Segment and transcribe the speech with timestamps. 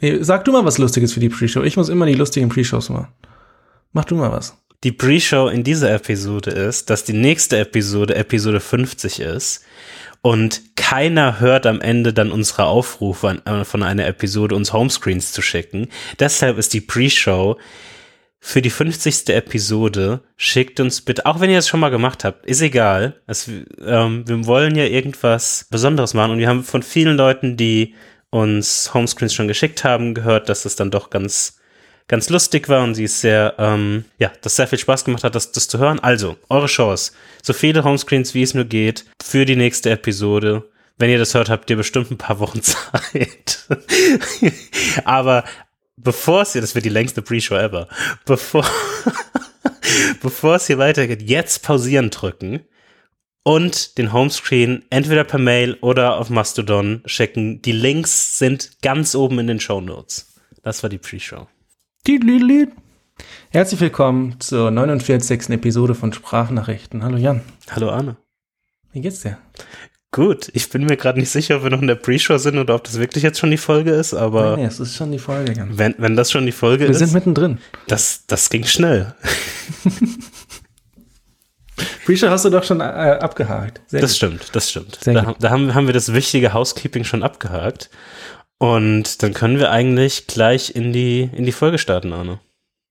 [0.00, 1.62] Nee, sag du mal was Lustiges für die Pre-Show.
[1.62, 3.08] Ich muss immer die lustigen Pre-Shows machen.
[3.92, 4.56] Mach du mal was.
[4.84, 9.64] Die Pre-Show in dieser Episode ist, dass die nächste Episode Episode 50 ist
[10.20, 15.32] und keiner hört am Ende dann unsere Aufrufe an, äh, von einer Episode, uns Homescreens
[15.32, 15.88] zu schicken.
[16.18, 17.56] Deshalb ist die Pre-Show
[18.38, 19.30] für die 50.
[19.30, 20.20] Episode.
[20.36, 23.20] Schickt uns bitte, auch wenn ihr es schon mal gemacht habt, ist egal.
[23.26, 23.48] Es,
[23.84, 27.94] ähm, wir wollen ja irgendwas Besonderes machen und wir haben von vielen Leuten, die
[28.40, 31.56] uns Homescreens schon geschickt haben, gehört, dass es dann doch ganz
[32.08, 35.34] ganz lustig war und sie ist sehr, ähm, ja, das sehr viel Spaß gemacht hat,
[35.34, 35.98] das, das zu hören.
[36.00, 37.12] Also, eure Chance.
[37.42, 40.68] So viele Homescreens, wie es nur geht, für die nächste Episode.
[40.98, 43.66] Wenn ihr das hört, habt ihr bestimmt ein paar Wochen Zeit.
[45.04, 45.44] Aber
[45.96, 47.88] bevor es hier, das wird die längste Pre-Show ever,
[48.24, 48.64] bevor,
[50.22, 52.60] bevor es hier weitergeht, jetzt pausieren drücken
[53.46, 57.62] und den Homescreen entweder per Mail oder auf Mastodon schicken.
[57.62, 60.34] Die Links sind ganz oben in den Show Notes.
[60.64, 61.46] Das war die Pre-Show.
[63.50, 65.50] Herzlich willkommen zur 49.
[65.50, 67.04] Episode von Sprachnachrichten.
[67.04, 67.42] Hallo Jan.
[67.70, 68.16] Hallo Arne.
[68.90, 69.38] Wie geht's dir?
[70.10, 72.74] Gut, ich bin mir gerade nicht sicher, ob wir noch in der Pre-Show sind oder
[72.74, 74.56] ob das wirklich jetzt schon die Folge ist, aber.
[74.56, 75.78] Nee, es ist schon die Folge, Jan.
[75.78, 76.98] Wenn, wenn das schon die Folge wir ist.
[76.98, 77.58] Wir sind mittendrin.
[77.86, 79.14] Das, das ging schnell.
[82.06, 83.80] Pre-Show hast du doch schon äh, abgehakt.
[83.88, 84.16] Sehr das gut.
[84.16, 84.98] stimmt, das stimmt.
[85.04, 87.90] Da, da, haben, haben wir das wichtige Housekeeping schon abgehakt.
[88.58, 92.38] Und dann können wir eigentlich gleich in die, in die Folge starten, Arne.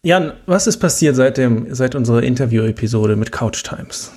[0.04, 4.12] Jan, was ist passiert seit, dem, seit unserer Interview-Episode mit Couch Times?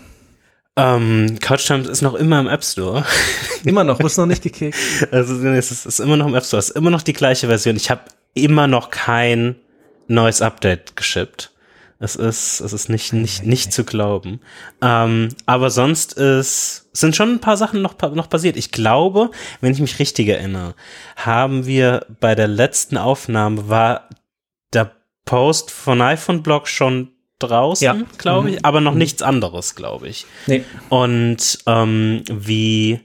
[0.77, 3.05] Ähm, Couch Times ist noch immer im App Store.
[3.65, 4.77] Immer noch, ist noch nicht gekickt.
[5.11, 7.49] Also es ist, ist immer noch im App Store, es ist immer noch die gleiche
[7.49, 7.75] Version.
[7.75, 8.03] Ich habe
[8.35, 9.57] immer noch kein
[10.07, 11.51] neues Update geschippt.
[12.01, 14.41] Es ist, es ist nicht, nicht, nicht zu glauben.
[14.81, 18.57] Ähm, aber sonst ist, sind schon ein paar Sachen noch, noch passiert.
[18.57, 20.75] Ich glaube, wenn ich mich richtig erinnere,
[21.17, 24.09] haben wir bei der letzten Aufnahme war
[24.73, 24.93] der
[25.25, 27.11] Post von iPhone Blog schon
[27.41, 27.97] draußen, ja.
[28.17, 28.65] glaube ich, mhm.
[28.65, 28.99] aber noch mhm.
[28.99, 30.27] nichts anderes, glaube ich.
[30.47, 30.65] Nee.
[30.89, 33.01] Und ähm, wie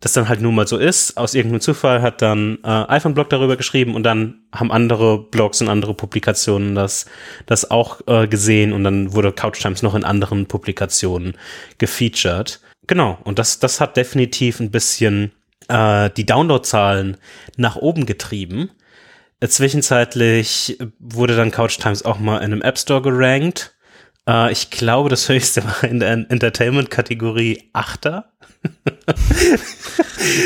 [0.00, 1.16] das dann halt nun mal so ist.
[1.16, 5.68] Aus irgendeinem Zufall hat dann äh, iPhone-Blog darüber geschrieben und dann haben andere Blogs und
[5.68, 7.06] andere Publikationen das,
[7.46, 11.36] das auch äh, gesehen und dann wurde Couch Times noch in anderen Publikationen
[11.78, 12.60] gefeatured.
[12.86, 15.32] Genau, und das, das hat definitiv ein bisschen
[15.68, 17.18] äh, die Downloadzahlen
[17.56, 18.70] nach oben getrieben.
[19.46, 23.74] Zwischenzeitlich wurde dann Couch Times auch mal in einem App Store gerankt.
[24.26, 28.32] Äh, ich glaube, das höchste war in der Entertainment-Kategorie Achter.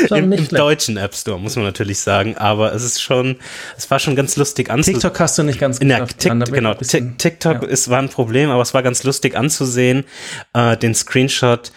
[0.09, 3.35] Im, Im deutschen App Store, muss man natürlich sagen, aber es ist schon,
[3.77, 4.99] es war schon ganz lustig anzusehen.
[4.99, 7.67] TikTok hast du nicht ganz in der Tick, Genau, bisschen, TikTok ja.
[7.67, 10.05] ist, war ein Problem, aber es war ganz lustig anzusehen,
[10.53, 11.71] äh, den Screenshot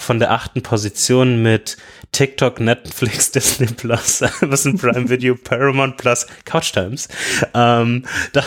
[0.00, 1.76] von der achten Position mit
[2.12, 7.08] TikTok, Netflix, Disney Plus, Amazon Prime Video, Paramount Plus, Couch Times.
[7.54, 8.44] Ähm, da,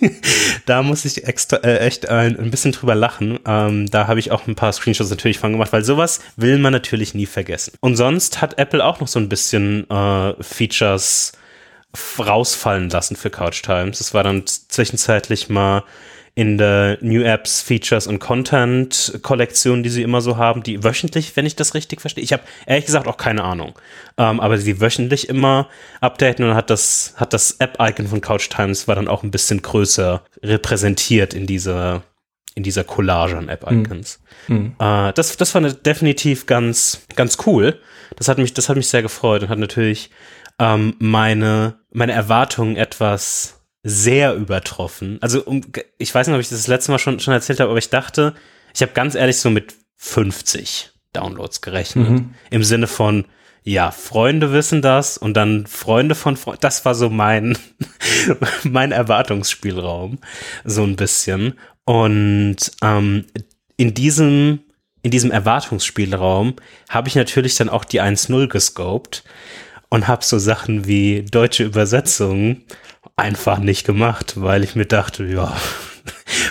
[0.66, 3.38] da muss ich extra, äh, echt ein, ein bisschen drüber lachen.
[3.46, 6.72] Ähm, da habe ich auch ein paar Screenshots natürlich von gemacht, weil sowas will man
[6.72, 7.74] natürlich nie vergessen.
[7.80, 11.32] Und sonst hat Apple auch noch so ein bisschen äh, Features
[12.18, 14.00] rausfallen lassen für Couch Times.
[14.00, 15.84] Es war dann zwischenzeitlich mal
[16.36, 21.36] in der New Apps, Features und Content Kollektion, die sie immer so haben, die wöchentlich,
[21.36, 22.24] wenn ich das richtig verstehe.
[22.24, 23.78] Ich habe ehrlich gesagt auch keine Ahnung,
[24.18, 25.68] ähm, aber sie wöchentlich immer
[26.00, 29.62] updaten und hat das hat das App-Icon von Couch Times war dann auch ein bisschen
[29.62, 32.02] größer repräsentiert in dieser
[32.56, 34.20] in dieser Collage an App-Icons.
[34.48, 34.76] Mhm.
[34.78, 37.80] Äh, das, das war definitiv ganz, ganz cool.
[38.16, 40.10] Das hat mich, das hat mich sehr gefreut und hat natürlich
[40.60, 45.18] ähm, meine, meine Erwartungen etwas sehr übertroffen.
[45.20, 45.60] Also um,
[45.98, 47.90] ich weiß nicht, ob ich das, das letzte Mal schon, schon erzählt habe, aber ich
[47.90, 48.34] dachte,
[48.74, 52.08] ich habe ganz ehrlich so mit 50 Downloads gerechnet.
[52.08, 52.34] Mhm.
[52.50, 53.26] Im Sinne von,
[53.62, 56.60] ja, Freunde wissen das und dann Freunde von Freunden.
[56.60, 57.56] Das war so mein,
[58.64, 60.18] mein Erwartungsspielraum.
[60.64, 61.54] So ein bisschen.
[61.84, 63.26] Und ähm,
[63.76, 64.60] in diesem,
[65.02, 66.56] in diesem Erwartungsspielraum
[66.88, 69.24] habe ich natürlich dann auch die 1.0 gescoped
[69.90, 72.64] und habe so Sachen wie deutsche Übersetzungen
[73.16, 75.56] einfach nicht gemacht, weil ich mir dachte, ja,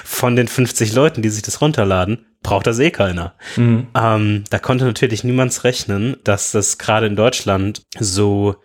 [0.04, 3.36] von den 50 Leuten, die sich das runterladen, braucht das eh keiner.
[3.56, 3.88] Mhm.
[3.96, 8.56] Ähm, da konnte natürlich niemand rechnen, dass das gerade in Deutschland so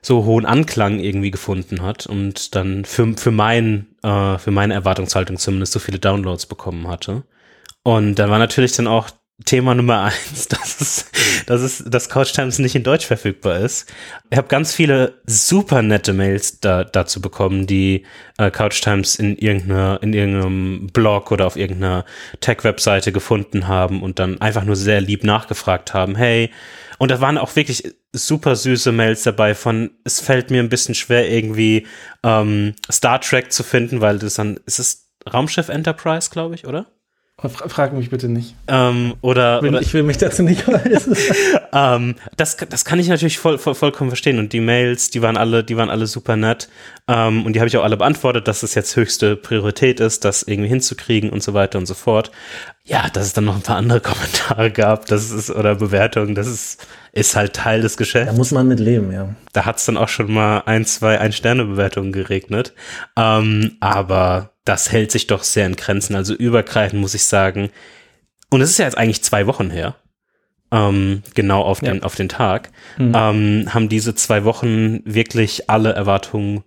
[0.00, 5.38] so hohen Anklang irgendwie gefunden hat und dann für, für, mein, äh, für meine Erwartungshaltung
[5.38, 7.24] zumindest so viele Downloads bekommen hatte.
[7.82, 9.10] Und da war natürlich dann auch
[9.44, 11.10] Thema Nummer eins, dass es,
[11.46, 13.92] dass es, dass Couch Times nicht in Deutsch verfügbar ist.
[14.30, 18.04] Ich habe ganz viele super nette Mails da, dazu bekommen, die
[18.38, 22.04] äh, Couch Times in irgendeiner, in irgendeinem Blog oder auf irgendeiner
[22.40, 26.50] Tech-Webseite gefunden haben und dann einfach nur sehr lieb nachgefragt haben, hey,
[26.98, 30.96] und da waren auch wirklich super süße Mails dabei von, es fällt mir ein bisschen
[30.96, 31.86] schwer, irgendwie
[32.24, 36.86] ähm, Star Trek zu finden, weil das dann, ist es Raumschiff Enterprise, glaube ich, oder?
[37.40, 38.56] Frag mich bitte nicht.
[38.66, 41.16] Ähm, oder, will, oder, ich will mich dazu nicht äußern.
[41.72, 44.40] ähm, das, das kann ich natürlich voll, voll, vollkommen verstehen.
[44.40, 46.68] Und die Mails, die waren alle, die waren alle super nett.
[47.06, 50.42] Ähm, und die habe ich auch alle beantwortet, dass es jetzt höchste Priorität ist, das
[50.42, 52.32] irgendwie hinzukriegen und so weiter und so fort.
[52.88, 56.46] Ja, dass es dann noch ein paar andere Kommentare gab, das ist, oder Bewertungen, das
[56.46, 58.32] ist, ist halt Teil des Geschäfts.
[58.32, 59.34] Da muss man mit leben, ja.
[59.52, 62.72] Da hat es dann auch schon mal ein, zwei Ein-Sterne-Bewertungen geregnet.
[63.16, 66.16] Ähm, aber das hält sich doch sehr in Grenzen.
[66.16, 67.70] Also übergreifend muss ich sagen.
[68.50, 69.96] Und es ist ja jetzt eigentlich zwei Wochen her.
[70.70, 72.02] Ähm, genau auf den, ja.
[72.02, 73.12] auf den Tag, mhm.
[73.14, 76.62] ähm, haben diese zwei Wochen wirklich alle Erwartungen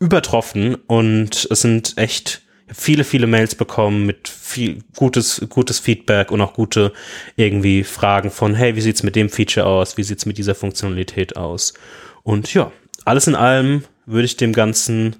[0.00, 6.40] übertroffen und es sind echt viele, viele Mails bekommen mit viel gutes, gutes Feedback und
[6.40, 6.92] auch gute
[7.36, 9.96] irgendwie Fragen von, hey, wie sieht's mit dem Feature aus?
[9.96, 11.74] Wie sieht's mit dieser Funktionalität aus?
[12.22, 12.72] Und ja,
[13.04, 15.16] alles in allem würde ich dem Ganzen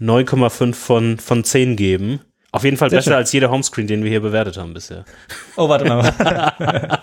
[0.00, 2.20] 9,5 von, von 10 geben.
[2.52, 3.18] Auf jeden Fall sehr besser schön.
[3.18, 5.04] als jeder Homescreen, den wir hier bewertet haben bisher.
[5.56, 7.02] Oh, warte mal.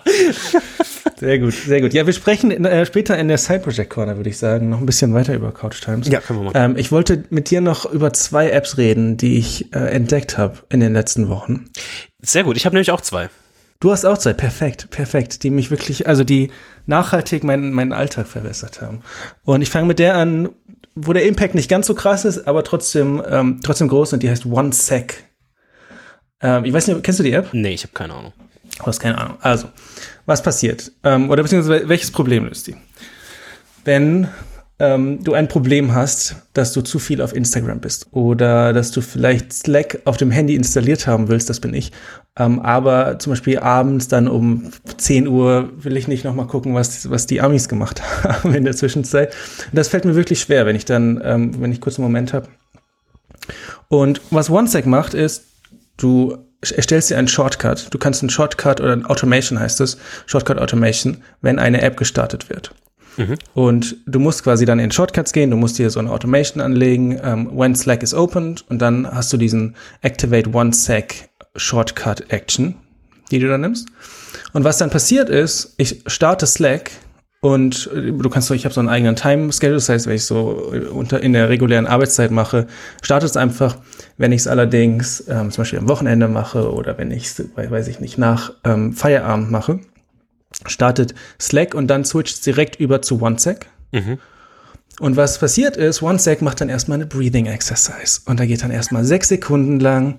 [1.16, 1.92] sehr gut, sehr gut.
[1.94, 4.80] Ja, wir sprechen in, äh, später in der Side Project Corner, würde ich sagen, noch
[4.80, 6.08] ein bisschen weiter über Couch Times.
[6.08, 6.52] Ja, können wir mal.
[6.54, 10.58] Ähm, ich wollte mit dir noch über zwei Apps reden, die ich äh, entdeckt habe
[10.70, 11.70] in den letzten Wochen.
[12.20, 13.28] Sehr gut, ich habe nämlich auch zwei.
[13.80, 16.50] Du hast auch zwei, perfekt, perfekt, die mich wirklich, also die
[16.86, 19.02] nachhaltig meinen, meinen Alltag verbessert haben.
[19.44, 20.48] Und ich fange mit der an,
[20.94, 24.30] wo der Impact nicht ganz so krass ist, aber trotzdem, ähm, trotzdem groß und die
[24.30, 25.24] heißt OneSec.
[26.40, 27.48] Ähm, ich weiß nicht, kennst du die App?
[27.52, 28.32] Nee, ich habe keine Ahnung.
[28.78, 29.36] Du hast keine Ahnung.
[29.40, 29.68] Also,
[30.26, 30.90] was passiert?
[31.02, 32.76] Ähm, oder beziehungsweise welches Problem löst die?
[33.84, 34.28] Wenn
[34.80, 39.00] ähm, du ein Problem hast, dass du zu viel auf Instagram bist oder dass du
[39.00, 41.92] vielleicht Slack auf dem Handy installiert haben willst, das bin ich,
[42.36, 47.08] ähm, aber zum Beispiel abends dann um 10 Uhr will ich nicht nochmal gucken, was,
[47.08, 49.32] was die Amis gemacht haben in der Zwischenzeit.
[49.72, 52.48] Das fällt mir wirklich schwer, wenn ich dann, ähm, wenn ich kurz einen Moment habe.
[53.88, 55.44] Und was OneSec macht, ist,
[55.96, 56.38] du
[56.72, 57.88] erstellst dir einen Shortcut.
[57.90, 62.50] Du kannst einen Shortcut oder ein Automation heißt es, Shortcut Automation, wenn eine App gestartet
[62.50, 62.72] wird.
[63.16, 63.36] Mhm.
[63.54, 67.18] Und du musst quasi dann in Shortcuts gehen, du musst dir so eine Automation anlegen,
[67.20, 72.24] um, ähm, when Slack is opened und dann hast du diesen Activate One Sec Shortcut
[72.32, 72.74] Action,
[73.30, 73.88] die du dann nimmst.
[74.52, 76.90] Und was dann passiert ist, ich starte Slack
[77.44, 80.16] und äh, du kannst so, ich habe so einen eigenen Time Schedule, das heißt, wenn
[80.16, 82.66] ich so äh, unter in der regulären Arbeitszeit mache,
[83.02, 83.76] startet es einfach.
[84.16, 87.88] Wenn ich es allerdings ähm, zum Beispiel am Wochenende mache oder wenn ich es, weiß
[87.88, 89.80] ich nicht, nach ähm, Feierabend mache,
[90.64, 93.66] startet Slack und dann switcht direkt über zu OneSec.
[93.92, 94.18] Mhm.
[95.00, 98.22] Und was passiert ist, OneSec macht dann erstmal eine Breathing Exercise.
[98.24, 100.18] Und da geht dann erstmal sechs Sekunden lang,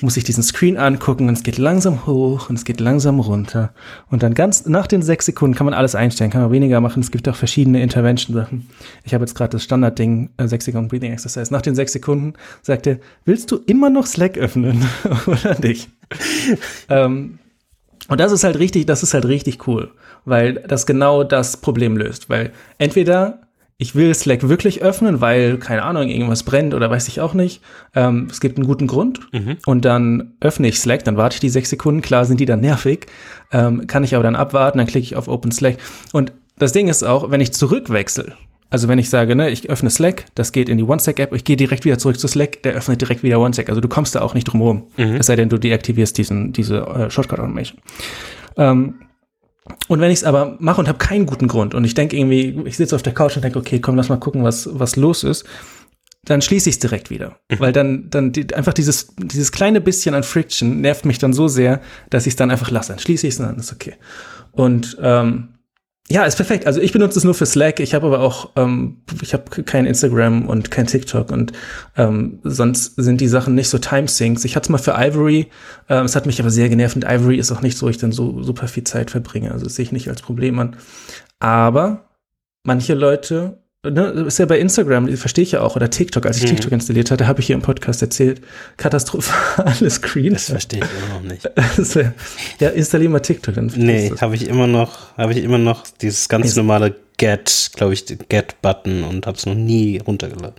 [0.00, 3.72] muss ich diesen Screen angucken und es geht langsam hoch und es geht langsam runter.
[4.10, 7.00] Und dann ganz nach den sechs Sekunden kann man alles einstellen, kann man weniger machen.
[7.00, 8.68] Es gibt auch verschiedene Intervention-Sachen.
[9.04, 11.52] Ich habe jetzt gerade das Standardding, äh, sechs Sekunden Breathing Exercise.
[11.52, 14.84] Nach den sechs Sekunden sagt er, willst du immer noch Slack öffnen
[15.26, 15.88] oder nicht?
[16.88, 17.38] ähm,
[18.08, 19.90] und das ist halt richtig, das ist halt richtig cool,
[20.24, 22.28] weil das genau das Problem löst.
[22.28, 23.43] Weil entweder
[23.76, 27.60] ich will Slack wirklich öffnen, weil, keine Ahnung, irgendwas brennt oder weiß ich auch nicht.
[27.94, 29.20] Ähm, es gibt einen guten Grund.
[29.32, 29.56] Mhm.
[29.66, 32.60] Und dann öffne ich Slack, dann warte ich die sechs Sekunden, klar sind die dann
[32.60, 33.06] nervig.
[33.52, 35.78] Ähm, kann ich aber dann abwarten, dann klicke ich auf Open Slack.
[36.12, 38.34] Und das Ding ist auch, wenn ich zurückwechsel,
[38.70, 41.56] also wenn ich sage, ne, ich öffne Slack, das geht in die OneSec-App, ich gehe
[41.56, 43.68] direkt wieder zurück zu Slack, der öffnet direkt wieder OneSec.
[43.68, 44.84] Also du kommst da auch nicht drum herum.
[44.96, 45.16] Mhm.
[45.16, 47.80] Es sei denn, du deaktivierst diesen, diese äh, Shortcut-Automation.
[48.56, 48.94] Ähm,
[49.88, 52.62] und wenn ich es aber mache und habe keinen guten Grund und ich denke irgendwie,
[52.66, 55.24] ich sitze auf der Couch und denke, okay, komm, lass mal gucken, was, was los
[55.24, 55.44] ist,
[56.24, 57.36] dann schließe ich es direkt wieder.
[57.50, 57.60] Mhm.
[57.60, 61.48] Weil dann, dann die, einfach dieses, dieses kleine bisschen an Friction nervt mich dann so
[61.48, 61.80] sehr,
[62.10, 62.92] dass ich es dann einfach lasse.
[62.92, 63.94] Dann schließe ich es und dann ist okay.
[64.52, 65.53] Und ähm,
[66.10, 66.66] ja, ist perfekt.
[66.66, 67.80] Also ich benutze es nur für Slack.
[67.80, 71.52] Ich habe aber auch, ähm, ich habe kein Instagram und kein TikTok und
[71.96, 74.44] ähm, sonst sind die Sachen nicht so Timesyncs.
[74.44, 75.48] Ich hatte es mal für Ivory.
[75.88, 78.12] Ähm, es hat mich aber sehr genervt und Ivory ist auch nicht so, ich dann
[78.12, 79.52] so super viel Zeit verbringe.
[79.52, 80.76] Also das sehe ich nicht als Problem an.
[81.38, 82.10] Aber
[82.64, 86.44] manche Leute ne, ist ja bei Instagram, verstehe ich ja auch, oder TikTok, als ich
[86.44, 86.56] mhm.
[86.56, 88.40] TikTok installiert hatte, habe ich hier im Podcast erzählt,
[88.76, 90.32] katastrophale Screen.
[90.32, 91.50] Das verstehe ich immer noch nicht.
[91.76, 92.02] Also,
[92.60, 93.54] ja, installier mal TikTok.
[93.54, 97.70] Dann nee, habe ich immer noch, habe ich immer noch dieses ganz ist normale Get,
[97.74, 100.56] glaube ich, Get-Button und habe es noch nie runtergeladen.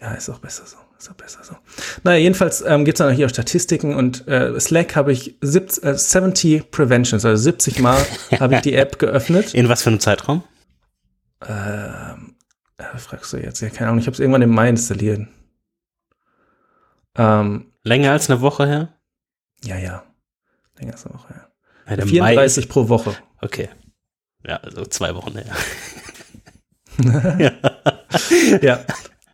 [0.00, 0.76] Ja, ist auch besser so.
[0.98, 1.56] ist besser so.
[2.02, 5.84] Naja, jedenfalls ähm, gibt es dann hier auch Statistiken und äh, Slack habe ich 70,
[5.84, 8.04] äh, 70 Preventions, also 70 Mal
[8.40, 9.54] habe ich die App geöffnet.
[9.54, 10.42] In was für einem Zeitraum?
[11.48, 12.11] Ähm,
[12.78, 13.60] äh, fragst du jetzt?
[13.60, 15.26] Ja, keine Ahnung, ich habe es irgendwann im Mai installiert.
[17.16, 18.88] Ähm, Länger als eine Woche her?
[19.64, 20.04] Ja, ja.
[20.78, 21.48] Länger als eine Woche her.
[21.88, 23.14] Ja, der 34 pro Woche.
[23.40, 23.68] Okay.
[24.46, 25.46] Ja, also zwei Wochen her.
[27.38, 27.52] ja.
[28.60, 28.80] ja.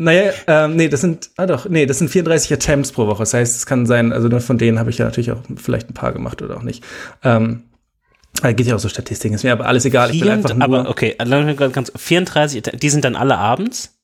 [0.01, 3.23] Naja, ähm, nee, das sind, ah doch, nee, das sind 34 Attempts pro Woche.
[3.23, 5.95] Das heißt, es kann sein, also von denen habe ich ja natürlich auch vielleicht ein
[5.95, 6.85] paar gemacht oder auch nicht.
[7.25, 7.65] Ähm,
[8.43, 10.15] da geht ja auch so Statistiken, ist mir aber alles egal.
[10.15, 13.99] Ich will einfach nur, aber okay, ganz, 34, die sind dann alle abends?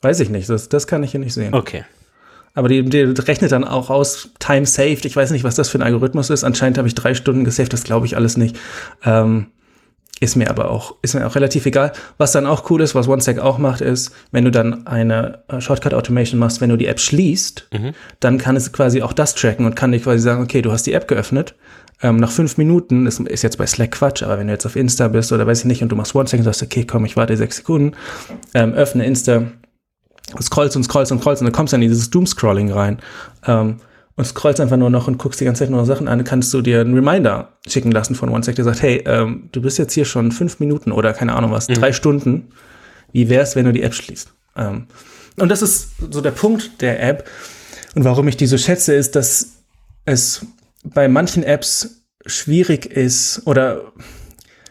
[0.00, 1.54] Weiß ich nicht, das, das kann ich hier nicht sehen.
[1.54, 1.84] Okay.
[2.54, 5.04] Aber die, die rechnet dann auch aus Time saved.
[5.04, 6.44] Ich weiß nicht, was das für ein Algorithmus ist.
[6.44, 8.58] Anscheinend habe ich drei Stunden gesaved, das glaube ich alles nicht.
[9.04, 9.48] Ähm,
[10.20, 11.92] ist mir aber auch, ist mir auch relativ egal.
[12.16, 15.60] Was dann auch cool ist, was OneSec auch macht, ist, wenn du dann eine äh,
[15.60, 17.92] Shortcut Automation machst, wenn du die App schließt, mhm.
[18.18, 20.84] dann kann es quasi auch das tracken und kann dir quasi sagen, okay, du hast
[20.84, 21.54] die App geöffnet.
[22.00, 24.76] Ähm, nach fünf Minuten, ist, ist jetzt bei Slack Quatsch, aber wenn du jetzt auf
[24.76, 27.16] Insta bist oder weiß ich nicht und du machst OneSec und sagst, okay, komm, ich
[27.16, 27.96] warte sechs Sekunden,
[28.54, 29.44] ähm, öffne Insta,
[30.40, 32.98] scrollst und scrollst und scrollst und dann kommst du in dieses Doom-Scrolling rein.
[33.46, 33.78] Ähm,
[34.18, 36.52] und scrollst einfach nur noch und guckst die ganze Zeit nur noch Sachen an, kannst
[36.52, 39.92] du dir einen Reminder schicken lassen von OneSec, der sagt, hey, ähm, du bist jetzt
[39.92, 41.74] hier schon fünf Minuten oder keine Ahnung was, mhm.
[41.74, 42.48] drei Stunden.
[43.12, 44.32] Wie wär's, wenn du die App schließt?
[44.56, 44.86] Ähm,
[45.36, 47.28] und das ist so der Punkt der App.
[47.94, 49.52] Und warum ich die so schätze, ist, dass
[50.04, 50.44] es
[50.94, 53.92] bei manchen Apps schwierig ist oder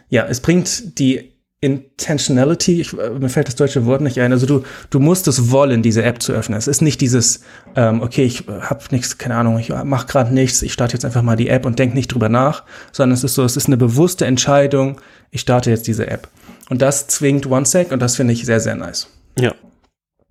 [0.08, 4.30] ja, es bringt die Intentionality, ich, äh, mir fällt das deutsche Wort nicht ein.
[4.30, 6.56] Also du, du musst es wollen, diese App zu öffnen.
[6.56, 7.40] Es ist nicht dieses,
[7.74, 11.22] ähm, okay, ich habe nichts, keine Ahnung, ich mache gerade nichts, ich starte jetzt einfach
[11.22, 13.76] mal die App und denke nicht drüber nach, sondern es ist so, es ist eine
[13.76, 15.00] bewusste Entscheidung,
[15.32, 16.28] ich starte jetzt diese App.
[16.70, 19.08] Und das zwingt OneSec und das finde ich sehr, sehr nice.
[19.36, 19.52] Ja.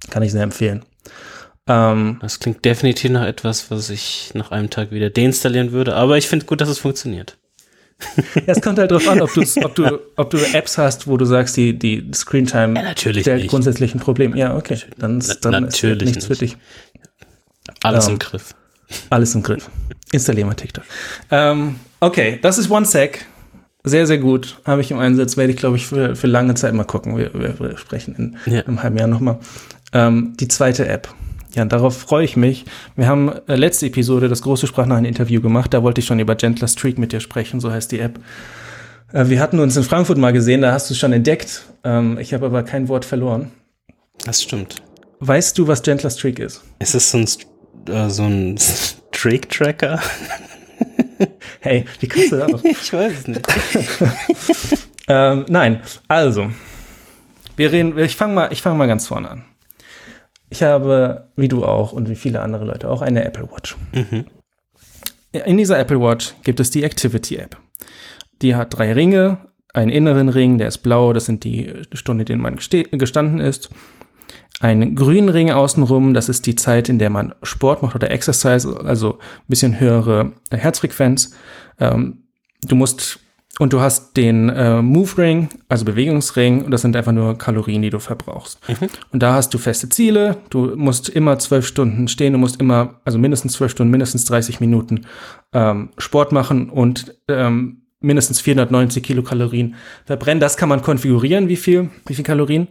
[0.10, 0.86] Kann ich sehr empfehlen.
[1.68, 6.18] Ähm, das klingt definitiv nach etwas, was ich nach einem Tag wieder deinstallieren würde, aber
[6.18, 7.38] ich finde gut, dass es funktioniert.
[8.36, 11.26] Ja, es kommt halt drauf an, ob, ob, du, ob du Apps hast, wo du
[11.26, 13.50] sagst, die, die Screentime ja, natürlich stellt nicht.
[13.50, 14.36] grundsätzlich ein Problem.
[14.36, 14.78] Ja, okay.
[14.98, 16.40] Dann, dann natürlich ist nichts nicht.
[16.40, 16.58] für dich.
[17.82, 18.54] Alles ähm, im Griff.
[19.10, 19.70] Alles im Griff.
[20.12, 20.84] Installieren wir TikTok.
[21.32, 23.26] Ähm, okay, das ist OneSec.
[23.84, 24.60] Sehr, sehr gut.
[24.66, 25.36] Habe ich im Einsatz.
[25.36, 27.18] Werde ich, glaube ich, für, für lange Zeit mal gucken.
[27.18, 28.62] Wir, wir sprechen in ja.
[28.62, 29.40] einem halben Jahr nochmal.
[29.94, 31.10] Ähm, die zweite App.
[31.56, 32.66] Ja, darauf freue ich mich.
[32.96, 35.74] Wir haben äh, letzte Episode das große Sprachnachrichten-Interview gemacht.
[35.74, 38.20] Da wollte ich schon über Gentler Streak mit dir sprechen, so heißt die App.
[39.14, 41.64] Äh, wir hatten uns in Frankfurt mal gesehen, da hast du es schon entdeckt.
[41.84, 43.52] Ähm, ich habe aber kein Wort verloren.
[44.26, 44.76] Das stimmt.
[45.20, 46.64] Weißt du, was Gentler Streak ist?
[46.80, 47.28] Ist es so ein,
[47.88, 48.58] äh, so ein
[49.14, 50.00] Streak-Tracker?
[51.62, 52.64] hey, wie kannst du das?
[52.64, 53.48] ich weiß es nicht.
[55.08, 56.52] ähm, nein, also,
[57.56, 59.46] wir reden, ich fange mal, ich fange mal ganz vorne an.
[60.50, 63.76] Ich habe, wie du auch und wie viele andere Leute auch, eine Apple Watch.
[63.94, 64.26] Mhm.
[65.32, 67.58] In dieser Apple Watch gibt es die Activity App.
[68.42, 69.40] Die hat drei Ringe,
[69.74, 73.70] einen inneren Ring, der ist blau, das sind die Stunden, in denen man gestanden ist.
[74.60, 78.80] Einen grünen Ring außenrum, das ist die Zeit, in der man Sport macht oder Exercise,
[78.84, 81.36] also ein bisschen höhere Herzfrequenz.
[81.80, 82.24] Ähm,
[82.68, 83.20] du musst
[83.60, 87.82] und du hast den äh, Move Ring, also Bewegungsring, und das sind einfach nur Kalorien,
[87.82, 88.60] die du verbrauchst.
[88.70, 88.90] Mhm.
[89.12, 90.38] Und da hast du feste Ziele.
[90.50, 94.60] Du musst immer zwölf Stunden stehen, du musst immer, also mindestens zwölf Stunden, mindestens 30
[94.60, 95.06] Minuten
[95.54, 100.40] ähm, Sport machen und ähm, mindestens 490 Kilokalorien verbrennen.
[100.40, 102.68] Das kann man konfigurieren, wie viel, wie viel Kalorien.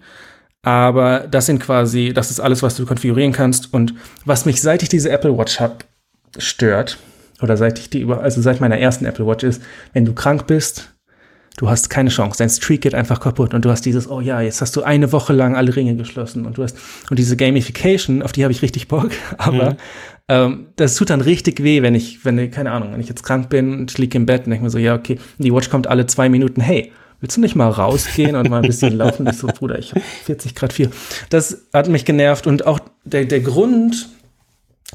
[0.63, 3.73] Aber das sind quasi, das ist alles, was du konfigurieren kannst.
[3.73, 5.79] Und was mich, seit ich diese Apple Watch habe,
[6.39, 6.99] stört,
[7.43, 9.63] oder seit ich die über, also seit meiner ersten Apple Watch ist,
[9.93, 10.97] wenn du krank bist,
[11.57, 12.39] du hast keine Chance.
[12.39, 15.13] Dein Streak geht einfach kaputt und du hast dieses, oh ja, jetzt hast du eine
[15.13, 16.77] Woche lang alle Ringe geschlossen und du hast,
[17.11, 19.77] und diese Gamification, auf die habe ich richtig Bock, aber mhm.
[20.29, 23.49] ähm, das tut dann richtig weh, wenn ich, wenn, keine Ahnung, wenn ich jetzt krank
[23.49, 25.87] bin und ich liege im Bett und denke mir so, ja, okay, die Watch kommt
[25.87, 29.27] alle zwei Minuten, hey, willst du nicht mal rausgehen und mal ein bisschen laufen?
[29.27, 30.91] Ich so, Bruder, ich habe 40 Grad 4.
[31.31, 34.09] Das hat mich genervt und auch der, der Grund,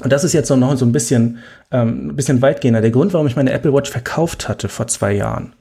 [0.00, 1.38] und das ist jetzt noch so ein bisschen,
[1.70, 2.80] ähm, ein bisschen weitgehender.
[2.80, 5.54] Der Grund, warum ich meine Apple Watch verkauft hatte vor zwei Jahren,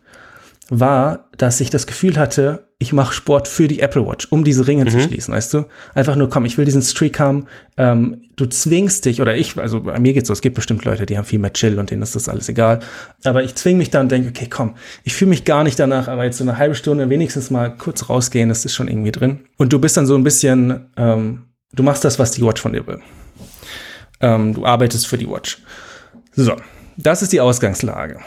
[0.70, 4.66] war, dass ich das Gefühl hatte, ich mache Sport für die Apple Watch, um diese
[4.66, 4.90] Ringe mhm.
[4.90, 5.66] zu schließen, weißt du?
[5.94, 7.48] Einfach nur, komm, ich will diesen Streak haben.
[7.76, 11.06] Ähm, du zwingst dich, oder ich, also bei mir geht's so, es gibt bestimmt Leute,
[11.06, 12.80] die haben viel mehr Chill und denen ist das alles egal.
[13.26, 16.08] Aber ich zwing mich dann und denke, okay, komm, ich fühle mich gar nicht danach,
[16.08, 19.42] aber jetzt so eine halbe Stunde wenigstens mal kurz rausgehen, das ist schon irgendwie drin.
[19.58, 22.72] Und du bist dann so ein bisschen, ähm, du machst das, was die Watch von
[22.72, 23.02] dir will.
[24.22, 25.60] Ähm, du arbeitest für die Watch.
[26.34, 26.56] So,
[26.98, 28.20] das ist die Ausgangslage.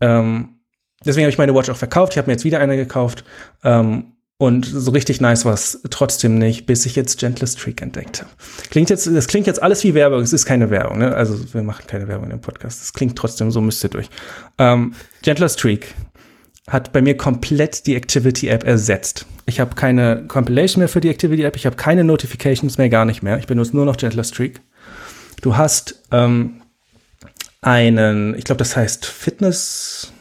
[0.00, 0.60] Ähm,
[1.04, 2.12] deswegen habe ich meine Watch auch verkauft.
[2.12, 3.24] Ich habe mir jetzt wieder eine gekauft.
[3.64, 8.22] Ähm, Und so richtig nice war es trotzdem nicht, bis ich jetzt Gentle Streak entdeckt
[8.22, 8.30] habe.
[8.70, 10.20] Klingt jetzt, das klingt jetzt alles wie Werbung.
[10.20, 11.14] Es ist keine Werbung, ne?
[11.14, 12.80] Also wir machen keine Werbung im Podcast.
[12.80, 14.08] Das klingt trotzdem so, müsst ihr durch.
[14.58, 15.94] Ähm, Gentler Streak
[16.66, 19.26] hat bei mir komplett die Activity-App ersetzt.
[19.46, 23.22] Ich habe keine Compilation mehr für die Activity-App, ich habe keine Notifications mehr, gar nicht
[23.22, 23.38] mehr.
[23.38, 24.60] Ich benutze nur noch Gentler Streak.
[25.42, 26.62] Du hast ähm,
[27.60, 30.12] einen, ich glaube, das heißt Fitness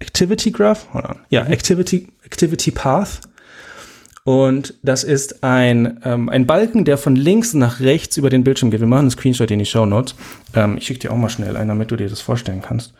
[0.00, 1.16] Activity Graph, oder?
[1.30, 3.20] Ja, Activity, Activity Path.
[4.24, 8.70] Und das ist ein, ähm, ein Balken, der von links nach rechts über den Bildschirm
[8.70, 8.80] geht.
[8.80, 10.16] Wir machen einen Screenshot in die Show Notes.
[10.54, 12.94] Ähm, ich schicke dir auch mal schnell einen, damit du dir das vorstellen kannst.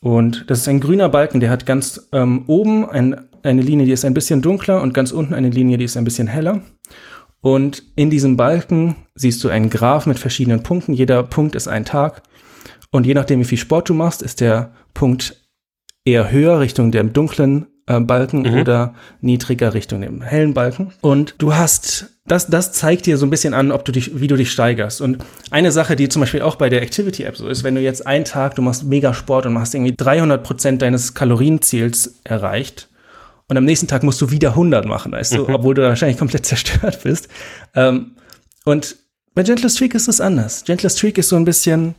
[0.00, 3.92] Und das ist ein grüner Balken, der hat ganz ähm, oben ein, eine Linie, die
[3.92, 6.60] ist ein bisschen dunkler und ganz unten eine Linie, die ist ein bisschen heller.
[7.46, 10.94] Und in diesem Balken siehst du einen Graph mit verschiedenen Punkten.
[10.94, 12.22] Jeder Punkt ist ein Tag.
[12.90, 15.46] Und je nachdem, wie viel Sport du machst, ist der Punkt
[16.04, 18.58] eher höher Richtung dem dunklen äh, Balken mhm.
[18.58, 20.92] oder niedriger Richtung dem hellen Balken.
[21.02, 24.26] Und du hast das, das zeigt dir so ein bisschen an, ob du dich, wie
[24.26, 25.00] du dich steigerst.
[25.00, 25.18] Und
[25.52, 28.08] eine Sache, die zum Beispiel auch bei der Activity App so ist, wenn du jetzt
[28.08, 32.88] einen Tag, du machst mega Sport und machst irgendwie 300 Prozent deines Kalorienziels erreicht
[33.48, 35.54] und am nächsten Tag musst du wieder 100 machen, weißt du, mhm.
[35.54, 37.28] obwohl du wahrscheinlich komplett zerstört bist.
[37.74, 38.16] Ähm,
[38.64, 38.96] und
[39.34, 40.64] bei Gentle Streak ist es anders.
[40.64, 41.94] Gentle Streak ist so ein bisschen,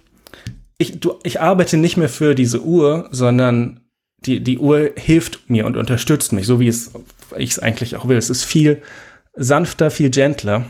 [0.77, 3.81] ich, du, ich arbeite nicht mehr für diese Uhr, sondern
[4.25, 6.91] die, die Uhr hilft mir und unterstützt mich, so wie es
[7.37, 8.17] ich es eigentlich auch will.
[8.17, 8.81] Es ist viel
[9.35, 10.65] sanfter, viel gentler.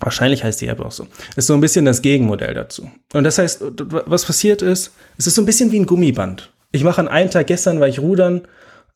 [0.00, 1.06] Wahrscheinlich heißt die App auch so.
[1.36, 2.90] Ist so ein bisschen das Gegenmodell dazu.
[3.12, 3.62] Und das heißt,
[4.06, 6.52] was passiert ist, es ist so ein bisschen wie ein Gummiband.
[6.70, 8.42] Ich mache an einem Tag gestern, weil ich rudern,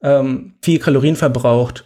[0.03, 1.85] ähm, viel Kalorien verbraucht.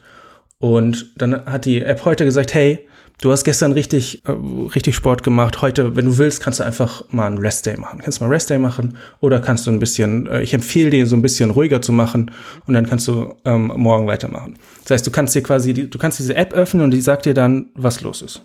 [0.59, 2.87] Und dann hat die App heute gesagt, hey,
[3.21, 4.33] du hast gestern richtig, äh,
[4.75, 5.63] richtig Sport gemacht.
[5.63, 8.01] Heute, wenn du willst, kannst du einfach mal einen Rest Day machen.
[8.03, 11.17] Kannst mal Rest Day machen oder kannst du ein bisschen, äh, ich empfehle dir so
[11.17, 12.31] ein bisschen ruhiger zu machen
[12.67, 14.59] und dann kannst du ähm, morgen weitermachen.
[14.83, 17.27] Das heißt, du kannst dir quasi, die, du kannst diese App öffnen und die sagt
[17.27, 18.43] dir dann, was los ist.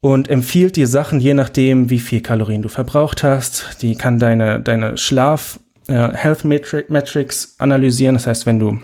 [0.00, 3.82] Und empfiehlt dir Sachen, je nachdem, wie viel Kalorien du verbraucht hast.
[3.82, 8.14] Die kann deine, deine Schlaf, äh, Health Metrics analysieren.
[8.14, 8.78] Das heißt, wenn du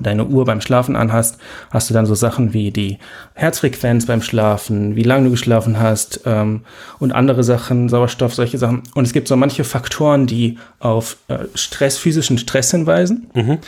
[0.00, 1.38] deine Uhr beim Schlafen anhast,
[1.70, 2.98] hast du dann so Sachen wie die
[3.34, 6.62] Herzfrequenz beim Schlafen, wie lange du geschlafen hast ähm,
[6.98, 8.82] und andere Sachen, Sauerstoff, solche Sachen.
[8.94, 13.28] Und es gibt so manche Faktoren, die auf äh, Stress, physischen Stress hinweisen.
[13.34, 13.58] Mhm.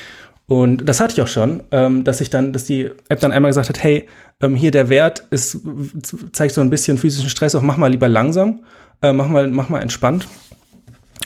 [0.48, 3.50] Und das hatte ich auch schon, ähm, dass ich dann, dass die App dann einmal
[3.50, 4.08] gesagt hat, hey,
[4.40, 5.58] ähm, hier der Wert ist,
[6.32, 8.60] zeigt so ein bisschen physischen Stress, auch mach mal lieber langsam,
[9.02, 10.28] äh, mach mal, mach mal entspannt.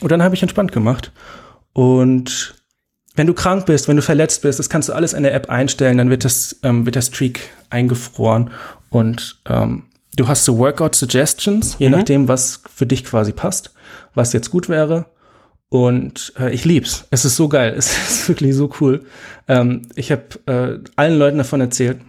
[0.01, 1.11] Und dann habe ich entspannt gemacht.
[1.73, 2.55] Und
[3.15, 5.49] wenn du krank bist, wenn du verletzt bist, das kannst du alles in der App
[5.49, 8.51] einstellen, dann wird das, ähm, wird der Streak eingefroren
[8.89, 9.83] und ähm,
[10.15, 11.97] du hast so Workout Suggestions, je mhm.
[11.97, 13.73] nachdem, was für dich quasi passt,
[14.13, 15.05] was jetzt gut wäre.
[15.69, 17.05] Und äh, ich lieb's.
[17.11, 17.73] Es ist so geil.
[17.77, 19.05] Es ist wirklich so cool.
[19.47, 21.99] Ähm, ich habe äh, allen Leuten davon erzählt,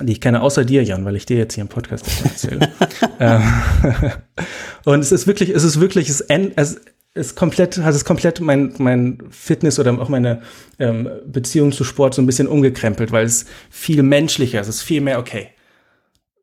[0.00, 2.68] die ich kenne, außer dir, Jan, weil ich dir jetzt hier im Podcast erzähle.
[3.20, 3.42] ähm,
[4.84, 6.80] und es ist wirklich, es ist wirklich, es, es,
[7.14, 10.42] ist komplett, hat es komplett mein, mein Fitness oder auch meine
[10.78, 14.68] ähm, Beziehung zu Sport so ein bisschen umgekrempelt, weil es viel menschlicher ist.
[14.68, 15.48] Es ist viel mehr, okay.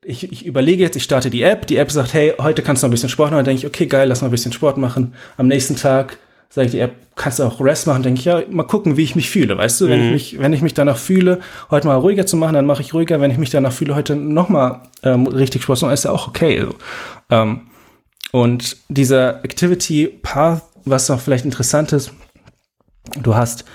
[0.04, 2.88] Ich, ich überlege jetzt, ich starte die App, die App sagt, hey, heute kannst du
[2.88, 3.40] noch ein bisschen Sport machen.
[3.40, 5.14] Dann denke ich, okay, geil, lass mal ein bisschen Sport machen.
[5.38, 6.18] Am nächsten Tag
[6.50, 8.04] sage ich App, kannst du auch Rest machen?
[8.04, 9.58] Denke ich, ja, mal gucken, wie ich mich fühle.
[9.58, 9.90] Weißt du, mhm.
[9.90, 12.82] wenn ich mich, wenn ich mich danach fühle, heute mal ruhiger zu machen, dann mache
[12.82, 13.20] ich ruhiger.
[13.20, 16.12] Wenn ich mich danach fühle, heute noch mal ähm, richtig Sport zu machen, ist ja
[16.12, 16.60] auch okay.
[16.60, 16.76] Also,
[17.30, 17.62] ähm,
[18.32, 22.12] und dieser Activity Path, was noch vielleicht interessant ist,
[23.22, 23.66] du hast,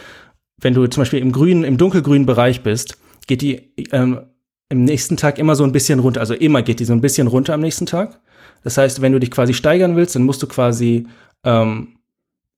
[0.61, 4.21] wenn du zum Beispiel im grünen, im dunkelgrünen Bereich bist, geht die ähm,
[4.69, 6.21] im nächsten Tag immer so ein bisschen runter.
[6.21, 8.21] Also immer geht die so ein bisschen runter am nächsten Tag.
[8.65, 11.07] Das heißt, wenn du dich quasi steigern willst, dann musst du quasi
[11.45, 11.99] ähm,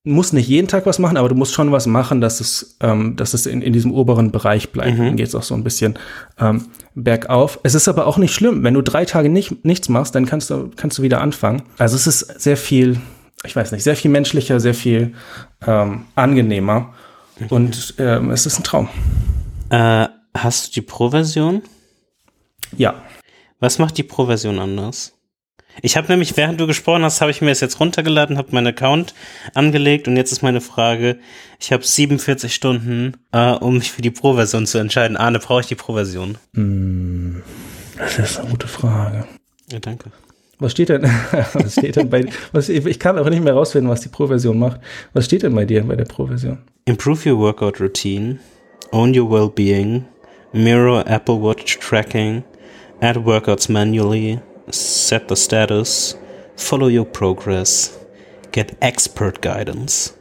[0.05, 3.17] musst nicht jeden Tag was machen, aber du musst schon was machen, dass es, ähm,
[3.17, 4.99] dass es in, in diesem oberen Bereich bleibt.
[4.99, 5.05] Mhm.
[5.05, 5.99] Dann geht es auch so ein bisschen
[6.39, 7.59] ähm, bergauf.
[7.63, 8.63] Es ist aber auch nicht schlimm.
[8.63, 11.63] Wenn du drei Tage nicht, nichts machst, dann kannst du, kannst du wieder anfangen.
[11.79, 13.01] Also es ist sehr viel,
[13.45, 15.15] ich weiß nicht, sehr viel menschlicher, sehr viel
[15.67, 16.93] ähm, angenehmer.
[17.39, 17.47] Mhm.
[17.49, 18.91] Und ähm, es ist ein Traum.
[19.71, 21.63] Äh, hast du die Pro-Version?
[22.77, 22.95] Ja.
[23.59, 25.14] Was macht die Pro-Version anders?
[25.83, 28.69] Ich habe nämlich, während du gesprochen hast, habe ich mir das jetzt runtergeladen, habe meinen
[28.69, 29.15] Account
[29.55, 31.19] angelegt und jetzt ist meine Frage,
[31.59, 35.17] ich habe 47 Stunden, äh, um mich für die Pro-Version zu entscheiden.
[35.17, 36.39] Arne, brauche ich die Pro-Version?
[36.53, 37.39] Mm,
[37.99, 39.25] das ist eine gute Frage.
[39.71, 40.11] Ja, danke.
[40.59, 41.03] Was steht denn,
[41.55, 44.81] was steht denn bei, was, ich kann aber nicht mehr rausfinden, was die Pro-Version macht.
[45.13, 46.59] Was steht denn bei dir bei der Pro-Version?
[46.85, 48.39] Improve your workout routine,
[48.93, 50.05] own your well-being,
[50.53, 52.45] mirror Apple Watch tracking,
[53.01, 54.39] add workouts manually,
[54.71, 56.17] set the status,
[56.57, 57.99] follow your progress,
[58.53, 60.15] get expert guidance,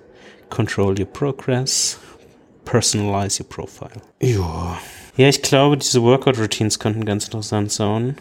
[0.49, 1.99] control your progress,
[2.65, 4.01] personalize your profile.
[4.21, 4.77] Ja.
[5.15, 8.15] Ja, ich glaube, diese Workout-Routines könnten ganz interessant sein.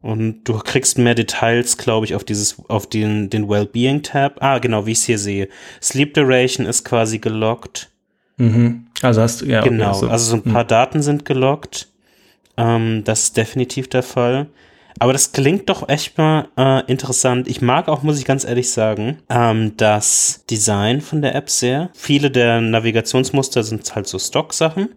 [0.00, 4.42] Und du kriegst mehr Details, glaube ich, auf dieses, auf den, den Wellbeing-Tab.
[4.42, 5.48] Ah, genau, wie ich es hier sehe.
[5.82, 7.90] Sleep Duration ist quasi gelockt.
[8.36, 8.86] Mhm.
[9.02, 9.62] Also hast du, ja.
[9.62, 10.08] Genau, okay, so.
[10.08, 10.68] also so ein paar mhm.
[10.68, 11.88] Daten sind gelockt.
[12.56, 14.48] Ähm, das ist definitiv der Fall.
[14.98, 17.48] Aber das klingt doch echt mal äh, interessant.
[17.48, 21.90] Ich mag auch, muss ich ganz ehrlich sagen, ähm, das Design von der App sehr.
[21.94, 24.90] Viele der Navigationsmuster sind halt so Stock-Sachen.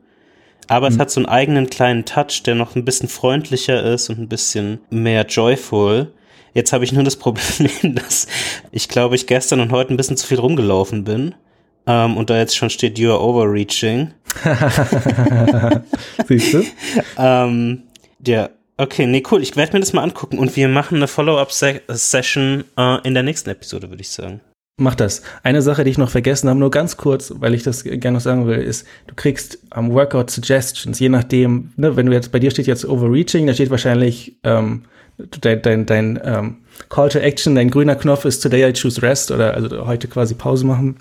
[0.68, 0.96] Aber mhm.
[0.96, 4.28] es hat so einen eigenen kleinen Touch, der noch ein bisschen freundlicher ist und ein
[4.28, 6.14] bisschen mehr joyful.
[6.54, 8.28] Jetzt habe ich nur das Problem, dass
[8.72, 11.36] ich glaube, ich gestern und heute ein bisschen zu viel rumgelaufen bin.
[11.86, 14.14] Ähm, und da jetzt schon steht, you are overreaching.
[16.28, 16.64] Siehst du?
[17.18, 17.84] ähm,
[18.26, 19.42] ja, Okay, nee, cool.
[19.42, 23.50] Ich werde mir das mal angucken und wir machen eine Follow-up-Session äh, in der nächsten
[23.50, 24.42] Episode, würde ich sagen.
[24.80, 25.24] Mach das.
[25.42, 28.22] Eine Sache, die ich noch vergessen habe, nur ganz kurz, weil ich das gerne noch
[28.22, 32.32] sagen will, ist, du kriegst am um, Workout Suggestions, je nachdem, ne, wenn du jetzt,
[32.32, 34.84] bei dir steht jetzt Overreaching, da steht wahrscheinlich ähm,
[35.42, 36.58] dein, dein, dein ähm,
[36.90, 40.36] Call to Action, dein grüner Knopf ist Today I choose Rest oder also heute quasi
[40.36, 40.98] Pause machen.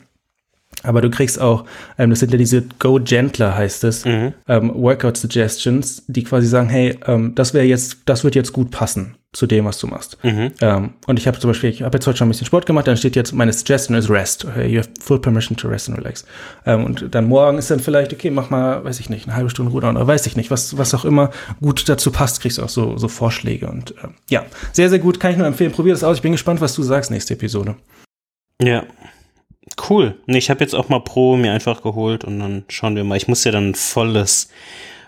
[0.83, 1.65] Aber du kriegst auch,
[1.99, 4.35] ähm, das sind ja diese Go Gentler heißt es, mhm.
[4.49, 8.71] ähm, Workout Suggestions, die quasi sagen, hey, ähm, das wäre jetzt, das wird jetzt gut
[8.71, 10.17] passen zu dem, was du machst.
[10.23, 10.53] Mhm.
[10.61, 12.87] Ähm, und ich habe zum Beispiel, ich habe jetzt heute schon ein bisschen Sport gemacht,
[12.87, 14.47] dann steht jetzt, meine Suggestion ist Rest.
[14.47, 16.25] Okay, you have full permission to rest and relax.
[16.65, 19.51] Ähm, und dann morgen ist dann vielleicht, okay, mach mal, weiß ich nicht, eine halbe
[19.51, 22.63] Stunde Rudern oder weiß ich nicht, was, was auch immer gut dazu passt, kriegst du
[22.63, 23.69] auch so, so Vorschläge.
[23.69, 25.73] Und ähm, ja, sehr, sehr gut, kann ich nur empfehlen.
[25.73, 26.17] Probier das aus.
[26.17, 27.77] Ich bin gespannt, was du sagst nächste Episode.
[28.63, 28.85] Ja,
[29.89, 30.15] Cool.
[30.27, 33.17] Nee, ich habe jetzt auch mal Pro mir einfach geholt und dann schauen wir mal.
[33.17, 34.49] Ich muss ja dann volles,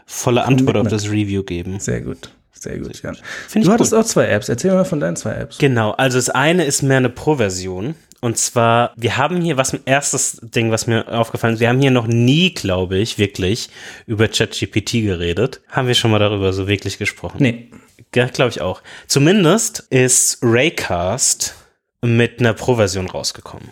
[0.07, 1.81] volle Antwort auf das Review geben.
[1.81, 2.31] Sehr gut.
[2.53, 3.17] Sehr gut, Jan.
[3.55, 3.71] Du gut.
[3.71, 4.49] hattest auch zwei Apps.
[4.49, 5.59] Erzähl mal von deinen zwei Apps.
[5.59, 7.95] Genau, also das eine ist mehr eine Pro-Version.
[8.21, 11.93] Und zwar, wir haben hier, was erstes Ding, was mir aufgefallen ist, wir haben hier
[11.93, 13.71] noch nie, glaube ich, wirklich
[14.07, 15.61] über ChatGPT geredet.
[15.69, 17.37] Haben wir schon mal darüber so wirklich gesprochen?
[17.39, 17.71] Nee.
[18.15, 18.83] Ja, glaube ich auch.
[19.07, 21.55] Zumindest ist Raycast
[22.03, 23.69] mit einer Pro-Version rausgekommen.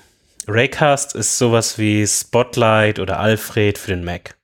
[0.49, 4.37] Raycast ist sowas wie Spotlight oder Alfred für den Mac.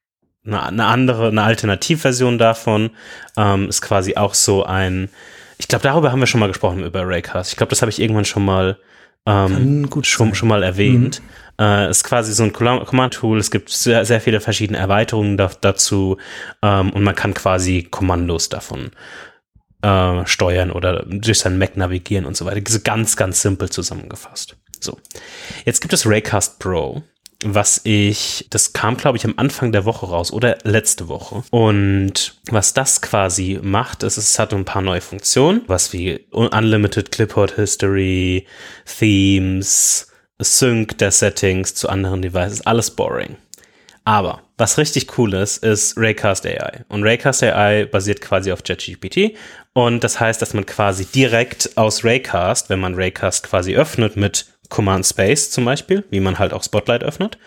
[0.45, 2.91] Eine, eine andere, eine Alternativversion davon
[3.37, 5.09] ähm, ist quasi auch so ein.
[5.59, 7.53] Ich glaube, darüber haben wir schon mal gesprochen über Raycast.
[7.53, 8.79] Ich glaube, das habe ich irgendwann schon mal
[9.27, 11.21] ähm, schon, schon mal erwähnt.
[11.59, 11.65] Mhm.
[11.65, 13.38] Äh, ist quasi so ein Command-Tool.
[13.38, 16.17] Es gibt sehr, sehr viele verschiedene Erweiterungen da, dazu
[16.62, 18.91] ähm, und man kann quasi Kommandos davon
[19.83, 22.61] äh, steuern oder durch seinen Mac navigieren und so weiter.
[22.61, 24.57] Ganz, ganz simpel zusammengefasst.
[24.83, 24.99] So.
[25.64, 27.03] Jetzt gibt es Raycast Pro
[27.45, 31.42] was ich, das kam glaube ich am Anfang der Woche raus oder letzte Woche.
[31.51, 37.11] Und was das quasi macht, ist, es hat ein paar neue Funktionen, was wie Unlimited
[37.11, 38.47] Clipboard History,
[38.99, 43.37] Themes, Sync der Settings zu anderen Devices, alles boring.
[44.05, 46.85] Aber was richtig cool ist, ist Raycast AI.
[46.88, 49.37] Und Raycast AI basiert quasi auf JetGPT.
[49.75, 54.47] Und das heißt, dass man quasi direkt aus Raycast, wenn man Raycast quasi öffnet mit
[54.68, 57.38] Command Space zum Beispiel, wie man halt auch Spotlight öffnet,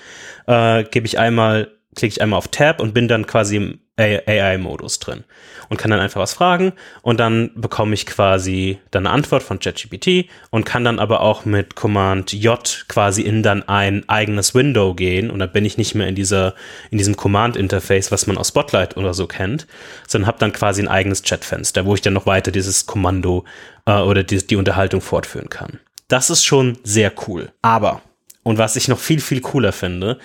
[0.47, 4.99] äh, gebe ich einmal, klicke ich einmal auf Tab und bin dann quasi im AI-Modus
[4.99, 5.23] drin
[5.69, 9.59] und kann dann einfach was fragen und dann bekomme ich quasi dann eine Antwort von
[9.59, 14.93] ChatGPT und kann dann aber auch mit Command J quasi in dann ein eigenes Window
[14.93, 16.55] gehen und dann bin ich nicht mehr in dieser
[16.91, 19.65] in diesem Command Interface, was man aus Spotlight oder so kennt,
[20.07, 23.45] sondern habe dann quasi ein eigenes Chatfenster, wo ich dann noch weiter dieses Kommando
[23.85, 25.79] äh, oder die, die Unterhaltung fortführen kann.
[26.07, 27.51] Das ist schon sehr cool.
[27.61, 28.01] Aber,
[28.43, 30.19] und was ich noch viel, viel cooler finde,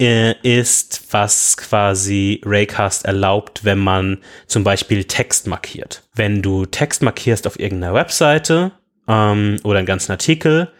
[0.00, 6.02] äh, ist, was quasi Raycast erlaubt, wenn man zum Beispiel Text markiert.
[6.14, 8.72] Wenn du Text markierst auf irgendeiner Webseite
[9.06, 10.72] ähm, oder einen ganzen Artikel,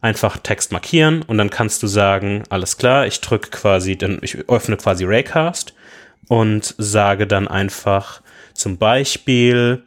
[0.00, 4.36] einfach Text markieren und dann kannst du sagen, alles klar, ich drücke quasi, dann ich
[4.48, 5.74] öffne quasi Raycast
[6.28, 8.22] und sage dann einfach
[8.54, 9.82] zum Beispiel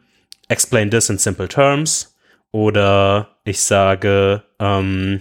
[0.48, 2.14] explain this in simple terms
[2.50, 5.20] oder ich sage ähm,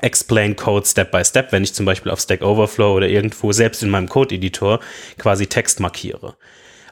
[0.00, 3.82] Explain Code Step by Step, wenn ich zum Beispiel auf Stack Overflow oder irgendwo selbst
[3.82, 4.80] in meinem Code-Editor
[5.18, 6.36] quasi Text markiere.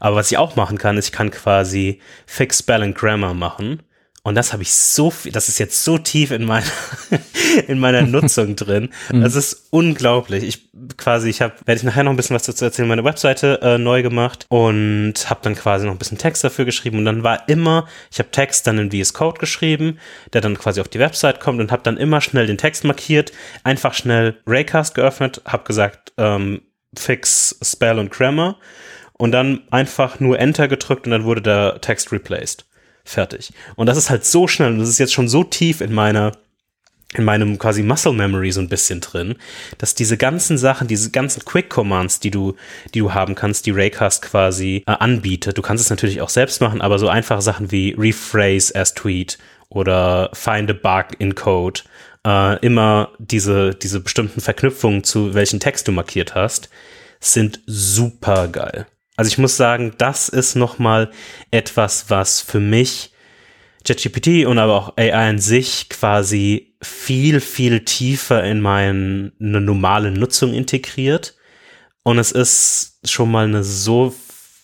[0.01, 3.83] Aber was ich auch machen kann, ist, ich kann quasi Fix Spell and Grammar machen
[4.23, 6.67] und das habe ich so viel, das ist jetzt so tief in meiner,
[7.69, 8.91] in meiner Nutzung drin.
[9.11, 9.23] Mhm.
[9.23, 10.45] Das ist unglaublich.
[10.45, 13.61] Ich quasi, ich habe, werde ich nachher noch ein bisschen was dazu erzählen, meine Webseite
[13.63, 16.99] äh, neu gemacht und habe dann quasi noch ein bisschen Text dafür geschrieben.
[16.99, 19.99] Und dann war immer, ich habe Text dann in VS Code geschrieben,
[20.33, 23.33] der dann quasi auf die Website kommt und habe dann immer schnell den Text markiert,
[23.65, 26.63] einfach schnell Raycast geöffnet, habe gesagt, ähm,
[26.97, 28.59] fix Spell und Grammar
[29.15, 32.67] und dann einfach nur Enter gedrückt und dann wurde der Text replaced.
[33.11, 33.53] Fertig.
[33.75, 36.31] Und das ist halt so schnell und das ist jetzt schon so tief in meiner
[37.15, 39.35] in meinem quasi Muscle Memory so ein bisschen drin,
[39.79, 42.55] dass diese ganzen Sachen, diese ganzen Quick Commands, die du,
[42.95, 45.59] die du haben kannst, die Raycast quasi äh, anbietet.
[45.59, 49.39] Du kannst es natürlich auch selbst machen, aber so einfache Sachen wie Rephrase as Tweet
[49.71, 51.81] oder Find a Bug in Code,
[52.25, 56.71] äh, immer diese, diese bestimmten Verknüpfungen zu welchen Text du markiert hast,
[57.19, 58.87] sind super geil.
[59.21, 61.11] Also ich muss sagen, das ist nochmal
[61.51, 63.13] etwas, was für mich
[63.85, 70.55] ChatGPT und aber auch AI an sich quasi viel, viel tiefer in meine normale Nutzung
[70.55, 71.37] integriert.
[72.03, 74.15] Und es ist schon mal eine so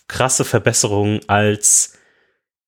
[0.09, 1.99] krasse Verbesserung als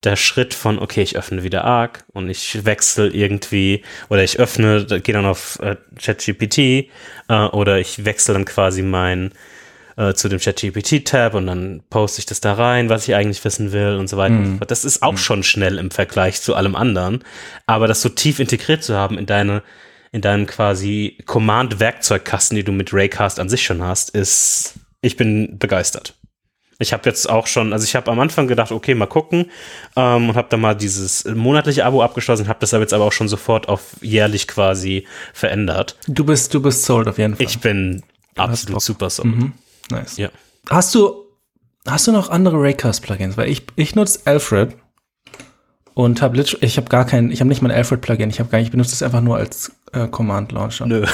[0.04, 4.84] der Schritt von, okay, ich öffne wieder Arc und ich wechsle irgendwie oder ich öffne,
[4.84, 6.90] gehe dann auf äh, ChatGPT äh,
[7.30, 9.32] oder ich wechsle dann quasi mein
[9.98, 13.72] äh, zu dem ChatGPT-Tab und dann poste ich das da rein, was ich eigentlich wissen
[13.72, 14.34] will und so weiter.
[14.34, 14.60] Mhm.
[14.68, 15.18] Das ist auch mhm.
[15.18, 17.24] schon schnell im Vergleich zu allem anderen.
[17.66, 19.62] Aber das so tief integriert zu haben in deine,
[20.12, 25.58] in deinen quasi Command-Werkzeugkasten, die du mit Raycast an sich schon hast, ist, ich bin
[25.58, 26.14] begeistert.
[26.78, 29.50] Ich habe jetzt auch schon, also ich habe am Anfang gedacht, okay, mal gucken
[29.96, 33.12] ähm, und habe dann mal dieses monatliche Abo abgeschlossen, habe das aber jetzt aber auch
[33.12, 35.96] schon sofort auf jährlich quasi verändert.
[36.06, 37.44] Du bist, du bist sold auf jeden Fall.
[37.44, 38.04] Ich bin
[38.36, 39.26] du absolut super sold.
[39.26, 39.54] Mhm.
[39.90, 40.16] Nice.
[40.16, 40.30] Ja.
[40.70, 41.24] Hast du,
[41.86, 43.36] hast du noch andere Raycast-Plugins?
[43.36, 44.76] Weil ich, ich nutze Alfred
[45.94, 48.58] und habe ich habe gar keinen, ich habe nicht mal ein Alfred-Plugin, ich habe gar
[48.58, 50.86] nicht, ich benutze es einfach nur als äh, Command-Launcher.
[50.86, 51.04] Nö.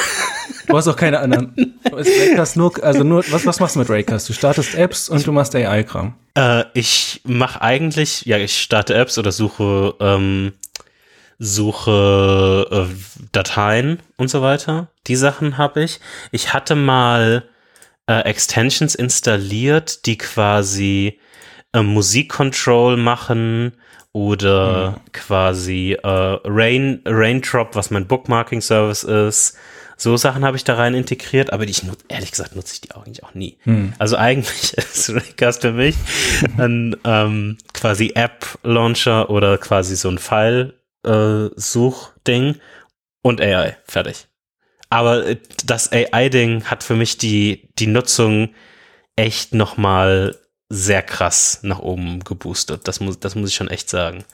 [0.66, 1.54] Du hast auch keine anderen.
[1.92, 4.28] Raycast nur, also nur, was, was machst du mit Raycast?
[4.28, 6.14] Du startest Apps und du machst AI-Kram.
[6.34, 10.52] Äh, ich mache eigentlich, ja, ich starte Apps oder suche, ähm,
[11.38, 12.94] suche äh,
[13.32, 14.88] Dateien und so weiter.
[15.06, 16.00] Die Sachen habe ich.
[16.30, 17.44] Ich hatte mal
[18.06, 21.18] äh, Extensions installiert, die quasi
[21.72, 23.72] äh, Musikcontrol machen
[24.12, 24.96] oder mhm.
[25.12, 29.58] quasi äh, Rain, Raindrop, was mein Bookmarking-Service ist.
[29.96, 32.80] So Sachen habe ich da rein integriert, aber die ich nutze, ehrlich gesagt nutze ich
[32.80, 33.58] die auch eigentlich auch nie.
[33.62, 33.92] Hm.
[33.98, 35.94] Also eigentlich ist Raycast für mich
[36.58, 42.60] ein ähm, quasi App-Launcher oder quasi so ein File-Suchding äh,
[43.22, 43.76] und AI.
[43.84, 44.26] Fertig.
[44.94, 48.50] Aber äh, das AI-Ding hat für mich die, die Nutzung
[49.16, 50.36] echt nochmal
[50.68, 52.86] sehr krass nach oben geboostet.
[52.86, 54.24] Das muss, das muss ich schon echt sagen.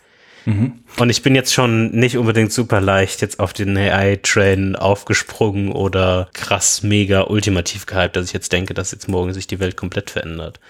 [0.44, 0.84] Mhm.
[0.98, 6.28] Und ich bin jetzt schon nicht unbedingt super leicht jetzt auf den AI-Train aufgesprungen oder
[6.34, 10.10] krass mega ultimativ gehypt, dass ich jetzt denke, dass jetzt morgen sich die Welt komplett
[10.10, 10.60] verändert.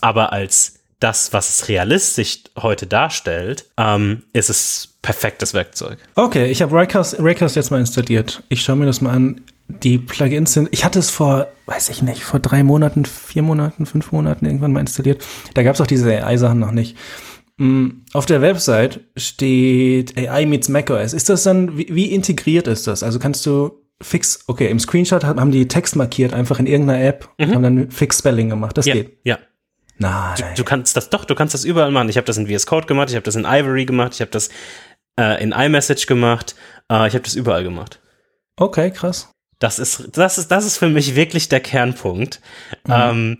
[0.00, 5.98] Aber als das, was es realistisch heute darstellt, ähm, ist es perfektes Werkzeug.
[6.14, 8.42] Okay, ich habe Raycast, Raycast jetzt mal installiert.
[8.48, 9.40] Ich schaue mir das mal an.
[9.68, 13.86] Die Plugins sind, ich hatte es vor, weiß ich nicht, vor drei Monaten, vier Monaten,
[13.86, 15.24] fünf Monaten irgendwann mal installiert.
[15.54, 16.96] Da gab es auch diese AI-Sachen noch nicht.
[17.56, 21.14] Mm, auf der Website steht AI meets macOS.
[21.14, 23.02] Ist das dann, wie, wie integriert ist das?
[23.02, 27.28] Also kannst du fix, okay, im Screenshot haben die Text markiert, einfach in irgendeiner App,
[27.38, 27.54] mhm.
[27.54, 28.76] haben dann Fix Spelling gemacht.
[28.76, 29.18] Das ja, geht.
[29.24, 29.38] Ja,
[30.02, 30.34] Nein.
[30.36, 32.08] Du, du, kannst das doch, du kannst das überall machen.
[32.08, 34.30] Ich habe das in VS Code gemacht, ich habe das in Ivory gemacht, ich habe
[34.30, 34.50] das
[35.18, 36.54] äh, in iMessage gemacht,
[36.90, 38.00] äh, ich habe das überall gemacht.
[38.56, 39.30] Okay, krass.
[39.58, 42.40] Das ist, das ist, das ist für mich wirklich der Kernpunkt.
[42.84, 42.92] Mhm.
[42.92, 43.38] Ähm,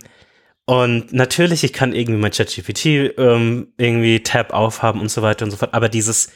[0.64, 2.86] und natürlich, ich kann irgendwie mein ChatGPT
[3.18, 5.74] ähm, irgendwie Tab aufhaben und so weiter und so fort.
[5.74, 6.30] Aber dieses,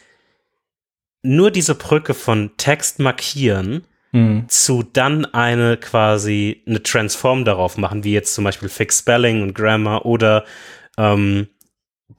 [1.23, 4.49] nur diese Brücke von Text markieren mhm.
[4.49, 9.55] zu dann eine quasi eine Transform darauf machen, wie jetzt zum Beispiel Fix Spelling und
[9.55, 10.45] Grammar oder
[10.99, 11.49] ähm,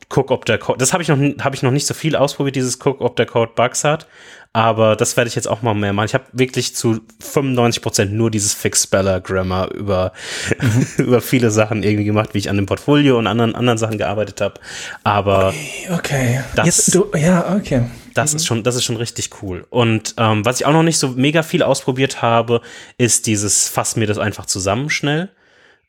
[0.10, 2.56] guck, ob der Code, das habe ich noch, habe ich noch nicht so viel ausprobiert,
[2.56, 4.08] dieses guck, ob der Code Bugs hat,
[4.54, 6.06] aber das werde ich jetzt auch mal mehr machen.
[6.06, 10.14] Ich habe wirklich zu 95 Prozent nur dieses Fix Speller Grammar über,
[10.98, 14.42] über viele Sachen irgendwie gemacht, wie ich an dem Portfolio und anderen, anderen Sachen gearbeitet
[14.42, 14.60] habe,
[15.04, 16.40] aber okay, okay.
[16.56, 17.86] Das, jetzt, du, ja, okay.
[18.18, 18.38] Das mhm.
[18.38, 19.66] ist schon, das ist schon richtig cool.
[19.70, 22.62] Und ähm, was ich auch noch nicht so mega viel ausprobiert habe,
[22.98, 25.30] ist dieses fass mir das einfach zusammen schnell.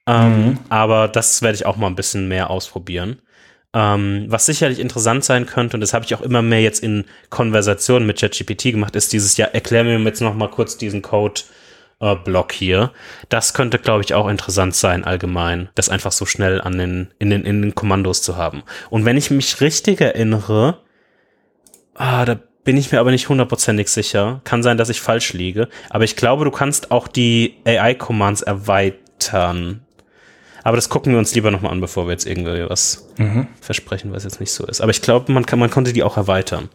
[0.07, 0.59] Ähm, mhm.
[0.69, 3.23] Aber das werde ich auch mal ein bisschen mehr ausprobieren.
[3.75, 7.05] Ähm, was sicherlich interessant sein könnte, und das habe ich auch immer mehr jetzt in
[7.31, 11.43] Konversationen mit ChatGPT gemacht, ist dieses, ja, erklär mir jetzt noch mal kurz diesen Code.
[12.01, 12.93] Äh, Block hier.
[13.29, 17.29] Das könnte, glaube ich, auch interessant sein, allgemein, das einfach so schnell an den, in
[17.31, 18.63] den, in den Kommandos zu haben.
[18.89, 20.79] Und wenn ich mich richtig erinnere,
[21.99, 24.41] ah, da bin ich mir aber nicht hundertprozentig sicher.
[24.45, 25.69] Kann sein, dass ich falsch liege.
[25.91, 29.81] Aber ich glaube, du kannst auch die AI-Commands erweitern.
[30.65, 33.47] Aber das gucken wir uns lieber nochmal an, bevor wir jetzt irgendwie was mhm.
[33.61, 34.81] versprechen, was jetzt nicht so ist.
[34.81, 36.69] Aber ich glaube, man, kann, man konnte die auch erweitern.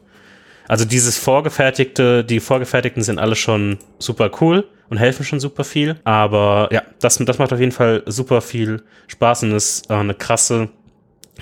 [0.68, 5.98] Also dieses vorgefertigte, die vorgefertigten sind alle schon super cool und helfen schon super viel.
[6.06, 10.14] Aber ja, das, das macht auf jeden Fall super viel Spaß und ist äh, eine
[10.14, 10.70] krasse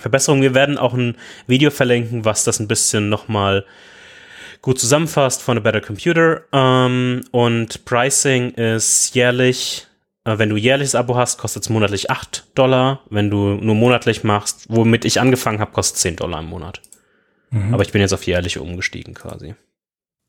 [0.02, 0.42] Verbesserung.
[0.42, 1.16] Wir werden auch ein
[1.48, 3.66] Video verlinken, was das ein bisschen nochmal
[4.62, 6.42] gut zusammenfasst von A Better Computer.
[6.52, 9.88] Ähm, und Pricing ist jährlich,
[10.26, 13.02] äh, wenn du jährliches Abo hast, kostet es monatlich 8 Dollar.
[13.10, 16.82] Wenn du nur monatlich machst, womit ich angefangen habe, kostet es 10 Dollar im Monat.
[17.50, 17.74] Mhm.
[17.74, 19.56] Aber ich bin jetzt auf jährlich umgestiegen quasi.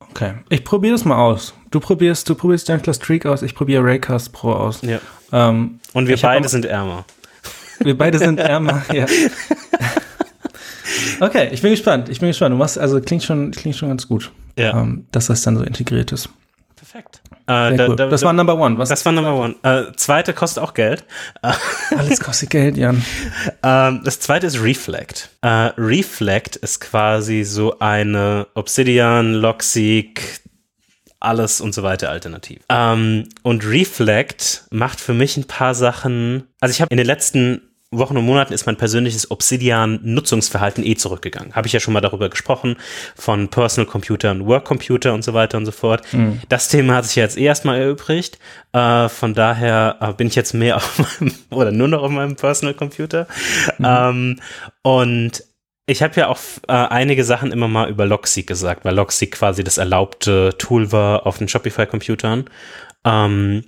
[0.09, 1.53] Okay, ich probiere das mal aus.
[1.71, 4.81] Du probierst, du probierst Gentler Streak aus, ich probiere Raycast Pro aus.
[4.81, 4.99] Ja.
[5.31, 7.05] Ähm, und wir beide sind ärmer.
[7.79, 9.05] Wir beide sind ärmer, ja.
[11.19, 12.09] Okay, ich bin gespannt.
[12.09, 12.53] Ich bin gespannt.
[12.53, 14.79] Du machst, also klingt schon, klingt schon ganz gut, ja.
[14.79, 16.29] ähm, dass das dann so integriert ist.
[16.75, 17.21] Perfekt.
[17.47, 18.77] Äh, da, da, das da, war Number One.
[18.77, 19.55] Was das war Number One.
[19.63, 21.03] Äh, zweite kostet auch Geld.
[21.41, 23.03] Alles kostet Geld, Jan.
[23.65, 25.29] Ähm, das zweite ist Reflect.
[25.41, 30.41] Äh, Reflect ist quasi so eine Obsidian, Logseek,
[31.23, 32.61] alles und so weiter alternativ.
[32.69, 36.43] Ähm, und Reflect macht für mich ein paar Sachen.
[36.59, 37.61] Also ich habe in den letzten
[37.97, 41.53] Wochen und Monaten ist mein persönliches Obsidian-Nutzungsverhalten eh zurückgegangen.
[41.53, 42.75] Habe ich ja schon mal darüber gesprochen,
[43.15, 46.01] von Personal Computer und Work Computer und so weiter und so fort.
[46.11, 46.41] Mhm.
[46.49, 48.39] Das Thema hat sich ja jetzt eh erstmal erübrigt.
[48.71, 52.35] Äh, von daher äh, bin ich jetzt mehr auf meinem, oder nur noch auf meinem
[52.35, 53.27] Personal Computer.
[53.77, 53.85] Mhm.
[53.85, 54.39] Ähm,
[54.81, 55.43] und
[55.85, 59.63] ich habe ja auch äh, einige Sachen immer mal über Logseek gesagt, weil Logseek quasi
[59.63, 62.49] das erlaubte Tool war auf den Shopify-Computern.
[63.03, 63.65] Ähm,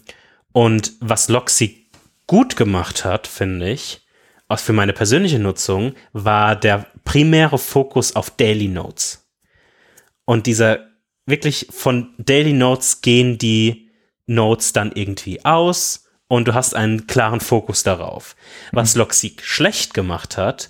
[0.54, 1.92] und was Logseek
[2.28, 4.02] gut gemacht hat, finde ich,
[4.48, 9.28] aus für meine persönliche Nutzung war der primäre Fokus auf Daily Notes.
[10.24, 10.88] Und dieser
[11.26, 13.90] wirklich von Daily Notes gehen die
[14.28, 18.36] Notes dann irgendwie aus und du hast einen klaren Fokus darauf.
[18.72, 19.00] Was mhm.
[19.00, 20.70] Logseek schlecht gemacht hat,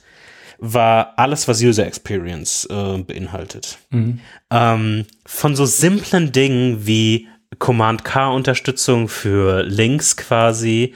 [0.58, 3.78] war alles, was User Experience äh, beinhaltet.
[3.90, 4.20] Mhm.
[4.52, 7.28] Ähm, von so simplen Dingen wie
[7.60, 10.94] Command-K-Unterstützung für Links quasi,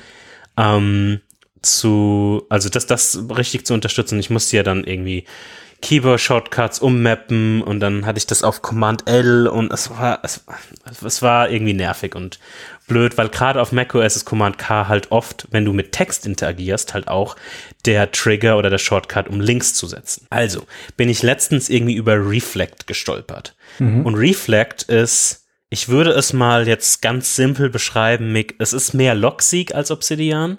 [0.58, 1.22] ähm,
[1.62, 4.20] zu, also das, das richtig zu unterstützen.
[4.20, 5.26] Ich musste ja dann irgendwie
[5.82, 10.44] Keyboard-Shortcuts ummappen und dann hatte ich das auf Command L und es war, es,
[11.04, 12.40] es war irgendwie nervig und
[12.88, 16.94] blöd, weil gerade auf macOS ist Command K halt oft, wenn du mit Text interagierst,
[16.94, 17.36] halt auch
[17.86, 20.28] der Trigger oder der Shortcut, um Links zu setzen.
[20.30, 20.64] Also
[20.98, 23.56] bin ich letztens irgendwie über Reflect gestolpert.
[23.80, 24.06] Mhm.
[24.06, 29.16] Und Reflect ist, ich würde es mal jetzt ganz simpel beschreiben, Mick, es ist mehr
[29.16, 30.58] Logseek als Obsidian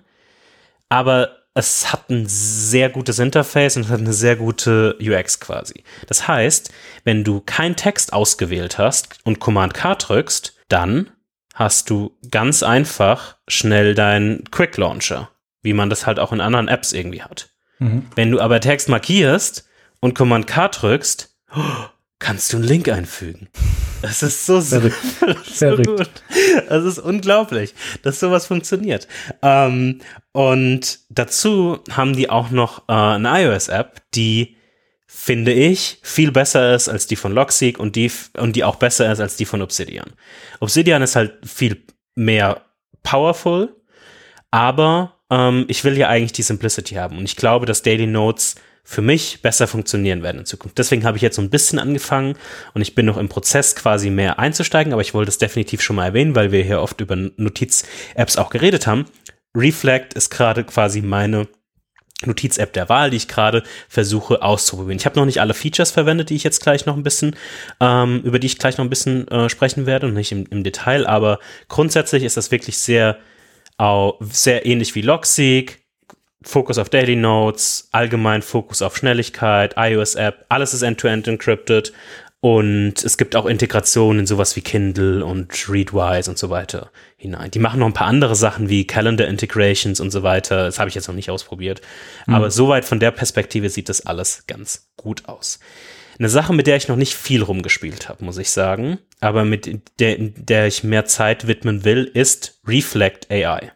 [0.90, 5.85] aber es hat ein sehr gutes Interface und es hat eine sehr gute UX quasi.
[6.07, 6.71] Das heißt,
[7.05, 11.11] wenn du keinen Text ausgewählt hast und Command K drückst, dann
[11.55, 15.31] hast du ganz einfach schnell deinen Quick Launcher,
[15.63, 17.51] wie man das halt auch in anderen Apps irgendwie hat.
[17.79, 18.07] Mhm.
[18.15, 19.69] Wenn du aber Text markierst
[20.01, 21.37] und Command K drückst,
[22.20, 23.48] kannst du einen Link einfügen.
[24.02, 24.96] Es ist so, Verrückt.
[25.52, 26.11] so gut.
[26.68, 29.09] Es ist unglaublich, dass sowas funktioniert.
[29.42, 30.00] Ähm,
[30.33, 34.56] und dazu haben die auch noch äh, eine iOS-App, die
[35.06, 39.11] finde ich viel besser ist als die von Logseek und die und die auch besser
[39.11, 40.12] ist als die von Obsidian.
[40.61, 41.83] Obsidian ist halt viel
[42.14, 42.62] mehr
[43.02, 43.74] powerful,
[44.52, 48.54] aber ähm, ich will ja eigentlich die Simplicity haben und ich glaube, dass Daily Notes
[48.90, 50.76] für mich besser funktionieren werden in Zukunft.
[50.76, 52.35] Deswegen habe ich jetzt so ein bisschen angefangen
[52.74, 55.94] und ich bin noch im Prozess quasi mehr einzusteigen, aber ich wollte es definitiv schon
[55.94, 59.05] mal erwähnen, weil wir hier oft über Notiz-Apps auch geredet haben.
[59.55, 61.46] Reflect ist gerade quasi meine
[62.26, 64.98] Notiz-App der Wahl, die ich gerade versuche auszuprobieren.
[64.98, 67.37] Ich habe noch nicht alle Features verwendet, die ich jetzt gleich noch ein bisschen,
[67.79, 70.64] ähm, über die ich gleich noch ein bisschen äh, sprechen werde und nicht im, im,
[70.64, 73.18] Detail, aber grundsätzlich ist das wirklich sehr,
[74.20, 75.80] sehr ähnlich wie Logseek,
[76.42, 81.92] Fokus auf Daily Notes, allgemein Fokus auf Schnelligkeit, iOS-App, alles ist end-to-end -end encrypted
[82.42, 87.50] und es gibt auch Integrationen in sowas wie Kindle und Readwise und so weiter hinein.
[87.50, 90.64] Die machen noch ein paar andere Sachen wie Calendar Integrations und so weiter.
[90.64, 91.83] Das habe ich jetzt noch nicht ausprobiert.
[92.26, 92.35] Mhm.
[92.35, 95.61] Aber soweit von der Perspektive sieht das alles ganz gut aus.
[96.18, 99.81] Eine Sache, mit der ich noch nicht viel rumgespielt habe, muss ich sagen, aber mit
[99.98, 103.72] der, der ich mehr Zeit widmen will, ist Reflect AI.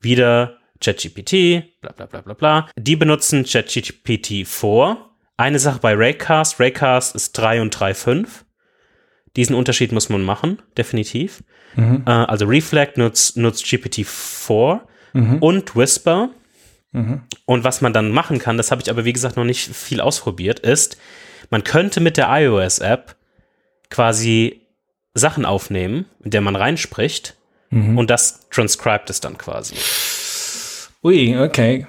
[0.00, 2.68] Wieder ChatGPT, bla bla bla bla bla.
[2.76, 4.96] Die benutzen ChatGPT 4.
[5.36, 8.26] Eine Sache bei Raycast, Raycast ist 3 und 3.5.
[9.36, 11.42] Diesen Unterschied muss man machen, definitiv.
[11.74, 12.04] Mhm.
[12.06, 14.80] Äh, also Reflect nutzt, nutzt GPT-4
[15.12, 15.38] mhm.
[15.38, 16.30] und Whisper.
[16.92, 17.22] Mhm.
[17.46, 20.00] Und was man dann machen kann, das habe ich aber wie gesagt noch nicht viel
[20.00, 20.98] ausprobiert, ist,
[21.50, 23.16] man könnte mit der iOS-App
[23.90, 24.62] quasi
[25.14, 27.36] Sachen aufnehmen, in der man reinspricht
[27.70, 27.98] mhm.
[27.98, 29.74] und das transcribt es dann quasi.
[31.04, 31.86] Ui, okay.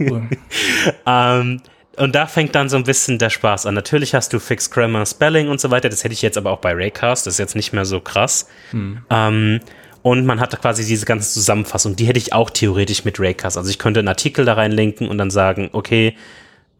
[0.00, 0.28] cool.
[1.06, 1.60] ähm,
[1.98, 3.74] und da fängt dann so ein bisschen der Spaß an.
[3.74, 5.90] Natürlich hast du Fixed Grammar, Spelling und so weiter.
[5.90, 7.26] Das hätte ich jetzt aber auch bei Raycast.
[7.26, 8.48] Das ist jetzt nicht mehr so krass.
[8.70, 9.02] Hm.
[9.10, 9.60] Ähm,
[10.00, 11.94] und man hat quasi diese ganze Zusammenfassung.
[11.94, 13.58] Die hätte ich auch theoretisch mit Raycast.
[13.58, 16.16] Also ich könnte einen Artikel da reinlinken und dann sagen, okay,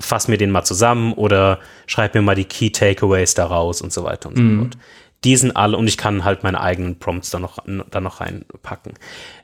[0.00, 4.05] fass mir den mal zusammen oder schreib mir mal die Key Takeaways daraus und so
[4.05, 4.78] weiter und so fort.
[5.24, 7.58] Die sind alle und ich kann halt meine eigenen Prompts da noch,
[7.90, 8.94] da noch reinpacken.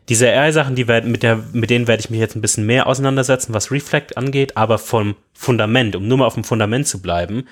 [0.08, 2.86] Diese AI-Sachen, die werden, mit, der, mit denen werde ich mich jetzt ein bisschen mehr
[2.86, 7.46] auseinandersetzen, was Reflect angeht, aber vom Fundament, um nur mal auf dem Fundament zu bleiben,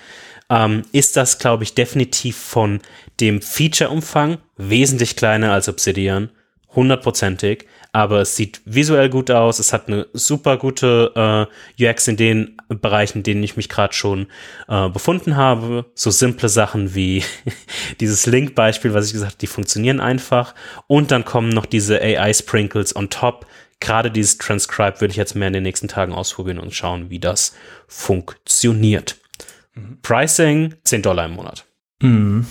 [0.51, 2.81] ähm, ist das, glaube ich, definitiv von
[3.21, 6.31] dem Feature-Umfang wesentlich kleiner als Obsidian,
[6.75, 7.67] hundertprozentig,
[7.97, 12.59] aber es sieht visuell gut aus, es hat eine super gute äh, UX in den
[12.69, 14.27] Bereichen, in denen ich mich gerade schon
[14.69, 15.87] äh, befunden habe.
[15.95, 17.25] So simple Sachen wie
[18.01, 20.55] dieses Link-Beispiel, was ich gesagt habe, die funktionieren einfach.
[20.89, 23.47] Und dann kommen noch diese AI-Sprinkles on top.
[23.81, 27.19] Gerade dieses Transcribe würde ich jetzt mehr in den nächsten Tagen ausprobieren und schauen, wie
[27.19, 27.55] das
[27.89, 29.17] funktioniert.
[29.73, 30.01] Mhm.
[30.03, 31.65] Pricing 10 Dollar im Monat.
[32.03, 32.47] Mhm.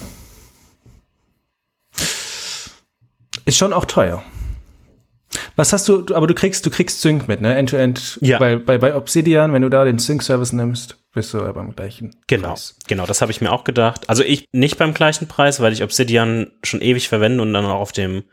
[3.45, 4.23] Ist schon auch teuer.
[5.55, 7.55] Was hast du, aber du kriegst, du kriegst Sync mit, ne?
[7.55, 8.19] End-to-End.
[8.21, 8.39] Ja.
[8.39, 12.49] Bei, bei, bei Obsidian, wenn du da den Sync-Service nimmst, bist du beim gleichen Genau,
[12.49, 12.75] Preis.
[12.87, 14.09] genau, das habe ich mir auch gedacht.
[14.09, 17.79] Also ich nicht beim gleichen Preis, weil ich Obsidian schon ewig verwende und dann auch
[17.79, 18.23] auf dem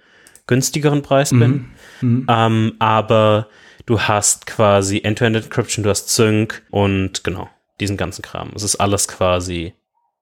[0.47, 1.39] günstigeren Preis mhm.
[1.39, 1.65] bin.
[2.01, 2.27] Mhm.
[2.29, 3.49] Ähm, aber
[3.87, 7.49] du hast quasi End-to-End Encryption, du hast Sync und genau,
[7.81, 8.51] diesen ganzen Kram.
[8.55, 9.75] Es ist alles quasi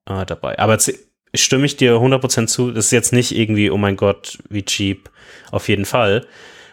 [0.06, 0.58] äh, dabei.
[0.58, 0.78] Aber
[1.34, 5.10] stimme ich dir 100% zu, das ist jetzt nicht irgendwie, oh mein Gott, wie cheap,
[5.50, 6.26] auf jeden Fall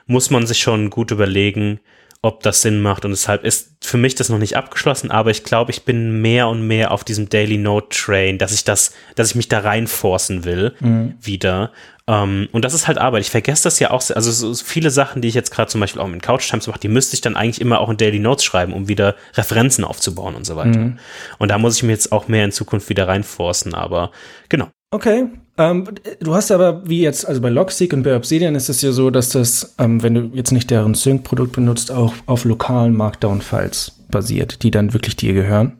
[0.07, 1.79] muss man sich schon gut überlegen,
[2.21, 3.05] ob das Sinn macht.
[3.05, 6.47] Und deshalb ist für mich das noch nicht abgeschlossen, aber ich glaube, ich bin mehr
[6.47, 10.43] und mehr auf diesem Daily Note Train, dass ich das, dass ich mich da reinforcen
[10.43, 11.15] will, mhm.
[11.21, 11.71] wieder.
[12.09, 13.21] Um, ähm, und das ist halt Arbeit.
[13.21, 16.01] Ich vergesse das ja auch, also so viele Sachen, die ich jetzt gerade zum Beispiel
[16.01, 18.45] auch mit Couch Times mache, die müsste ich dann eigentlich immer auch in Daily Notes
[18.45, 20.79] schreiben, um wieder Referenzen aufzubauen und so weiter.
[20.79, 20.99] Mhm.
[21.37, 24.11] Und da muss ich mir jetzt auch mehr in Zukunft wieder reinforcen, aber
[24.47, 24.69] genau.
[24.89, 25.27] Okay.
[25.57, 25.87] Ähm,
[26.19, 29.09] du hast aber, wie jetzt, also bei Logseek und bei Obsidian ist es ja so,
[29.09, 34.63] dass das, ähm, wenn du jetzt nicht deren Sync-Produkt benutzt, auch auf lokalen Markdown-Files basiert,
[34.63, 35.77] die dann wirklich dir gehören.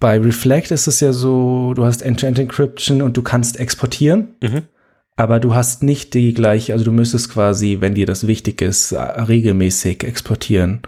[0.00, 4.62] Bei Reflect ist es ja so, du hast End-to-End-Encryption und du kannst exportieren, mhm.
[5.16, 8.92] aber du hast nicht die gleiche, also du müsstest quasi, wenn dir das wichtig ist,
[8.92, 10.82] regelmäßig exportieren,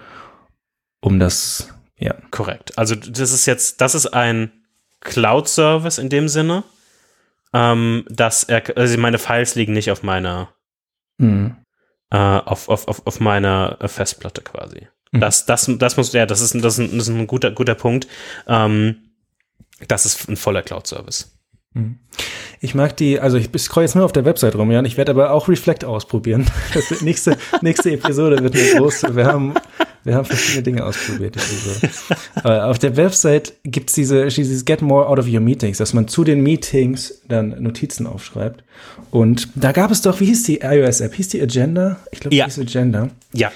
[1.01, 2.15] um das, ja.
[2.31, 2.77] Korrekt.
[2.77, 4.51] Also das ist jetzt, das ist ein
[5.01, 6.65] Cloud-Service in dem Sinne
[7.53, 10.53] ähm, dass er, also meine Files liegen nicht auf meiner,
[11.19, 11.57] mhm.
[12.11, 14.89] äh, auf, auf, auf, auf meiner Festplatte quasi.
[15.13, 15.21] Mhm.
[15.21, 17.75] Das, das, das muss, ja, das ist, das ist, ein, das ist ein guter, guter
[17.75, 18.07] Punkt.
[18.47, 18.97] Ähm,
[19.89, 21.37] das ist ein voller Cloud-Service.
[21.75, 21.99] Mhm.
[22.61, 24.97] Ich mag die, also ich scroll jetzt nur auf der Website rum, ja, und ich
[24.97, 26.47] werde aber auch Reflect ausprobieren.
[26.75, 29.15] Das nächste, nächste Episode wird eine große.
[29.15, 29.55] Wir haben
[30.07, 31.37] wir haben verschiedene Dinge ausprobiert.
[32.35, 35.93] Aber auf der Website gibt es diese, dieses Get More Out of Your Meetings, dass
[35.93, 38.63] man zu den Meetings dann Notizen aufschreibt.
[39.11, 41.13] Und da gab es doch, wie hieß die iOS-App?
[41.13, 41.97] Hieß die Agenda?
[42.13, 42.47] Ich glaube, ja.
[42.47, 43.09] die hieß Agenda.
[43.33, 43.51] Ja.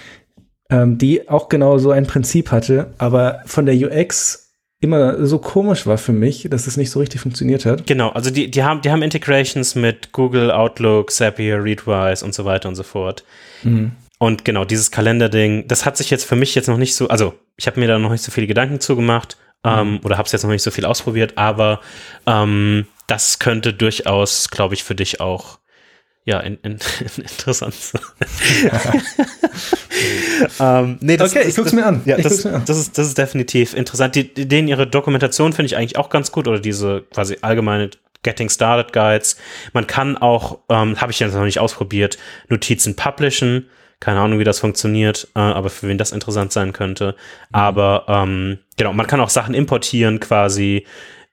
[0.69, 5.87] Ähm, die auch genau so ein Prinzip hatte, aber von der UX immer so komisch
[5.87, 7.87] war für mich, dass es nicht so richtig funktioniert hat.
[7.87, 12.45] Genau, also die, die haben, die haben Integrations mit Google, Outlook, Zapier, Readwise und so
[12.45, 13.25] weiter und so fort.
[13.63, 13.93] Mhm.
[14.23, 17.33] Und genau, dieses Kalenderding, das hat sich jetzt für mich jetzt noch nicht so, also
[17.57, 20.01] ich habe mir da noch nicht so viele Gedanken zugemacht ähm, mhm.
[20.05, 21.81] oder habe es jetzt noch nicht so viel ausprobiert, aber
[22.27, 25.59] ähm, das könnte durchaus, glaube ich, für dich auch
[26.27, 26.73] ja, in, in,
[27.17, 28.03] interessant sein.
[30.61, 32.03] ähm, nee, das, okay, ich guck's mir an.
[32.05, 32.65] Ja, das, mir an.
[32.67, 34.17] Das, ist, das ist definitiv interessant.
[34.17, 37.89] Die, denen ihre Dokumentation finde ich eigentlich auch ganz gut oder diese quasi allgemeine
[38.23, 39.39] Getting Started Guides.
[39.73, 42.19] Man kann auch, ähm, habe ich jetzt noch nicht ausprobiert,
[42.51, 43.71] Notizen publishen.
[44.01, 47.13] Keine Ahnung, wie das funktioniert, äh, aber für wen das interessant sein könnte.
[47.51, 47.55] Mhm.
[47.55, 50.87] Aber ähm, genau, man kann auch Sachen importieren quasi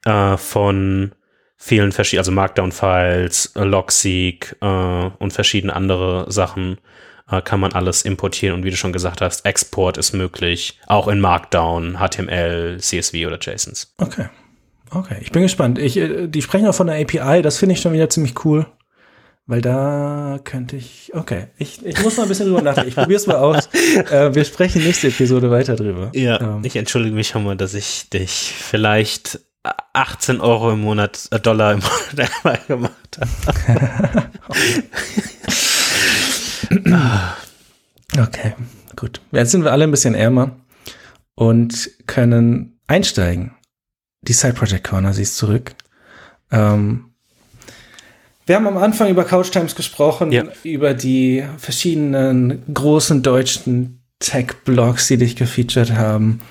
[0.05, 1.13] äh, von
[1.57, 6.77] vielen verschiedenen, also Markdown-Files, äh, Logseek äh, und verschiedene andere Sachen
[7.29, 11.07] äh, kann man alles importieren und wie du schon gesagt hast, Export ist möglich, auch
[11.07, 13.93] in Markdown, HTML, CSV oder JSONs.
[13.97, 14.27] Okay.
[14.89, 15.79] Okay, ich bin gespannt.
[15.79, 18.67] Ich, die sprechen auch von der API, das finde ich schon wieder ziemlich cool.
[19.49, 21.11] Weil da könnte ich.
[21.13, 22.89] Okay, ich, ich muss mal ein bisschen drüber nachdenken.
[22.89, 23.69] Ich probiere es mal aus.
[23.73, 26.11] Äh, wir sprechen nächste Episode weiter drüber.
[26.13, 26.59] Ja, ähm.
[26.63, 29.39] ich entschuldige mich schon mal, dass ich dich vielleicht
[29.93, 34.31] 18 Euro im Monat, äh, Dollar im Monat einmal gemacht habe.
[38.21, 38.53] okay,
[38.97, 39.21] gut.
[39.31, 40.57] Jetzt sind wir alle ein bisschen ärmer
[41.35, 43.55] und können einsteigen.
[44.23, 45.73] Die Side Project Corner, sie ist zurück.
[46.51, 47.13] Ähm,
[48.47, 50.45] wir haben am Anfang über Couch Times gesprochen, ja.
[50.63, 56.41] über die verschiedenen großen deutschen Tech-Blogs, die dich gefeatured haben.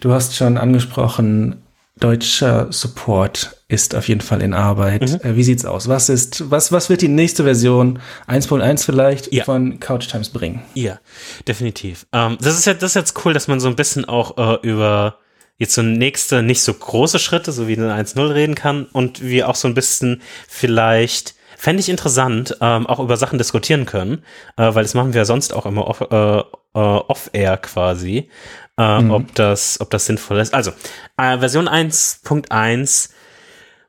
[0.00, 1.62] Du hast schon angesprochen,
[1.98, 5.02] deutscher Support ist auf jeden Fall in Arbeit.
[5.02, 5.30] Mhm.
[5.30, 5.88] Äh, wie sieht's aus?
[5.88, 9.44] Was ist, was, was wird die nächste Version 1.1 vielleicht ja.
[9.44, 10.62] von Couch Times bringen?
[10.74, 11.00] Ja,
[11.46, 12.06] definitiv.
[12.12, 14.66] Ähm, das ist ja, das ist jetzt cool, dass man so ein bisschen auch äh,
[14.66, 15.16] über
[15.56, 19.48] jetzt so nächste, nicht so große Schritte, so wie eine 1.0 reden kann und wir
[19.48, 24.24] auch so ein bisschen vielleicht Fände ich interessant, ähm, auch über Sachen diskutieren können,
[24.56, 28.30] äh, weil das machen wir ja sonst auch immer off, äh, äh, off-air quasi,
[28.78, 29.10] äh, mhm.
[29.10, 30.54] ob, das, ob das sinnvoll ist.
[30.54, 30.70] Also,
[31.16, 33.10] äh, Version 1.1,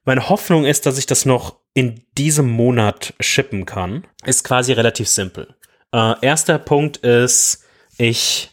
[0.03, 5.07] meine Hoffnung ist, dass ich das noch in diesem Monat shippen kann, ist quasi relativ
[5.07, 5.53] simpel.
[5.93, 7.65] Äh, erster Punkt ist,
[7.99, 8.49] ich,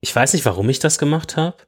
[0.00, 1.58] ich weiß nicht, warum ich das gemacht habe.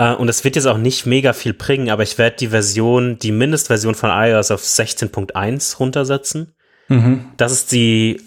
[0.00, 3.18] Äh, und es wird jetzt auch nicht mega viel bringen, aber ich werde die Version,
[3.18, 6.54] die Mindestversion von iOS auf 16.1 runtersetzen.
[6.88, 7.26] Mhm.
[7.36, 8.22] Das ist die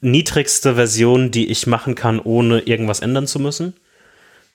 [0.00, 3.72] niedrigste Version, die ich machen kann, ohne irgendwas ändern zu müssen.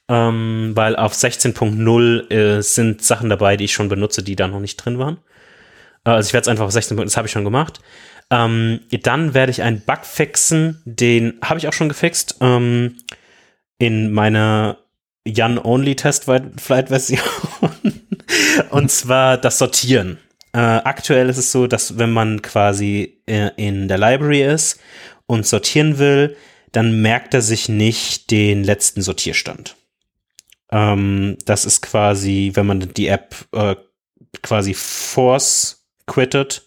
[0.08, 4.60] Ähm, weil auf 16.0 äh, sind Sachen dabei, die ich schon benutze, die da noch
[4.60, 5.18] nicht drin waren.
[6.04, 6.98] Äh, also ich werde es einfach auf 16.
[6.98, 7.80] das habe ich schon gemacht.
[8.30, 12.38] Ähm, dann werde ich einen Bug fixen, den habe ich auch schon gefixt.
[12.42, 12.98] Ähm,
[13.80, 14.78] in meiner
[15.26, 17.22] Jan-Only-Test-Flight-Version.
[18.72, 20.18] und zwar das Sortieren.
[20.54, 24.80] Äh, aktuell ist es so, dass wenn man quasi äh, in der Library ist
[25.28, 26.36] und sortieren will,
[26.72, 29.76] dann merkt er sich nicht den letzten Sortierstand.
[30.72, 33.76] Ähm, das ist quasi, wenn man die App äh,
[34.42, 36.64] quasi force quittet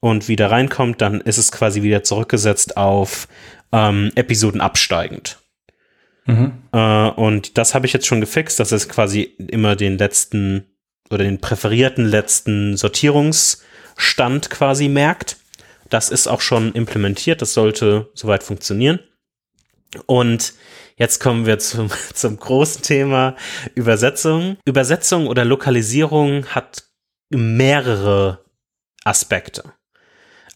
[0.00, 3.28] und wieder reinkommt, dann ist es quasi wieder zurückgesetzt auf
[3.72, 5.39] ähm, Episoden absteigend.
[6.30, 6.52] Mhm.
[6.72, 10.66] Äh, und das habe ich jetzt schon gefixt, dass es quasi immer den letzten
[11.10, 15.36] oder den präferierten letzten Sortierungsstand quasi merkt.
[15.88, 19.00] Das ist auch schon implementiert, das sollte soweit funktionieren.
[20.06, 20.54] Und
[20.96, 23.36] jetzt kommen wir zum, zum großen Thema
[23.74, 24.56] Übersetzung.
[24.64, 26.84] Übersetzung oder Lokalisierung hat
[27.30, 28.44] mehrere
[29.04, 29.72] Aspekte.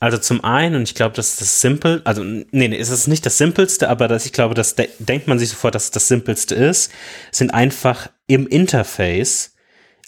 [0.05, 3.07] Also zum einen, und ich glaube, das ist das Simple, also nee, nee, ist es
[3.07, 5.91] nicht das Simpelste, aber das, ich glaube, das de denkt man sich sofort, dass es
[5.93, 6.93] das Simpelste ist,
[7.33, 9.55] sind einfach im Interface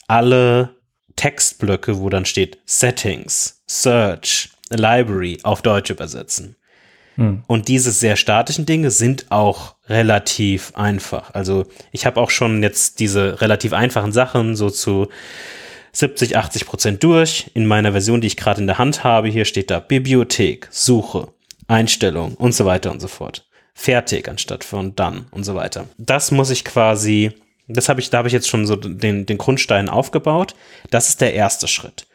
[0.06, 0.74] alle
[1.16, 6.56] Textblöcke, wo dann steht Settings, Search, Library auf Deutsch übersetzen.
[7.14, 7.44] Hm.
[7.46, 11.32] Und diese sehr statischen Dinge sind auch relativ einfach.
[11.32, 15.08] Also ich habe auch schon jetzt diese relativ einfachen Sachen so zu
[15.96, 17.50] 70, 80 Prozent durch.
[17.54, 21.28] In meiner Version, die ich gerade in der Hand habe, hier steht da Bibliothek, Suche,
[21.68, 23.48] Einstellung und so weiter und so fort.
[23.72, 25.86] Fertig anstatt von dann und so weiter.
[25.96, 27.32] Das muss ich quasi,
[27.66, 30.54] das habe ich, da habe ich jetzt schon so den, den Grundstein aufgebaut.
[30.90, 32.06] Das ist der erste Schritt.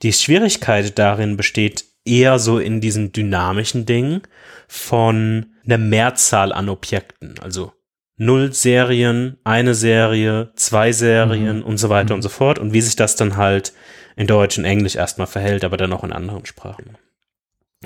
[0.00, 4.22] Die Schwierigkeit darin besteht eher so in diesen dynamischen Dingen
[4.66, 7.34] von einer Mehrzahl an Objekten.
[7.42, 7.72] Also
[8.16, 11.64] null Serien, eine Serie, zwei Serien mhm.
[11.64, 12.18] und so weiter mhm.
[12.18, 13.72] und so fort und wie sich das dann halt
[14.16, 16.96] in Deutsch und Englisch erstmal verhält, aber dann auch in anderen Sprachen.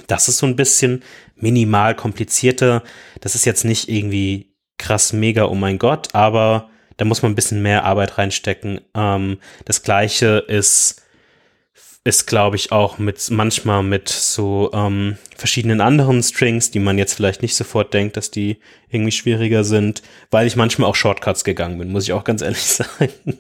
[0.07, 1.03] Das ist so ein bisschen
[1.35, 2.85] minimal komplizierter.
[3.21, 7.35] Das ist jetzt nicht irgendwie krass mega, oh mein Gott, aber da muss man ein
[7.35, 8.81] bisschen mehr Arbeit reinstecken.
[8.95, 11.03] Ähm, das gleiche ist
[12.03, 17.13] ist, glaube ich, auch mit manchmal mit so ähm, verschiedenen anderen Strings, die man jetzt
[17.13, 21.79] vielleicht nicht sofort denkt, dass die irgendwie schwieriger sind, weil ich manchmal auch Shortcuts gegangen
[21.79, 23.39] bin, muss ich auch ganz ehrlich sagen.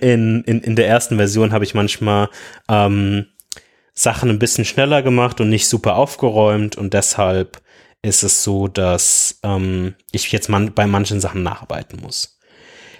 [0.00, 2.30] In, in, in der ersten Version habe ich manchmal
[2.68, 3.26] ähm,
[3.94, 7.62] Sachen ein bisschen schneller gemacht und nicht super aufgeräumt und deshalb
[8.02, 12.40] ist es so, dass ähm, ich jetzt man bei manchen Sachen nacharbeiten muss.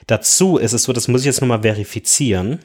[0.06, 2.60] Dazu ist es so, das muss ich jetzt nochmal verifizieren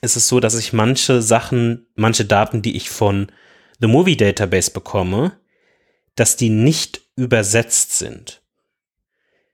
[0.00, 3.28] ist es so, dass ich manche Sachen, manche Daten, die ich von
[3.80, 5.32] The Movie Database bekomme,
[6.14, 8.42] dass die nicht übersetzt sind.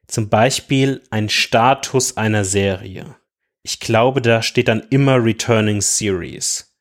[0.06, 3.16] Zum Beispiel ein Status einer Serie.
[3.62, 6.76] Ich glaube, da steht dann immer Returning Series.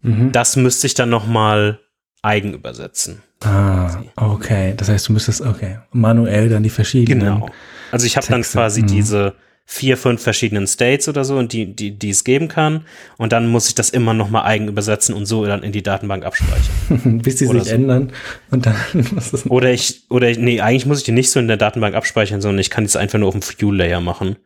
[0.00, 0.32] Mhm.
[0.32, 1.80] Das müsste ich dann noch mal
[2.22, 3.22] eigen übersetzen.
[3.40, 4.74] Ah, okay.
[4.76, 7.20] Das heißt, du müsstest, okay, manuell dann die verschiedenen.
[7.20, 7.50] Genau.
[7.90, 8.86] Also ich habe dann quasi mhm.
[8.86, 9.34] diese
[9.64, 12.84] vier, fünf verschiedenen States oder so, und die, die, die es geben kann.
[13.16, 16.24] Und dann muss ich das immer nochmal eigen übersetzen und so dann in die Datenbank
[16.24, 17.18] abspeichern.
[17.22, 17.70] Bis die sich so.
[17.70, 18.12] ändern
[18.50, 18.76] und dann
[19.48, 22.40] Oder ich, oder ich, nee, eigentlich muss ich die nicht so in der Datenbank abspeichern,
[22.40, 24.36] sondern ich kann es einfach nur auf dem View-Layer machen.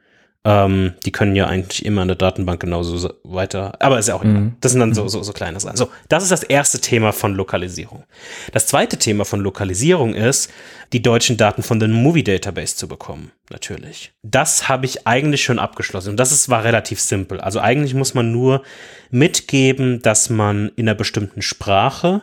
[0.47, 4.23] Ähm, die können ja eigentlich immer in der Datenbank genauso weiter, aber ist ja auch
[4.23, 4.55] mhm.
[4.61, 5.77] Das sind dann so, so, so kleine Sachen.
[5.77, 8.05] So, das ist das erste Thema von Lokalisierung.
[8.53, 10.53] Das zweite Thema von Lokalisierung ist,
[10.93, 14.13] die deutschen Daten von der Movie Database zu bekommen, natürlich.
[14.23, 17.41] Das habe ich eigentlich schon abgeschlossen und das ist, war relativ simpel.
[17.41, 18.63] Also eigentlich muss man nur
[19.11, 22.23] mitgeben, dass man in einer bestimmten Sprache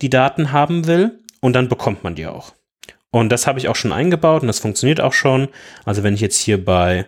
[0.00, 2.52] die Daten haben will und dann bekommt man die auch.
[3.10, 5.48] Und das habe ich auch schon eingebaut und das funktioniert auch schon.
[5.84, 7.06] Also wenn ich jetzt hier bei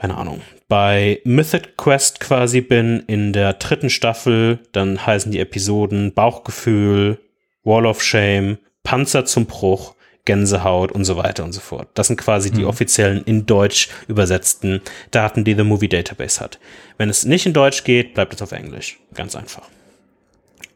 [0.00, 6.14] keine Ahnung, bei Mythic Quest quasi bin in der dritten Staffel, dann heißen die Episoden
[6.14, 7.18] Bauchgefühl,
[7.64, 9.94] Wall of Shame, Panzer zum Bruch,
[10.24, 11.88] Gänsehaut und so weiter und so fort.
[11.94, 14.80] Das sind quasi die offiziellen in Deutsch übersetzten
[15.10, 16.58] Daten, die The Movie Database hat.
[16.96, 18.98] Wenn es nicht in Deutsch geht, bleibt es auf Englisch.
[19.12, 19.68] Ganz einfach.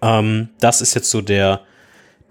[0.03, 1.63] Ähm, das ist jetzt so der,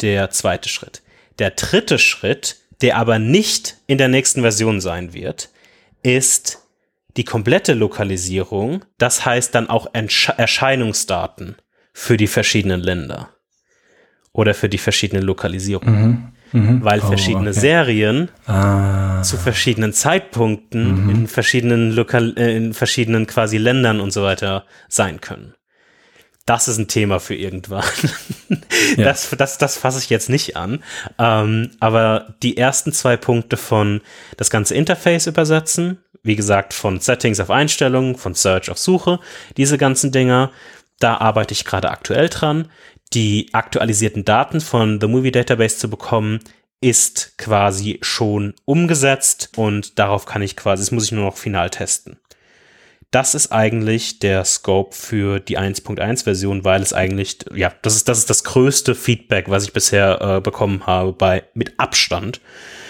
[0.01, 1.01] der zweite Schritt.
[1.39, 5.49] Der dritte Schritt, der aber nicht in der nächsten Version sein wird,
[6.03, 6.62] ist
[7.17, 8.83] die komplette Lokalisierung.
[8.97, 11.55] Das heißt dann auch Entsch Erscheinungsdaten
[11.93, 13.29] für die verschiedenen Länder
[14.31, 16.33] oder für die verschiedenen Lokalisierungen.
[16.51, 16.83] Mhm.
[16.83, 17.59] Weil Oh, verschiedene okay.
[17.59, 19.21] Serien Ah.
[19.23, 25.19] zu verschiedenen Zeitpunkten in verschiedenen Lokal äh, in verschiedenen quasi Ländern und so weiter sein
[25.19, 25.55] können.
[26.45, 27.83] Das ist ein Thema für irgendwann.
[28.97, 29.05] Ja.
[29.05, 30.83] Das, das, das fasse ich jetzt nicht an.
[31.17, 34.01] Ähm, aber die ersten zwei Punkte von
[34.37, 39.19] das ganze Interface übersetzen, wie gesagt, von Settings auf Einstellungen, von Search auf Suche,
[39.57, 40.51] diese ganzen Dinger,
[40.99, 42.69] da arbeite ich gerade aktuell dran.
[43.13, 46.39] Die aktualisierten Daten von The Movie Database zu bekommen,
[46.83, 51.69] ist quasi schon umgesetzt und darauf kann ich quasi, das muss ich nur noch final
[51.69, 52.17] testen.
[53.09, 58.09] Das ist eigentlich der Scope für die 1.1 Version, weil es eigentlich, ja, das ist,
[58.09, 62.41] das ist das größte Feedback, was ich bisher äh, bekommen habe bei, mit Abstand,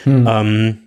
[0.06, 0.83] ähm,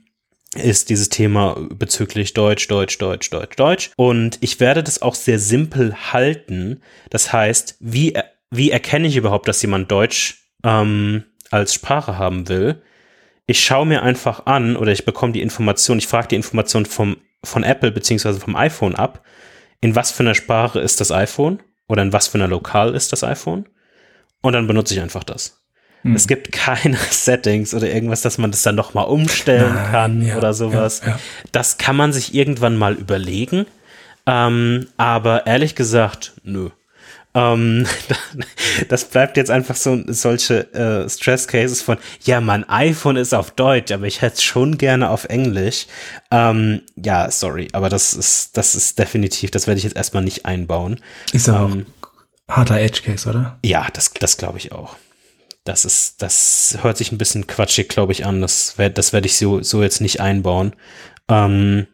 [0.57, 3.91] ist dieses Thema bezüglich Deutsch, Deutsch, Deutsch, Deutsch, Deutsch.
[3.97, 6.81] Und ich werde das auch sehr simpel halten.
[7.11, 8.15] Das heißt, wie,
[8.51, 12.83] wie erkenne ich überhaupt, dass jemand Deutsch ähm, als Sprache haben will?
[13.47, 17.19] Ich schaue mir einfach an oder ich bekomme die Information, ich frage die Information vom,
[17.45, 19.25] von Apple beziehungsweise vom iPhone ab,
[19.81, 23.13] in was für einer Sprache ist das iPhone oder in was für einer Lokal ist
[23.13, 23.69] das iPhone
[24.43, 25.66] und dann benutze ich einfach das.
[26.15, 30.37] Es gibt keine Settings oder irgendwas, dass man das dann nochmal umstellen Nein, kann ja,
[30.37, 31.01] oder sowas.
[31.05, 31.19] ja, ja.
[31.53, 33.67] Das kann man sich irgendwann mal überlegen,
[34.27, 36.71] ähm, aber ehrlich gesagt, nö.
[37.35, 37.87] Ähm,
[38.89, 43.51] das bleibt jetzt einfach so solche äh, Stress Cases von, ja, mein iPhone ist auf
[43.51, 45.87] Deutsch, aber ich hätte es schon gerne auf Englisch.
[46.31, 50.47] Ähm, ja, sorry, aber das ist, das ist definitiv, das werde ich jetzt erstmal nicht
[50.47, 51.01] einbauen.
[51.33, 51.87] Ist ja auch Ähm,
[52.49, 53.59] harter Edge Case, oder?
[53.65, 54.97] ja, das, das glaube ich auch.
[55.67, 58.41] Das ist, das hört sich ein bisschen quatschig, glaube ich, an.
[58.41, 60.75] Das werde das werd ich so, so jetzt nicht einbauen.
[61.29, 61.87] Ähm,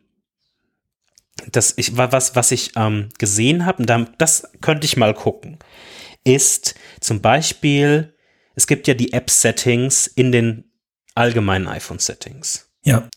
[1.50, 5.14] das ich, wa- was, was ich ähm, gesehen habe, und da- das könnte ich mal
[5.14, 5.58] gucken,
[6.24, 8.14] ist zum Beispiel,
[8.54, 10.70] es gibt ja die App-Settings in den
[11.14, 12.70] allgemeinen iPhone-Settings.
[12.84, 13.08] Ja.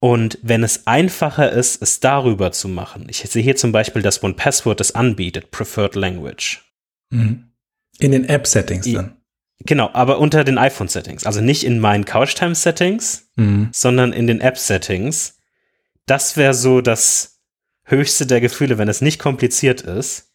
[0.00, 4.22] Und wenn es einfacher ist, es darüber zu machen, ich sehe hier zum Beispiel, dass
[4.22, 6.64] One Password das anbietet, Preferred Language.
[7.10, 7.50] Mhm.
[7.98, 9.16] In den App-Settings dann.
[9.60, 11.24] Genau, aber unter den iPhone-Settings.
[11.24, 13.70] Also nicht in meinen Couchtime-Settings, Mhm.
[13.72, 15.38] sondern in den App-Settings.
[16.06, 17.40] Das wäre so das
[17.84, 20.32] höchste der Gefühle, wenn es nicht kompliziert ist,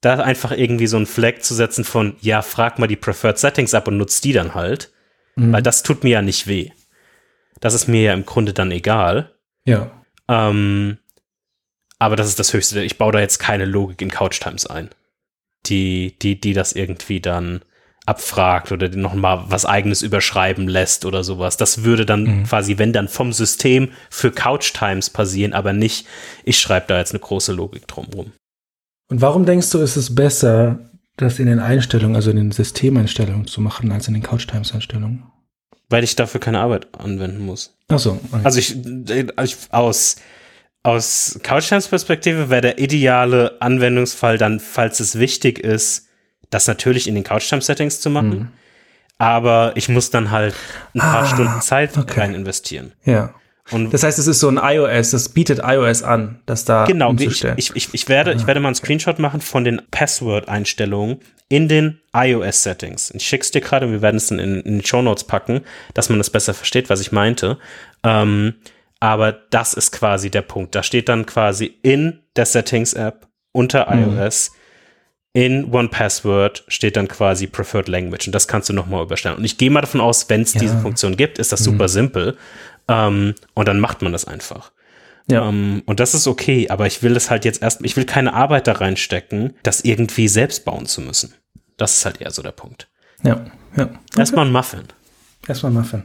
[0.00, 3.74] da einfach irgendwie so ein Flag zu setzen von, ja, frag mal die Preferred Settings
[3.74, 4.90] ab und nutzt die dann halt.
[5.36, 5.52] Mhm.
[5.52, 6.70] Weil das tut mir ja nicht weh.
[7.60, 9.34] Das ist mir ja im Grunde dann egal.
[9.66, 9.90] Ja.
[10.28, 10.98] Ähm,
[11.98, 12.82] aber das ist das Höchste.
[12.82, 14.88] Ich baue da jetzt keine Logik in Couchtimes ein,
[15.66, 17.62] die, die, die das irgendwie dann
[18.10, 21.56] abfragt oder noch mal was eigenes überschreiben lässt oder sowas.
[21.56, 22.42] Das würde dann Mhm.
[22.44, 26.06] quasi, wenn dann vom System für Couchtimes passieren, aber nicht,
[26.44, 28.32] ich schreibe da jetzt eine große Logik drumrum.
[29.08, 30.78] Und warum denkst du, ist es besser,
[31.16, 35.22] das in den Einstellungen, also in den Systemeinstellungen zu machen, als in den Couchtimes-Einstellungen?
[35.88, 37.76] Weil ich dafür keine Arbeit anwenden muss.
[37.88, 38.20] Ach so.
[38.32, 38.40] okay.
[38.44, 40.16] Also ich, ich aus,
[40.82, 46.06] aus Couchtimes Perspektive wäre der ideale Anwendungsfall dann, falls es wichtig ist,
[46.50, 48.28] das natürlich in den Couchtime Settings zu machen.
[48.30, 48.48] Mhm.
[49.18, 50.54] Aber ich muss dann halt
[50.94, 52.20] ein paar Ah, Stunden Zeit okay.
[52.20, 52.92] rein investieren.
[53.04, 53.34] ja.
[53.72, 57.14] Und Das heißt, es ist so ein iOS, das bietet iOS an, das da genau,
[57.16, 61.68] ich, ich, ich, ich, werde, ich werde mal einen Screenshot machen von den Password-Einstellungen in
[61.68, 63.12] den iOS-Settings.
[63.14, 65.60] Ich schick's dir gerade und wir werden es dann in, in die Show Notes packen,
[65.94, 67.58] dass man das besser versteht, was ich meinte.
[68.02, 68.54] Ähm,
[68.98, 70.74] aber das ist quasi der Punkt.
[70.74, 74.02] Da steht dann quasi in der Settings-App unter Mhm.
[75.32, 79.36] In One Password steht dann quasi Preferred Language und das kannst du nochmal überstellen.
[79.36, 80.58] Und ich gehe mal davon aus, wenn es Ja.
[80.60, 80.62] Mhm.
[80.62, 82.36] diese Funktion gibt, ist das super simpel
[82.88, 84.72] ähm, und dann macht man das einfach.
[85.28, 85.48] ja.
[85.48, 88.32] Ähm, und das ist okay, aber ich will das halt jetzt erst, ich will keine
[88.34, 91.32] Arbeit da reinstecken, das irgendwie selbst bauen zu müssen.
[91.76, 92.88] Das ist halt eher so der Punkt.
[93.22, 93.44] ja.
[93.76, 93.88] Ja.
[94.16, 94.82] Erstmal ein Muffin.
[95.46, 96.02] Erstmal Muffin.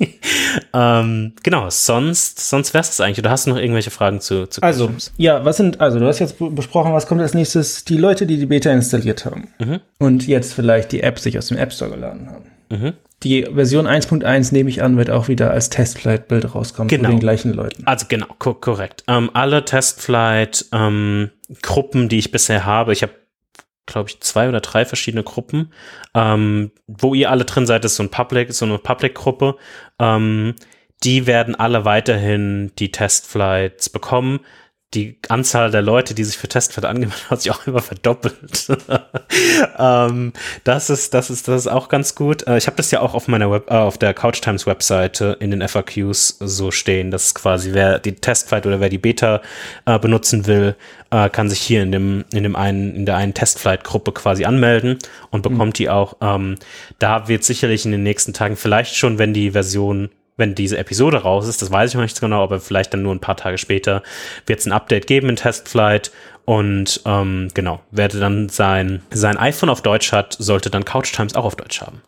[0.76, 3.20] Ähm, genau, sonst, sonst wär's das eigentlich.
[3.20, 6.18] Oder hast du noch irgendwelche Fragen zu, zu Also, ja, was sind, also du hast
[6.18, 7.84] jetzt besprochen, was kommt als nächstes?
[7.84, 9.78] Die Leute, die die Beta installiert haben Mhm.
[9.98, 12.44] und jetzt vielleicht die App sich aus dem App Store geladen haben.
[12.70, 12.92] Mhm.
[13.22, 17.04] Die Version 1.1 nehme ich an, wird auch wieder als Testflight-Bild rauskommen Genau.
[17.04, 17.86] von den gleichen Leuten.
[17.86, 19.04] Also genau, ko korrekt.
[19.08, 23.12] Ähm, alle Testflight-Gruppen, die ich bisher habe, ich habe
[23.86, 25.72] glaube ich, zwei oder drei verschiedene Gruppen.
[26.14, 29.56] Ähm, wo ihr alle drin seid, ist so ein Public, so eine Public-Gruppe.
[29.98, 30.54] Ähm,
[31.02, 34.40] die werden alle weiterhin die Testflights bekommen
[34.94, 38.68] die Anzahl der Leute, die sich für Testflight angemeldet haben, hat sich auch immer verdoppelt.
[39.78, 40.32] ähm,
[40.64, 42.46] das ist, das ist, das ist auch ganz gut.
[42.46, 45.36] Äh, ich habe das ja auch auf meiner Web, äh, auf der Couch Times Webseite
[45.40, 49.42] in den FAQs so stehen, dass quasi wer die Testflight oder wer die Beta
[49.86, 50.76] äh, benutzen will,
[51.10, 54.98] äh, kann sich hier in dem, in dem einen, in der einen Testflight-Gruppe quasi anmelden
[55.30, 55.74] und bekommt mhm.
[55.74, 56.16] die auch.
[56.20, 56.56] Ähm,
[56.98, 61.18] da wird sicherlich in den nächsten Tagen vielleicht schon, wenn die Version wenn diese Episode
[61.18, 63.58] raus ist, das weiß ich noch nicht genau, aber vielleicht dann nur ein paar Tage
[63.58, 64.02] später
[64.46, 66.10] wird es ein Update geben in Testflight
[66.44, 71.34] und ähm, genau, werde dann sein, sein iPhone auf Deutsch hat, sollte dann Couch Times
[71.34, 72.02] auch auf Deutsch haben.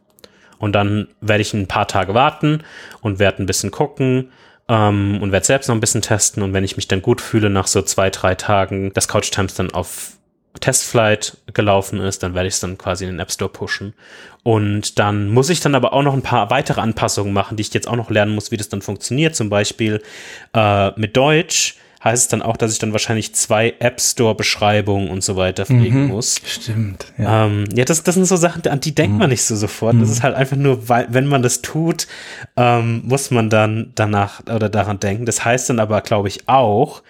[0.58, 2.62] Und dann werde ich ein paar Tage warten
[3.00, 4.30] und werde ein bisschen gucken
[4.68, 7.50] ähm, und werde selbst noch ein bisschen testen und wenn ich mich dann gut fühle
[7.50, 10.15] nach so zwei, drei Tagen, das Couch Times dann auf
[10.60, 13.94] Testflight gelaufen ist, dann werde ich es dann quasi in den App Store pushen.
[14.42, 17.74] Und dann muss ich dann aber auch noch ein paar weitere Anpassungen machen, die ich
[17.74, 19.34] jetzt auch noch lernen muss, wie das dann funktioniert.
[19.34, 20.02] Zum Beispiel
[20.54, 21.76] äh, mit Deutsch
[22.06, 25.66] heißt es dann auch, dass ich dann wahrscheinlich zwei App Store Beschreibungen und so weiter
[25.66, 26.40] pflegen mhm, muss.
[26.46, 27.06] Stimmt.
[27.18, 29.18] Ja, ähm, ja das, das sind so Sachen, an die denkt mhm.
[29.18, 29.94] man nicht so sofort.
[29.94, 30.00] Mhm.
[30.00, 32.06] Das ist halt einfach nur, weil, wenn man das tut,
[32.56, 35.26] ähm, muss man dann danach oder daran denken.
[35.26, 37.02] Das heißt dann aber, glaube ich, auch,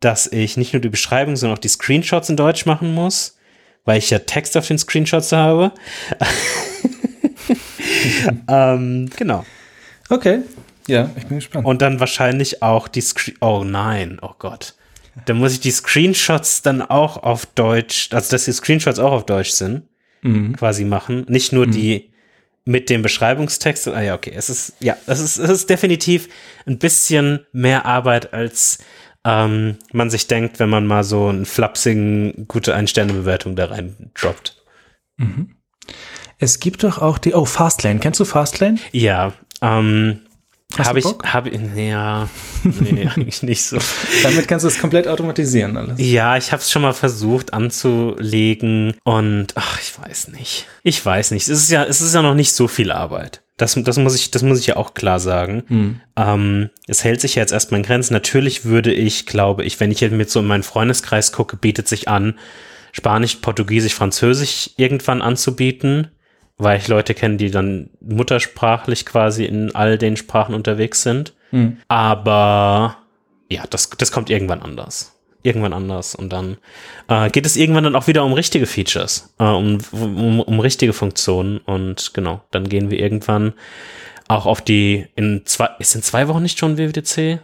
[0.00, 3.36] dass ich nicht nur die Beschreibung, sondern auch die Screenshots in Deutsch machen muss,
[3.84, 5.72] weil ich ja Text auf den Screenshots habe.
[8.48, 9.44] ähm, genau.
[10.08, 10.40] Okay.
[10.86, 11.66] Ja, ich bin gespannt.
[11.66, 13.36] Und dann wahrscheinlich auch die Screen.
[13.40, 14.74] Oh nein, oh Gott.
[15.26, 19.26] Dann muss ich die Screenshots dann auch auf Deutsch, also dass die Screenshots auch auf
[19.26, 19.82] Deutsch sind,
[20.22, 20.56] mhm.
[20.56, 21.26] quasi machen.
[21.28, 21.72] Nicht nur mhm.
[21.72, 22.10] die
[22.64, 23.88] mit dem Beschreibungstext.
[23.88, 24.32] Ah ja, okay.
[24.34, 26.28] Es ist, ja, es ist, es ist definitiv
[26.66, 28.78] ein bisschen mehr Arbeit als
[29.28, 34.56] ähm, man sich denkt, wenn man mal so einen flapsigen, gute Ein-Sterne-Bewertung da rein droppt.
[35.18, 35.56] Mhm.
[36.38, 38.00] Es gibt doch auch die, oh, Fastlane.
[38.00, 38.78] Kennst du Fastlane?
[38.92, 40.20] Ja, ähm,
[40.76, 42.28] habe ich, habe ich, ja,
[42.62, 43.78] nee, eigentlich nicht so.
[44.22, 45.98] Damit kannst du es komplett automatisieren alles.
[45.98, 50.66] Ja, ich habe es schon mal versucht anzulegen und ach, ich weiß nicht.
[50.82, 51.48] Ich weiß nicht.
[51.48, 53.42] Es ist ja, es ist ja noch nicht so viel Arbeit.
[53.58, 55.64] Das, das, muss ich, das muss ich ja auch klar sagen.
[55.68, 56.00] Mhm.
[56.16, 58.14] Ähm, es hält sich ja jetzt erstmal in Grenzen.
[58.14, 61.88] Natürlich würde ich, glaube ich, wenn ich jetzt mit so in meinen Freundeskreis gucke, bietet
[61.88, 62.38] sich an,
[62.92, 66.08] Spanisch, Portugiesisch, Französisch irgendwann anzubieten,
[66.56, 71.34] weil ich Leute kenne, die dann muttersprachlich quasi in all den Sprachen unterwegs sind.
[71.50, 71.78] Mhm.
[71.88, 72.96] Aber
[73.50, 76.14] ja, das, das kommt irgendwann anders irgendwann anders.
[76.14, 76.58] Und dann
[77.08, 80.92] äh, geht es irgendwann dann auch wieder um richtige Features, äh, um, um, um richtige
[80.92, 81.58] Funktionen.
[81.58, 83.54] Und genau, dann gehen wir irgendwann
[84.28, 87.40] auch auf die, in zwei, ist in zwei Wochen nicht schon WWDC?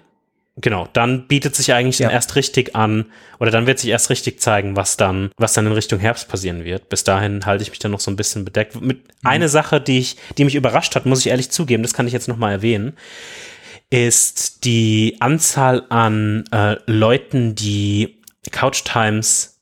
[0.56, 2.06] Genau, dann bietet sich eigentlich ja.
[2.06, 3.06] dann erst richtig an,
[3.40, 6.64] oder dann wird sich erst richtig zeigen, was dann, was dann in Richtung Herbst passieren
[6.64, 6.88] wird.
[6.88, 8.80] Bis dahin halte ich mich dann noch so ein bisschen bedeckt.
[8.80, 9.28] Mit mhm.
[9.28, 12.12] eine Sache, die ich, die mich überrascht hat, muss ich ehrlich zugeben, das kann ich
[12.12, 12.96] jetzt noch mal erwähnen
[13.94, 18.20] ist die Anzahl an äh, Leuten, die
[18.50, 19.60] Couch Times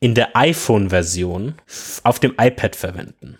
[0.00, 1.56] in der iPhone-Version
[2.02, 3.36] auf dem iPad verwenden.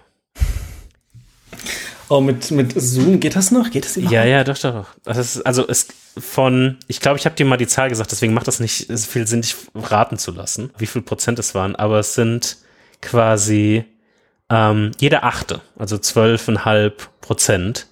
[2.10, 3.70] Oh, mit, mit Zoom geht das noch?
[3.70, 4.12] Geht das überhaupt?
[4.12, 4.88] Ja, ja, doch, doch.
[5.06, 8.46] Ist, also es von, ich glaube, ich habe dir mal die Zahl gesagt, deswegen macht
[8.46, 12.12] das nicht viel Sinn, dich raten zu lassen, wie viel Prozent es waren, aber es
[12.12, 12.58] sind
[13.00, 13.86] quasi
[14.50, 17.86] ähm, jeder Achte, also zwölfeinhalb Prozent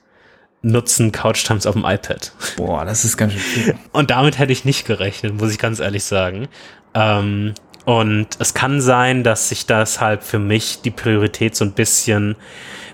[0.62, 2.32] nutzen Couch Times auf dem iPad.
[2.56, 3.74] Boah, das ist ganz schön viel.
[3.92, 6.48] Und damit hätte ich nicht gerechnet, muss ich ganz ehrlich sagen.
[6.94, 7.54] Ähm,
[7.84, 12.36] und es kann sein, dass sich deshalb für mich die Priorität so ein bisschen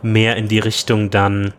[0.02, 1.52] mehr in die Richtung dann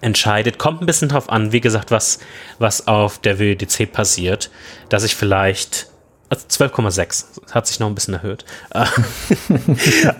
[0.00, 0.58] entscheidet.
[0.58, 2.20] Kommt ein bisschen drauf an, wie gesagt, was,
[2.58, 4.50] was auf der WDC passiert,
[4.88, 5.88] dass ich vielleicht
[6.28, 7.52] also 12,6.
[7.52, 8.44] Hat sich noch ein bisschen erhöht.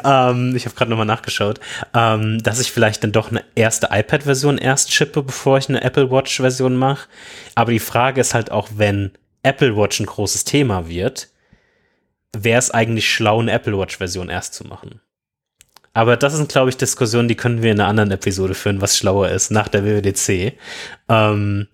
[0.04, 1.61] ähm, ich habe gerade nochmal nachgeschaut,
[1.94, 6.11] ähm, dass ich vielleicht dann doch eine erste iPad-Version erst chippe, bevor ich eine Apple
[6.11, 7.09] Watch-Version mache.
[7.54, 11.28] Aber die Frage ist halt auch, wenn Apple Watch ein großes Thema wird,
[12.36, 15.00] wäre es eigentlich schlau, eine Apple Watch-Version erst zu machen.
[15.92, 18.98] Aber das sind, glaube ich, Diskussionen, die können wir in einer anderen Episode führen, was
[18.98, 20.52] schlauer ist, nach der WWDC.
[21.09, 21.68] Ähm,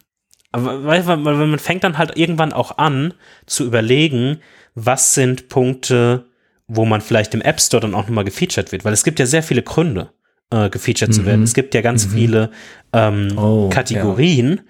[0.53, 3.15] aber weil, man fängt dann halt irgendwann auch an
[3.47, 4.39] zu überlegen,
[4.75, 6.27] was sind Punkte,
[6.69, 9.27] wo man vielleicht im App Store dann auch nochmal gefeatured wird, weil es gibt ja
[9.27, 10.11] sehr viele Gründe,
[10.51, 11.15] äh, gefeatured mhm.
[11.15, 11.43] zu werden.
[11.43, 12.11] Es gibt ja ganz mhm.
[12.11, 12.51] viele
[12.93, 14.63] ähm, oh, Kategorien, ja.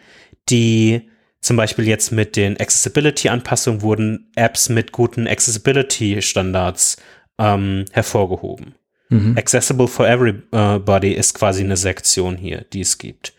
[0.49, 1.11] die
[1.41, 6.99] zum Beispiel jetzt mit den Accessibility-Anpassungen wurden Apps mit guten Accessibility-Standards
[7.39, 8.77] ähm, hervorgehoben.
[9.09, 9.37] Mhm.
[9.37, 13.35] Accessible for Everybody ist quasi eine Sektion hier, die es gibt.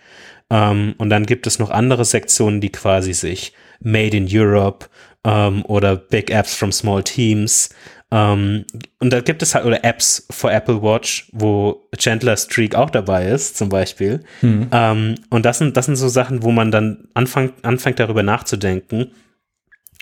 [0.53, 4.85] Ähm, und dann gibt es noch andere Sektionen, die quasi sich Made in Europe
[5.25, 7.69] ähm, oder Big Apps from Small Teams
[8.13, 8.65] Ähm,
[8.99, 13.27] und da gibt es halt, oder Apps für Apple Watch, wo Chandler Streak auch dabei
[13.27, 14.23] ist, zum Beispiel.
[14.41, 14.67] Hm.
[14.71, 19.11] Ähm, und das sind, das sind so Sachen, wo man dann anfängt, anfängt darüber nachzudenken,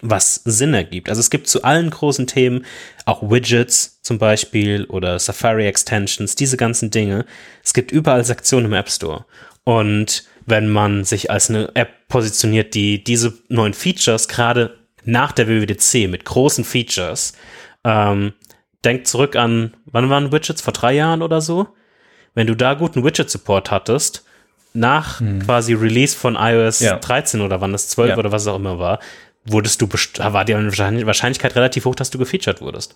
[0.01, 1.07] was Sinn ergibt.
[1.07, 2.65] Also es gibt zu allen großen Themen
[3.05, 7.25] auch Widgets zum Beispiel oder Safari Extensions, diese ganzen Dinge.
[7.63, 9.25] Es gibt überall Sektionen im App Store.
[9.63, 15.47] Und wenn man sich als eine App positioniert, die diese neuen Features gerade nach der
[15.47, 17.33] WWDC mit großen Features,
[17.83, 18.33] ähm,
[18.85, 20.61] denkt zurück an, wann waren Widgets?
[20.61, 21.69] Vor drei Jahren oder so?
[22.35, 24.23] Wenn du da guten Widget-Support hattest,
[24.73, 25.39] nach hm.
[25.39, 26.97] quasi Release von iOS ja.
[26.97, 28.17] 13 oder wann das 12 ja.
[28.17, 28.99] oder was auch immer war,
[29.45, 32.95] wurdest du, war die Wahrscheinlichkeit relativ hoch, dass du gefeatured wurdest.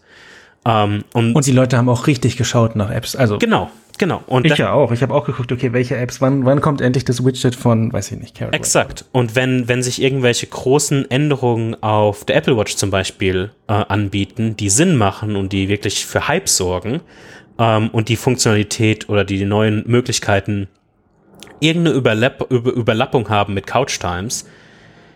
[0.66, 3.16] Ähm, und, und die Leute haben auch richtig geschaut nach Apps.
[3.16, 4.24] Also genau, genau.
[4.28, 4.92] Und ich ja auch.
[4.92, 8.12] Ich habe auch geguckt, okay, welche Apps, wann, wann kommt endlich das Widget von, weiß
[8.12, 9.06] ich nicht, Carrot Exakt.
[9.12, 14.56] Und wenn, wenn sich irgendwelche großen Änderungen auf der Apple Watch zum Beispiel äh, anbieten,
[14.58, 17.02] die Sinn machen und die wirklich für Hype sorgen
[17.60, 20.68] ähm, und die Funktionalität oder die, neuen Möglichkeiten
[21.60, 24.46] irgendeine Überlapp Über Überlappung haben mit Couch Times,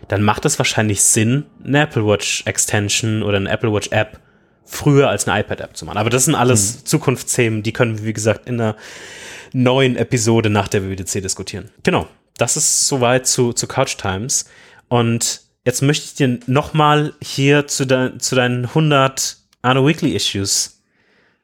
[0.08, 4.18] dann macht es wahrscheinlich Sinn, eine Apple Watch Extension oder eine Apple Watch App
[4.70, 5.98] früher als eine iPad-App zu machen.
[5.98, 6.86] Aber das sind alles mhm.
[6.86, 8.76] Zukunftsthemen, die können wir, wie gesagt, in einer
[9.52, 11.70] neuen Episode nach der WWDC diskutieren.
[11.82, 12.06] Genau,
[12.36, 14.46] das ist soweit zu, zu Couch Times.
[14.88, 20.82] Und jetzt möchte ich dir nochmal hier zu, de, zu deinen 100 Arno Weekly Issues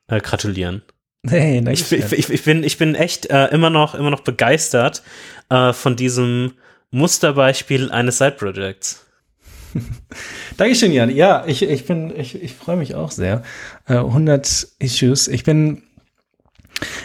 [0.08, 0.82] äh, gratulieren.
[1.28, 5.02] Hey, ich, ich, ich, ich, bin, ich bin echt äh, immer, noch, immer noch begeistert
[5.48, 6.52] äh, von diesem
[6.92, 9.05] Musterbeispiel eines Side-Projects.
[10.56, 11.14] Dankeschön, Jan.
[11.14, 13.42] Ja, ich, ich bin, ich, ich freue mich auch sehr.
[13.86, 15.28] Äh, 100 Issues.
[15.28, 15.82] Ich bin,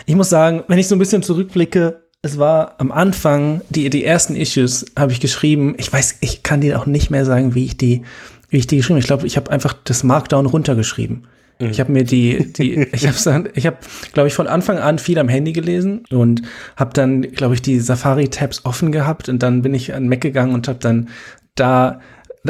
[0.06, 4.06] ich muss sagen, wenn ich so ein bisschen zurückblicke, es war am Anfang, die, die
[4.06, 5.76] ersten Issues habe ich geschrieben.
[5.78, 8.04] Ich weiß, ich kann dir auch nicht mehr sagen, wie ich die,
[8.50, 9.02] wie ich die geschrieben habe.
[9.02, 11.28] Ich glaube, ich habe einfach das Markdown runtergeschrieben.
[11.70, 13.78] Ich habe mir die, die, ich habe, ich habe,
[14.14, 16.42] glaube ich, von Anfang an viel am Handy gelesen und
[16.76, 20.54] habe dann, glaube ich, die Safari-Tabs offen gehabt und dann bin ich an Mac gegangen
[20.54, 21.10] und habe dann
[21.56, 22.00] da,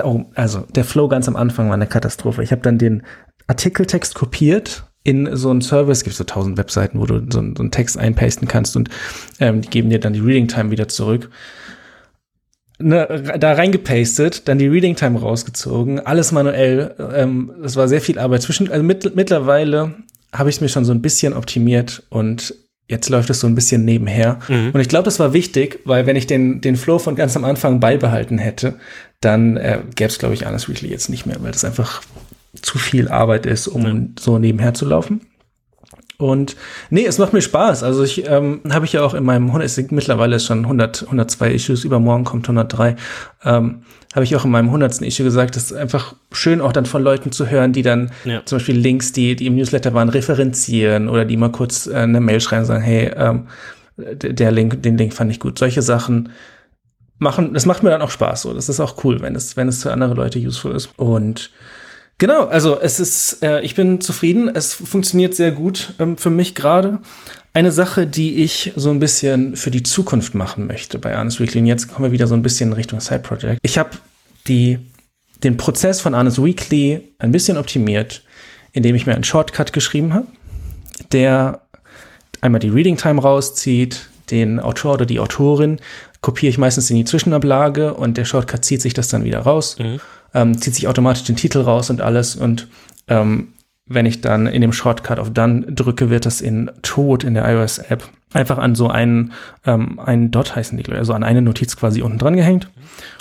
[0.04, 2.44] oh, also der Flow ganz am Anfang war eine Katastrophe.
[2.44, 3.04] Ich habe dann den
[3.48, 7.40] Artikeltext kopiert in so einen Service, es gibt so tausend Webseiten, wo du so, so
[7.40, 8.90] einen Text einpasten kannst und
[9.40, 11.30] ähm, die geben dir dann die Reading Time wieder zurück
[12.84, 16.96] ne, da reingepastet, dann die Reading Time rausgezogen, alles manuell.
[17.14, 18.42] Ähm, das war sehr viel Arbeit.
[18.42, 19.96] Zwischen, also mit, mittlerweile
[20.34, 22.56] habe ich es mir schon so ein bisschen optimiert und
[22.92, 24.40] jetzt läuft es so ein bisschen nebenher.
[24.48, 24.72] Mhm.
[24.74, 27.46] Und ich glaube, das war wichtig, weil wenn ich den, den Flow von ganz am
[27.46, 28.76] Anfang beibehalten hätte,
[29.22, 32.04] dann äh, gäbe es, glaube ich, Honest Weekly jetzt nicht mehr, weil das einfach
[32.62, 34.16] zu viel Arbeit ist, um mhm.
[34.20, 35.22] so nebenher zu laufen.
[36.22, 36.56] Und
[36.90, 37.84] nee, es macht mir Spaß.
[37.84, 41.04] Also ich ähm, habe ich ja auch in meinem 100, es sind mittlerweile schon 100,
[41.04, 42.96] 102 Issues, übermorgen kommt 103.
[43.44, 45.02] Ähm, habe ich auch in meinem 100.
[45.02, 48.42] Issue gesagt, das ist einfach schön auch dann von Leuten zu hören, die dann ja.
[48.46, 52.20] zum Beispiel Links, die, die im Newsletter waren, referenzieren oder die mal kurz äh, eine
[52.20, 53.48] Mail schreiben und sagen, hey, ähm,
[53.98, 55.60] der Link, den Link fand ich gut.
[55.60, 56.30] Solche Sachen
[57.20, 58.42] machen, das macht mir dann auch Spaß.
[58.44, 60.90] So, das ist auch cool, wenn es, wenn es für andere Leute useful ist.
[60.98, 61.52] Und
[62.22, 64.48] Genau, also es ist, äh, ich bin zufrieden.
[64.48, 67.00] Es funktioniert sehr gut ähm, für mich gerade.
[67.52, 71.62] Eine Sache, die ich so ein bisschen für die Zukunft machen möchte bei Arnes Weekly,
[71.62, 73.58] und jetzt kommen wir wieder so ein bisschen in Richtung Side Project.
[73.64, 73.90] Ich habe
[74.48, 78.22] den Prozess von Arnes Weekly ein bisschen optimiert,
[78.72, 80.28] indem ich mir einen Shortcut geschrieben habe,
[81.12, 81.64] der
[82.40, 85.80] einmal die Reading Time rauszieht, den Autor oder die Autorin
[86.22, 89.78] kopiere ich meistens in die Zwischenablage und der Shortcut zieht sich das dann wieder raus.
[89.80, 90.00] Mhm
[90.34, 92.36] ähm, zieht sich automatisch den Titel raus und alles.
[92.36, 92.68] Und
[93.08, 93.54] ähm,
[93.86, 97.50] wenn ich dann in dem Shortcut auf Done drücke, wird das in Tod in der
[97.50, 98.04] iOS-App
[98.34, 99.34] einfach an so einen,
[99.66, 102.70] ähm, einen Dot heißen die, also an eine Notiz quasi unten dran gehängt.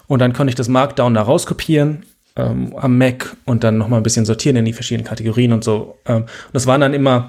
[0.06, 2.04] Und dann konnte ich das Markdown da rauskopieren
[2.36, 5.98] ähm, am Mac und dann nochmal ein bisschen sortieren in die verschiedenen Kategorien und so.
[6.06, 7.28] Ähm, und das waren dann immer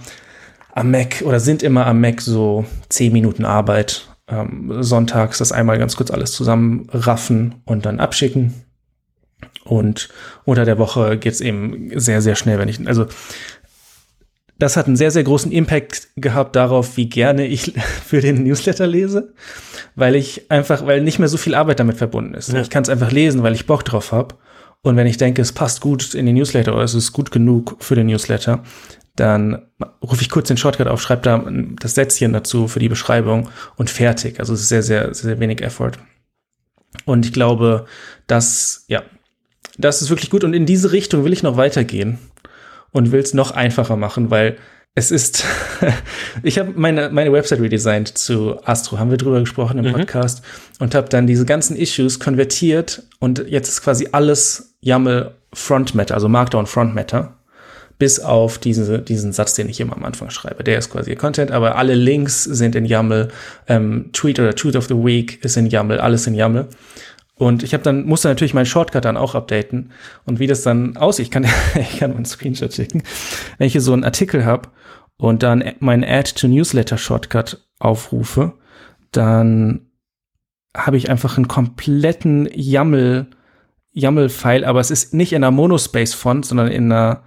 [0.74, 4.08] am Mac oder sind immer am Mac so zehn Minuten Arbeit.
[4.28, 8.54] Ähm, sonntags das einmal ganz kurz alles zusammenraffen und dann abschicken.
[9.64, 10.10] Und
[10.44, 13.08] unter der Woche geht es eben sehr, sehr schnell, wenn ich, also
[14.62, 17.74] das hat einen sehr, sehr großen Impact gehabt darauf, wie gerne ich
[18.06, 19.34] für den Newsletter lese,
[19.96, 22.52] weil ich einfach, weil nicht mehr so viel Arbeit damit verbunden ist.
[22.52, 22.62] Ja.
[22.62, 24.36] Ich kann es einfach lesen, weil ich Bock drauf habe.
[24.84, 27.78] Und wenn ich denke, es passt gut in den Newsletter oder es ist gut genug
[27.80, 28.64] für den Newsletter,
[29.16, 29.68] dann
[30.02, 31.46] rufe ich kurz den Shortcut auf, schreibe da
[31.80, 34.40] das Sätzchen dazu für die Beschreibung und fertig.
[34.40, 35.92] Also es ist sehr, sehr, sehr wenig Effort.
[37.06, 37.86] Und ich glaube,
[38.28, 39.04] dass, ja,
[39.78, 42.20] das ist wirklich gut und in diese Richtung will ich noch weitergehen
[42.92, 44.58] und will es noch einfacher machen, weil
[44.94, 45.46] es ist,
[46.44, 49.94] ich habe meine, meine Website redesigned zu Astro, haben wir drüber gesprochen im mhm.
[49.94, 50.44] Podcast
[50.80, 56.16] und habe dann diese ganzen Issues konvertiert und jetzt ist quasi alles YAML Front Matter,
[56.16, 57.38] also Markdown Front Matter
[58.02, 60.64] bis auf diese, diesen Satz, den ich immer am Anfang schreibe.
[60.64, 63.28] Der ist quasi Content, aber alle Links sind in YAML.
[63.68, 66.66] Ähm, Tweet oder Tweet of the Week ist in YAML, alles in YAML.
[67.36, 69.92] Und ich habe dann, musste natürlich meinen Shortcut dann auch updaten.
[70.26, 73.04] Und wie das dann aussieht, ich kann, ich kann einen Screenshot schicken.
[73.58, 74.70] Wenn ich hier so einen Artikel habe
[75.18, 78.54] und dann meinen Add to Newsletter Shortcut aufrufe,
[79.12, 79.88] dann
[80.76, 83.28] habe ich einfach einen kompletten YAML,
[83.94, 87.24] YAML-File, aber es ist nicht in einer Monospace-Font, sondern in einer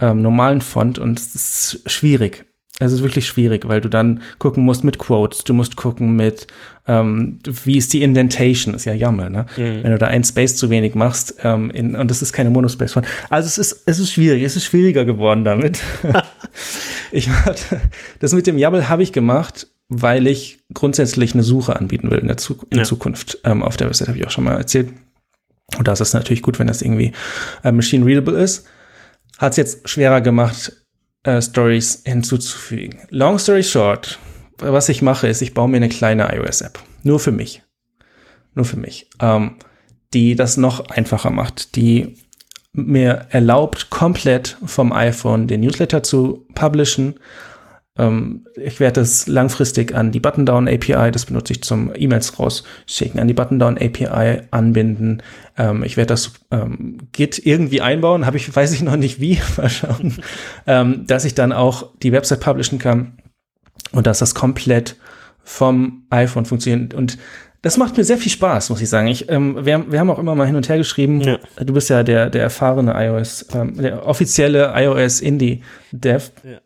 [0.00, 2.46] ähm, normalen Font und es ist schwierig.
[2.78, 6.46] Es ist wirklich schwierig, weil du dann gucken musst mit Quotes, du musst gucken mit,
[6.86, 9.46] ähm, wie ist die Indentation, ist ja Jammer, ne?
[9.56, 9.82] Mhm.
[9.82, 13.06] Wenn du da ein Space zu wenig machst, ähm, in, und das ist keine Monospace-Font.
[13.30, 15.80] Also es ist, es ist schwierig, es ist schwieriger geworden damit.
[17.12, 17.80] ich hatte,
[18.18, 22.26] das mit dem YAML habe ich gemacht, weil ich grundsätzlich eine Suche anbieten will in,
[22.26, 22.84] der Zu in ja.
[22.84, 23.38] Zukunft.
[23.44, 24.90] Ähm, auf der Website habe ich auch schon mal erzählt.
[25.78, 27.12] Und da ist es natürlich gut, wenn das irgendwie
[27.64, 28.66] äh, machine readable ist.
[29.38, 30.72] Hat es jetzt schwerer gemacht,
[31.26, 33.00] äh, Stories hinzuzufügen.
[33.10, 34.18] Long story short,
[34.58, 36.78] was ich mache, ist, ich baue mir eine kleine iOS-App.
[37.02, 37.62] Nur für mich.
[38.54, 39.08] Nur für mich.
[39.20, 39.56] Ähm,
[40.14, 42.14] die das noch einfacher macht, die
[42.72, 47.18] mir erlaubt, komplett vom iPhone den Newsletter zu publishen
[47.98, 53.26] ich werde das langfristig an die Button-Down API, das benutze ich zum E-Mails rausschicken, an
[53.26, 55.22] die Button-Down API anbinden.
[55.56, 59.40] Ähm, ich werde das ähm, Git irgendwie einbauen, habe ich, weiß ich noch nicht wie,
[59.56, 60.14] mal schauen,
[60.66, 63.16] ähm, dass ich dann auch die Website publishen kann
[63.92, 64.96] und dass das komplett
[65.42, 66.92] vom iPhone funktioniert.
[66.92, 67.16] Und
[67.62, 69.08] das macht mir sehr viel Spaß, muss ich sagen.
[69.08, 71.20] Ich, ähm, wir, wir haben auch immer mal hin und her geschrieben.
[71.22, 71.38] Ja.
[71.64, 76.30] Du bist ja der, der erfahrene iOS, ähm, der offizielle iOS Indie Dev.
[76.44, 76.58] Ja.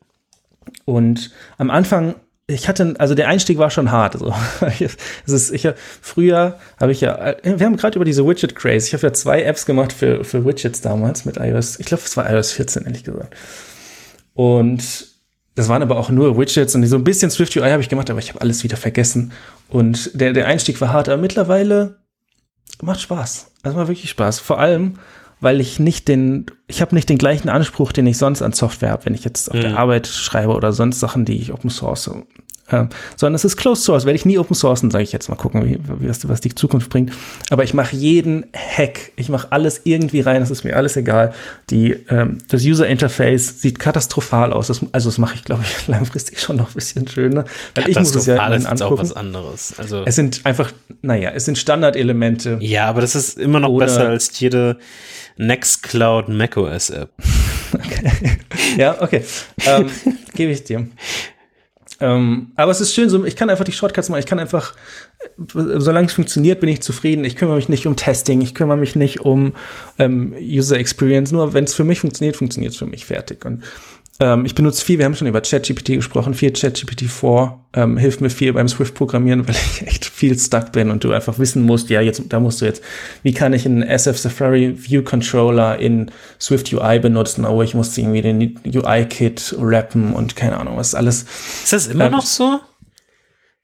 [0.90, 2.16] Und am Anfang,
[2.48, 4.14] ich hatte, also der Einstieg war schon hart.
[4.14, 4.34] Also,
[5.24, 5.68] es ist, ich,
[6.02, 8.88] früher habe ich ja, wir haben gerade über diese Widget Craze.
[8.88, 11.78] Ich habe ja zwei Apps gemacht für, für Widgets damals mit iOS.
[11.78, 13.36] Ich glaube, es war iOS 14, ehrlich gesagt.
[14.34, 14.82] Und
[15.54, 18.10] das waren aber auch nur Widgets und so ein bisschen Swift UI habe ich gemacht,
[18.10, 19.30] aber ich habe alles wieder vergessen.
[19.68, 22.00] Und der, der Einstieg war hart, aber mittlerweile
[22.82, 23.52] macht Spaß.
[23.62, 24.40] Also macht wirklich Spaß.
[24.40, 24.94] Vor allem,
[25.40, 28.90] weil ich nicht den, ich habe nicht den gleichen Anspruch, den ich sonst an Software
[28.90, 29.62] habe, wenn ich jetzt auf mhm.
[29.62, 32.10] der Arbeit schreibe oder sonst Sachen, die ich Open Source.
[32.70, 35.36] Äh, sondern es ist Closed Source, werde ich nie Open Sourcen, sage ich jetzt mal
[35.36, 37.12] gucken, wie, wie das, was die Zukunft bringt.
[37.50, 41.32] Aber ich mache jeden Hack, ich mache alles irgendwie rein, das ist mir alles egal.
[41.70, 45.86] Die, ähm, das User Interface sieht katastrophal aus, das, also das mache ich, glaube ich,
[45.88, 47.44] langfristig schon noch ein bisschen schöner.
[47.74, 49.74] Weil ich muss es ja ist auch was anderes.
[49.78, 52.58] Also es sind einfach, naja, es sind Standardelemente.
[52.60, 54.78] Ja, aber das ist immer noch besser als jede
[55.36, 57.10] Nextcloud macOS App.
[57.72, 58.38] Okay.
[58.76, 59.22] Ja, okay.
[59.64, 59.88] Ähm,
[60.34, 60.88] Gebe ich dir.
[62.00, 64.20] Ähm, aber es ist schön, so, ich kann einfach die Shortcuts machen.
[64.20, 64.74] Ich kann einfach,
[65.52, 67.24] solange es funktioniert, bin ich zufrieden.
[67.24, 69.52] Ich kümmere mich nicht um Testing, ich kümmere mich nicht um
[69.98, 71.30] ähm, User Experience.
[71.30, 73.44] Nur wenn es für mich funktioniert, funktioniert es für mich fertig.
[73.44, 73.62] Und
[74.20, 78.20] ähm, ich benutze viel, wir haben schon über ChatGPT gesprochen, viel ChatGPT 4 ähm, hilft
[78.20, 81.88] mir viel beim Swift-Programmieren, weil ich echt viel stuck bin und du einfach wissen musst,
[81.88, 82.82] ja, jetzt, da musst du jetzt,
[83.22, 87.46] wie kann ich einen SF Safari View Controller in Swift UI benutzen?
[87.46, 91.24] Oh, ich muss irgendwie den UI-Kit rappen und keine Ahnung, was alles.
[91.64, 92.60] Ist das immer ähm, noch so?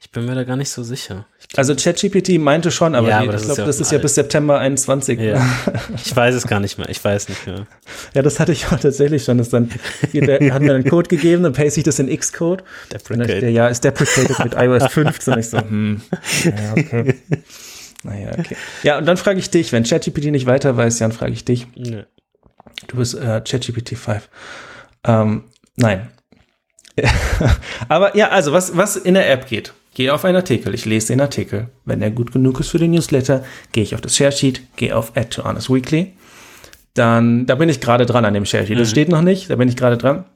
[0.00, 1.26] Ich bin mir da gar nicht so sicher.
[1.54, 4.58] Also ChatGPT meinte schon, aber, ja, die, aber ich glaube, das ist ja bis September
[4.58, 5.20] 21.
[5.20, 5.44] Ja.
[6.04, 6.88] Ich weiß es gar nicht mehr.
[6.88, 7.66] Ich weiß nicht mehr.
[8.14, 9.38] Ja, das hatte ich auch tatsächlich schon.
[9.38, 9.70] Das dann
[10.12, 12.64] der hat mir einen Code gegeben, dann paste ich das in Xcode.
[12.92, 13.40] Deprecate.
[13.40, 15.34] Der, ja, ist deprecated mit iOS 15.
[15.34, 16.02] Und ich so, hm,
[16.44, 17.14] ja, okay.
[18.02, 18.56] Naja, okay.
[18.82, 21.66] Ja, und dann frage ich dich, wenn ChatGPT nicht weiter weiß, Jan, frage ich dich.
[21.74, 22.04] Nee.
[22.88, 24.28] Du bist äh, ChatGPT 5.
[25.04, 25.44] Ähm,
[25.76, 26.08] nein.
[27.88, 29.72] aber ja, also was, was in der App geht.
[29.96, 31.68] Gehe auf einen Artikel, ich lese den Artikel.
[31.86, 33.42] Wenn er gut genug ist für den Newsletter,
[33.72, 36.12] gehe ich auf das Share Sheet, gehe auf Add to Honest Weekly.
[36.92, 38.78] Dann, da bin ich gerade dran an dem Share Sheet.
[38.78, 38.90] Das mhm.
[38.90, 40.26] steht noch nicht, da bin ich gerade dran.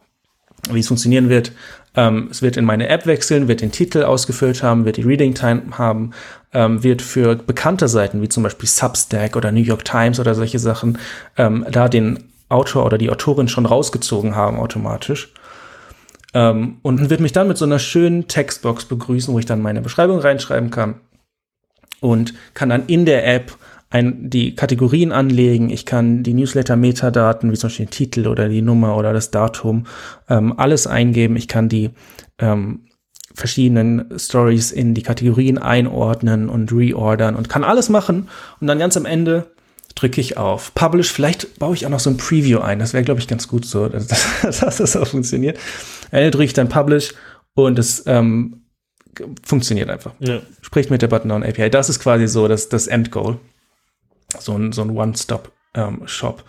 [0.71, 1.53] Wie es funktionieren wird.
[1.95, 5.35] Ähm, es wird in meine App wechseln, wird den Titel ausgefüllt haben, wird die Reading
[5.35, 6.13] Time haben,
[6.55, 10.59] ähm, wird für bekannte Seiten wie zum Beispiel Substack oder New York Times oder solche
[10.59, 10.97] Sachen
[11.37, 15.35] ähm, da den Autor oder die Autorin schon rausgezogen haben automatisch.
[16.33, 19.81] Ähm, und wird mich dann mit so einer schönen Textbox begrüßen, wo ich dann meine
[19.81, 21.01] Beschreibung reinschreiben kann
[22.01, 23.57] und kann dann in der App
[23.91, 25.71] ein, die Kategorien anlegen.
[25.71, 29.87] Ich kann die Newsletter-Metadaten, wie zum Beispiel den Titel oder die Nummer oder das Datum,
[30.29, 31.37] ähm, alles eingeben.
[31.37, 31.91] Ich kann die
[32.39, 32.87] ähm,
[33.35, 38.29] verschiedenen Stories in die Kategorien einordnen und reordern und kann alles machen.
[38.61, 39.51] Und dann ganz am Ende
[39.97, 41.13] drücke ich auf Publish.
[41.13, 42.79] Vielleicht baue ich auch noch so ein Preview ein.
[42.79, 44.07] Das wäre, glaube ich, ganz gut so, dass,
[44.43, 45.59] dass das auch funktioniert.
[46.11, 47.15] Ende drücke ich dann Publish
[47.55, 48.63] und es ähm,
[49.43, 50.13] funktioniert einfach.
[50.21, 50.41] Ja.
[50.61, 51.71] Spricht mit der Button-Down-API.
[51.71, 53.39] Das ist quasi so das, das Endgoal.
[54.39, 56.39] So ein, so ein One-Stop-Shop.
[56.39, 56.45] Ähm,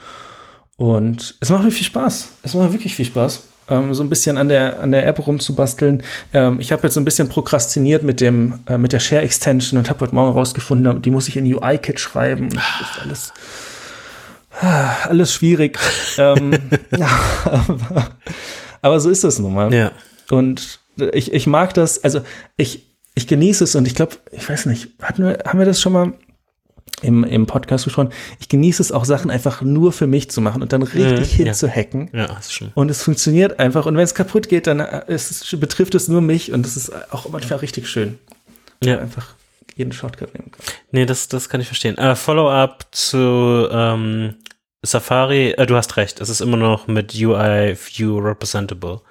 [0.77, 2.29] Und es macht mir viel Spaß.
[2.43, 6.03] Es macht wirklich viel Spaß, ähm, so ein bisschen an der, an der App rumzubasteln.
[6.33, 9.79] Ähm, ich habe jetzt so ein bisschen prokrastiniert mit, dem, äh, mit der Share Extension
[9.79, 12.49] und habe heute Morgen herausgefunden, die muss ich in UI-Kit schreiben.
[12.49, 13.33] Das ist alles,
[14.61, 15.79] ah, alles schwierig.
[16.17, 16.51] ähm,
[16.95, 17.09] ja,
[17.45, 18.09] aber,
[18.81, 19.73] aber so ist das nun mal.
[19.73, 19.91] Ja.
[20.29, 20.79] Und
[21.13, 22.21] ich, ich mag das, also
[22.57, 25.81] ich, ich genieße es und ich glaube, ich weiß nicht, hatten wir, haben wir das
[25.81, 26.13] schon mal
[27.01, 28.11] im, im Podcast besprochen?
[28.39, 31.45] Ich genieße es auch, Sachen einfach nur für mich zu machen und dann richtig Mhm,
[31.45, 32.09] hinzuhacken.
[32.13, 32.71] Ja, das ist schon.
[32.75, 33.85] Und es funktioniert einfach.
[33.85, 36.91] Und wenn es kaputt geht, dann äh, ist, betrifft es nur mich und das ist
[37.11, 38.19] auch manchmal richtig schön.
[38.83, 38.99] Ja.
[38.99, 39.35] Einfach
[39.75, 40.61] jeden Shortcut nehmen kann.
[40.91, 41.97] Nee, das, das kann ich verstehen.
[41.97, 44.35] Äh, Follow-up zu ähm,
[44.83, 49.01] Safari, äh, du hast recht, es ist immer noch mit UI View representable.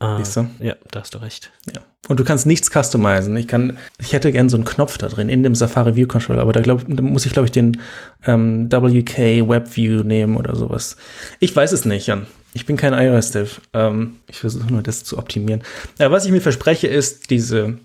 [0.00, 0.48] Äh, Siehst du?
[0.60, 1.50] ja, da hast du recht.
[1.74, 1.82] Ja.
[2.08, 3.36] Und du kannst nichts customizen.
[3.36, 6.42] Ich kann, ich hätte gern so einen Knopf da drin in dem Safari View Controller,
[6.42, 7.80] aber da, glaub, da muss ich, glaube ich, den
[8.26, 10.96] ähm, WK Web View nehmen oder sowas.
[11.38, 12.26] Ich weiß es nicht, Jan.
[12.54, 13.60] Ich bin kein iOS-Dev.
[13.72, 15.62] Ähm, ich versuche nur das zu optimieren.
[15.98, 17.78] Ja, was ich mir verspreche, ist diese,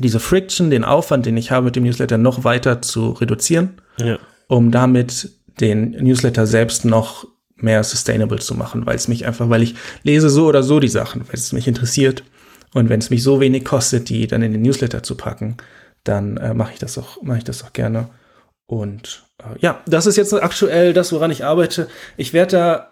[0.00, 3.80] diese Friction, den Aufwand, den ich habe mit dem Newsletter, noch weiter zu reduzieren.
[3.98, 4.18] Ja.
[4.46, 5.30] um damit
[5.60, 10.30] den Newsletter selbst noch mehr sustainable zu machen, weil es mich einfach, weil ich lese
[10.30, 12.24] so oder so die Sachen, weil es mich interessiert
[12.72, 15.56] und wenn es mich so wenig kostet, die dann in den Newsletter zu packen,
[16.04, 18.08] dann äh, mache ich das auch, mache ich das auch gerne.
[18.66, 21.88] Und äh, ja, das ist jetzt aktuell das, woran ich arbeite.
[22.16, 22.90] Ich werde da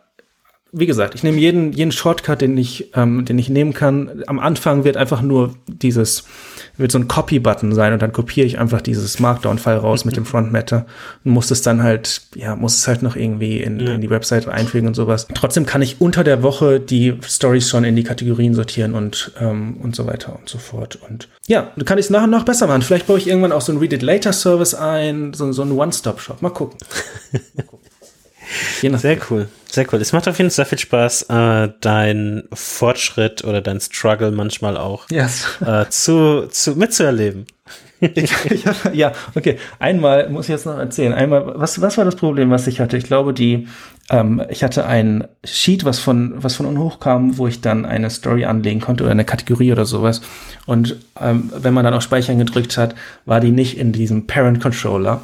[0.71, 4.23] wie gesagt, ich nehme jeden, jeden Shortcut, den ich, ähm, den ich nehmen kann.
[4.27, 6.25] Am Anfang wird einfach nur dieses,
[6.77, 10.27] wird so ein Copy-Button sein und dann kopiere ich einfach dieses Markdown-File raus mit dem
[10.27, 10.85] Front-Matter
[11.25, 14.47] und muss es dann halt, ja, muss es halt noch irgendwie in, in die Website
[14.47, 15.27] einfügen und sowas.
[15.35, 19.79] Trotzdem kann ich unter der Woche die Stories schon in die Kategorien sortieren und, ähm,
[19.83, 20.99] und so weiter und so fort.
[21.09, 22.83] Und ja, dann kann ich es nach und nach besser machen.
[22.83, 25.73] Vielleicht baue ich irgendwann auch so einen Read It Later Service ein, so, so einen
[25.73, 26.43] One-Stop-Shop.
[26.43, 26.79] Mal gucken.
[27.57, 27.88] Mal gucken.
[28.81, 30.01] Sehr cool, sehr cool.
[30.01, 34.77] Es macht auf jeden Fall sehr viel Spaß, äh, dein Fortschritt oder dein Struggle manchmal
[34.77, 35.47] auch Yes.
[35.65, 37.47] äh, zu, zu mitzuerleben.
[38.01, 39.59] Ich, ich ja, okay.
[39.81, 41.13] Einmal muss ich jetzt noch erzählen.
[41.13, 42.97] Einmal, was, was war das Problem, was ich hatte?
[42.97, 43.67] Ich glaube, die,
[44.09, 48.09] ähm, ich hatte ein Sheet, was von, was von unten hochkam, wo ich dann eine
[48.11, 50.21] Story anlegen konnte oder eine Kategorie oder sowas.
[50.65, 52.95] Und ähm, wenn man dann auf Speichern gedrückt hat,
[53.25, 55.21] war die nicht in diesem Parent Controller.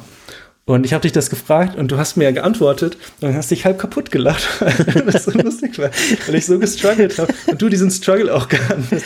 [0.67, 3.51] Und ich habe dich das gefragt und du hast mir ja geantwortet und dann hast
[3.51, 5.91] dich halb kaputt gelacht, weil das so lustig war,
[6.25, 9.05] weil ich so gestruggelt habe und du diesen Struggle auch gehabt hast.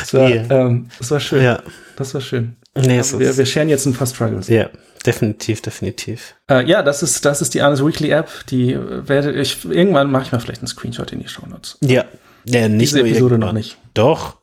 [0.00, 0.66] Das war, Yeah.
[0.66, 1.42] ähm, das war schön.
[1.42, 1.62] Ja.
[1.96, 2.56] Das war schön.
[2.74, 4.48] Nee, es wir, wir scheren jetzt ein paar Struggles.
[4.48, 4.70] Ja,
[5.04, 6.34] definitiv, definitiv.
[6.50, 8.30] Äh, ja, das ist, das ist die Arnes Weekly App.
[8.48, 11.76] Die äh, werde ich, irgendwann mache ich mal vielleicht einen Screenshot in die Show Notes.
[11.82, 12.06] Ja,
[12.46, 13.76] ja nicht Diese Episode noch nicht.
[13.92, 14.36] Doch,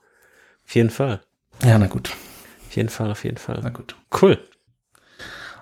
[0.66, 1.20] auf jeden Fall.
[1.64, 2.12] Ja, na gut.
[2.70, 3.72] Auf jeden Fall, auf jeden Na Fall.
[3.72, 3.96] gut.
[4.22, 4.38] Cool.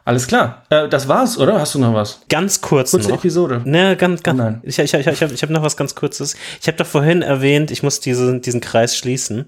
[0.04, 0.64] Alles klar.
[0.70, 1.60] Äh, das war's, oder?
[1.60, 2.22] Hast du noch was?
[2.30, 3.18] Ganz kurz Kurze noch.
[3.18, 3.62] Episode.
[3.66, 4.38] Ne, ganz, ganz.
[4.38, 4.62] Nein.
[4.64, 6.36] Ich, ich, ich, ich habe ich hab noch was ganz Kurzes.
[6.60, 9.42] Ich habe doch vorhin erwähnt, ich muss diesen, diesen Kreis schließen,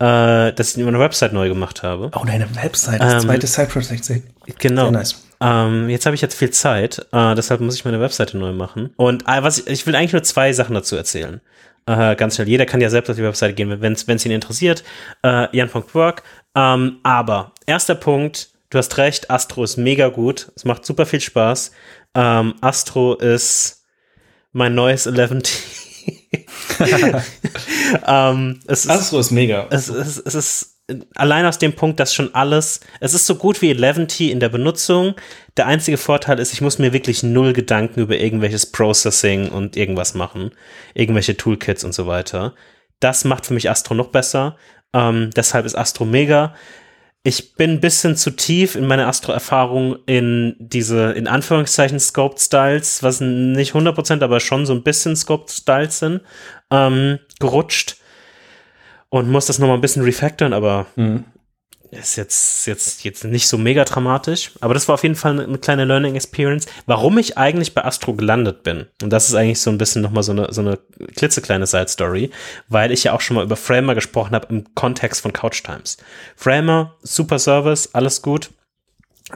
[0.00, 2.10] äh, dass ich meine Website neu gemacht habe.
[2.14, 4.22] Oh, deine Website, das Ähm, zweite Side-Project.
[4.58, 4.82] Genau.
[4.82, 5.22] sehr nice.
[5.40, 8.90] Ähm, jetzt habe ich jetzt viel Zeit, äh, deshalb muss ich meine Webseite neu machen.
[8.96, 11.40] Und äh, was ich, ich will eigentlich nur zwei Sachen dazu erzählen.
[11.86, 12.48] Äh, ganz schnell.
[12.48, 14.84] Jeder kann ja selbst auf die Webseite gehen, wenn es ihn interessiert.
[15.22, 16.22] Äh, Jan.work.
[16.54, 20.52] Ähm, aber erster Punkt, du hast recht, Astro ist mega gut.
[20.56, 21.72] Es macht super viel Spaß.
[22.14, 23.84] Ähm, Astro ist
[24.52, 25.50] mein neues 11T.
[28.06, 29.66] ähm, es ist, Astro ist mega.
[29.70, 30.80] es, es, es ist
[31.14, 34.48] allein aus dem Punkt, dass schon alles, es ist so gut wie 11T in der
[34.48, 35.14] Benutzung.
[35.56, 40.14] Der einzige Vorteil ist, ich muss mir wirklich null Gedanken über irgendwelches Processing und irgendwas
[40.14, 40.52] machen,
[40.94, 42.54] irgendwelche Toolkits und so weiter.
[42.98, 44.56] Das macht für mich Astro noch besser.
[44.92, 46.54] Ähm, deshalb ist Astro mega.
[47.22, 53.02] Ich bin ein bisschen zu tief in meine Astro-Erfahrung in diese, in Anführungszeichen, Scoped Styles,
[53.02, 56.22] was nicht 100%, aber schon so ein bisschen Scoped Styles sind,
[56.70, 57.96] ähm, gerutscht
[59.10, 61.24] und muss das nochmal ein bisschen refactoren, aber Mhm.
[61.90, 64.52] Ist jetzt, jetzt, jetzt nicht so mega dramatisch.
[64.60, 66.66] Aber das war auf jeden Fall eine, eine kleine Learning Experience.
[66.86, 70.22] Warum ich eigentlich bei Astro gelandet bin, und das ist eigentlich so ein bisschen nochmal
[70.22, 70.78] so eine, so eine
[71.16, 72.30] klitzekleine Side Story,
[72.68, 75.96] weil ich ja auch schon mal über Framer gesprochen habe im Kontext von Couch Times.
[76.36, 78.50] Framer, super Service, alles gut.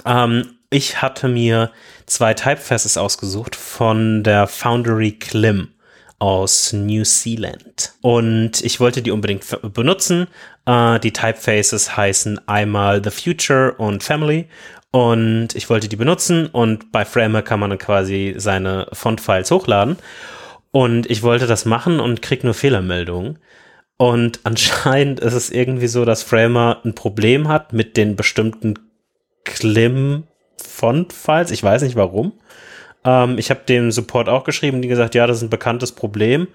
[0.05, 1.70] Ähm, ich hatte mir
[2.06, 5.73] zwei Typefaces ausgesucht von der Foundry Klim
[6.19, 7.93] aus New Zealand.
[8.01, 10.27] Und ich wollte die unbedingt benutzen.
[10.66, 14.49] Äh, die Typefaces heißen einmal The Future und Family.
[14.91, 19.97] Und ich wollte die benutzen und bei Framer kann man dann quasi seine Font-Files hochladen.
[20.70, 23.41] Und ich wollte das machen und krieg nur Fehlermeldungen.
[23.97, 28.78] Und anscheinend ist es irgendwie so, dass Framer ein Problem hat mit den bestimmten
[29.45, 30.28] Klim
[30.62, 31.51] Font-Files.
[31.51, 32.32] Ich weiß nicht warum.
[33.05, 36.48] Ähm, ich habe dem Support auch geschrieben, die gesagt, ja, das ist ein bekanntes Problem.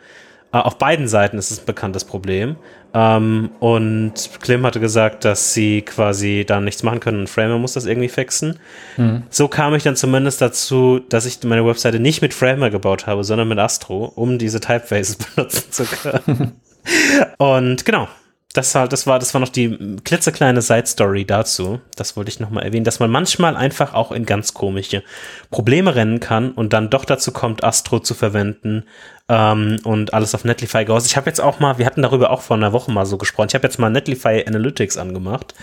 [0.52, 2.56] Äh, auf beiden Seiten ist es ein bekanntes Problem.
[2.94, 7.74] Ähm, und Klim hatte gesagt, dass sie quasi da nichts machen können und Framer muss
[7.74, 8.60] das irgendwie fixen.
[8.98, 9.24] Mhm.
[9.30, 13.24] So kam ich dann zumindest dazu, dass ich meine Webseite nicht mit Framer gebaut habe,
[13.24, 16.54] sondern mit Astro, um diese Typefaces benutzen zu können.
[17.38, 18.08] und genau,
[18.54, 21.82] das war, das war, das war noch die klitzekleine Side-Story dazu.
[21.96, 25.04] Das wollte ich nochmal erwähnen, dass man manchmal einfach auch in ganz komische
[25.52, 28.86] Probleme rennen kann und dann doch dazu kommt, Astro zu verwenden
[29.28, 31.06] ähm, und alles auf Netlify goes.
[31.06, 33.50] Ich habe jetzt auch mal, wir hatten darüber auch vor einer Woche mal so gesprochen,
[33.50, 35.54] ich habe jetzt mal Netlify Analytics angemacht,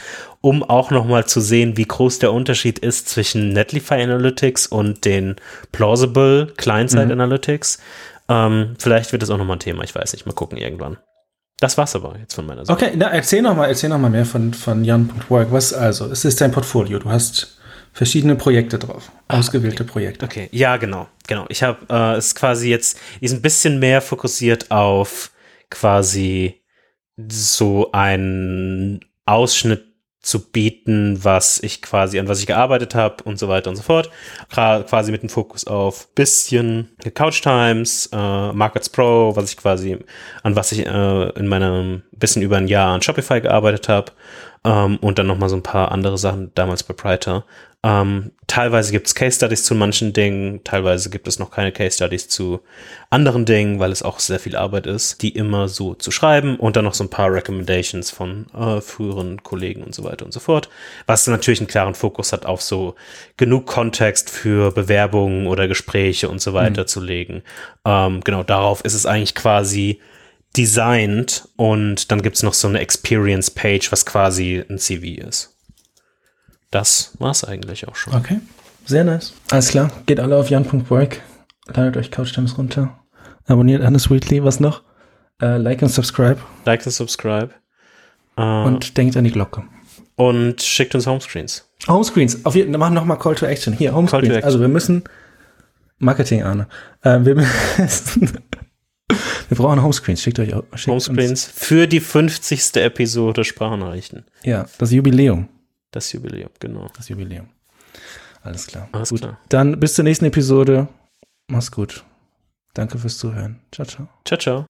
[0.40, 5.34] um auch nochmal zu sehen, wie groß der Unterschied ist zwischen Netlify Analytics und den
[5.72, 7.12] Plausible Client-Side mhm.
[7.12, 7.80] Analytics.
[8.28, 10.98] Ähm, vielleicht wird das auch nochmal ein Thema, ich weiß nicht, mal gucken irgendwann.
[11.58, 12.86] Das war's aber jetzt von meiner Seite.
[12.86, 15.50] Okay, na, erzähl noch mal, erzähl noch mal mehr von, von Jan.work.
[15.52, 16.06] Was also?
[16.06, 16.98] Es ist dein Portfolio.
[16.98, 17.58] Du hast
[17.92, 19.10] verschiedene Projekte drauf.
[19.28, 19.92] Ausgewählte okay.
[19.92, 20.24] Projekte.
[20.26, 21.08] Okay, ja, genau.
[21.26, 21.46] Genau.
[21.48, 25.30] Ich habe äh, es quasi jetzt, ist ein bisschen mehr fokussiert auf
[25.70, 26.62] quasi
[27.16, 29.95] so einen Ausschnitt
[30.26, 33.82] zu bieten, was ich quasi, an was ich gearbeitet habe und so weiter und so
[33.82, 34.10] fort.
[34.50, 39.98] Quasi mit dem Fokus auf bisschen Couch Times, äh, Markets Pro, was ich quasi,
[40.42, 44.12] an was ich äh, in meinem bisschen über ein Jahr an Shopify gearbeitet habe
[44.64, 47.44] ähm, und dann nochmal so ein paar andere Sachen damals bei Priter.
[47.86, 51.94] Ähm, teilweise gibt es Case Studies zu manchen Dingen, teilweise gibt es noch keine Case
[51.94, 52.58] Studies zu
[53.10, 56.74] anderen Dingen, weil es auch sehr viel Arbeit ist, die immer so zu schreiben und
[56.74, 60.40] dann noch so ein paar Recommendations von äh, früheren Kollegen und so weiter und so
[60.40, 60.68] fort.
[61.06, 62.96] Was natürlich einen klaren Fokus hat auf so
[63.36, 66.86] genug Kontext für Bewerbungen oder Gespräche und so weiter mhm.
[66.88, 67.42] zu legen.
[67.84, 70.00] Ähm, genau, darauf ist es eigentlich quasi
[70.56, 75.55] designt und dann gibt es noch so eine Experience Page, was quasi ein CV ist.
[76.70, 78.14] Das war es eigentlich auch schon.
[78.14, 78.40] Okay,
[78.84, 79.34] sehr nice.
[79.50, 81.20] Alles klar, geht alle auf jan.work,
[81.66, 82.98] ladet euch Couchtimes runter,
[83.46, 84.82] abonniert Hannes Weekly, was noch?
[85.42, 86.38] Uh, like und subscribe.
[86.64, 87.50] Like und subscribe.
[88.38, 89.64] Uh, und denkt an die Glocke.
[90.16, 91.68] Und schickt uns Homescreens.
[91.86, 92.44] Homescreens.
[92.44, 93.74] Auf jeden Fall, machen nochmal Call to Action.
[93.74, 94.44] Hier, Homescreens.
[94.44, 95.04] Also wir müssen
[95.98, 96.68] Marketing, Arne.
[97.04, 98.32] Uh, wir müssen
[99.48, 100.22] Wir brauchen Homescreens.
[100.22, 102.76] Schickt euch schickt Homescreens für die 50.
[102.76, 104.24] Episode Sprachnachrichten.
[104.42, 105.48] Ja, das Jubiläum.
[105.96, 106.88] Das Jubiläum, genau.
[106.94, 107.48] Das Jubiläum.
[108.42, 108.86] Alles klar.
[108.92, 109.20] Alles gut.
[109.20, 109.38] klar.
[109.48, 110.88] Dann bis zur nächsten Episode.
[111.48, 112.04] Mach's gut.
[112.74, 113.60] Danke fürs Zuhören.
[113.72, 114.08] Ciao, ciao.
[114.26, 114.64] Ciao, ciao.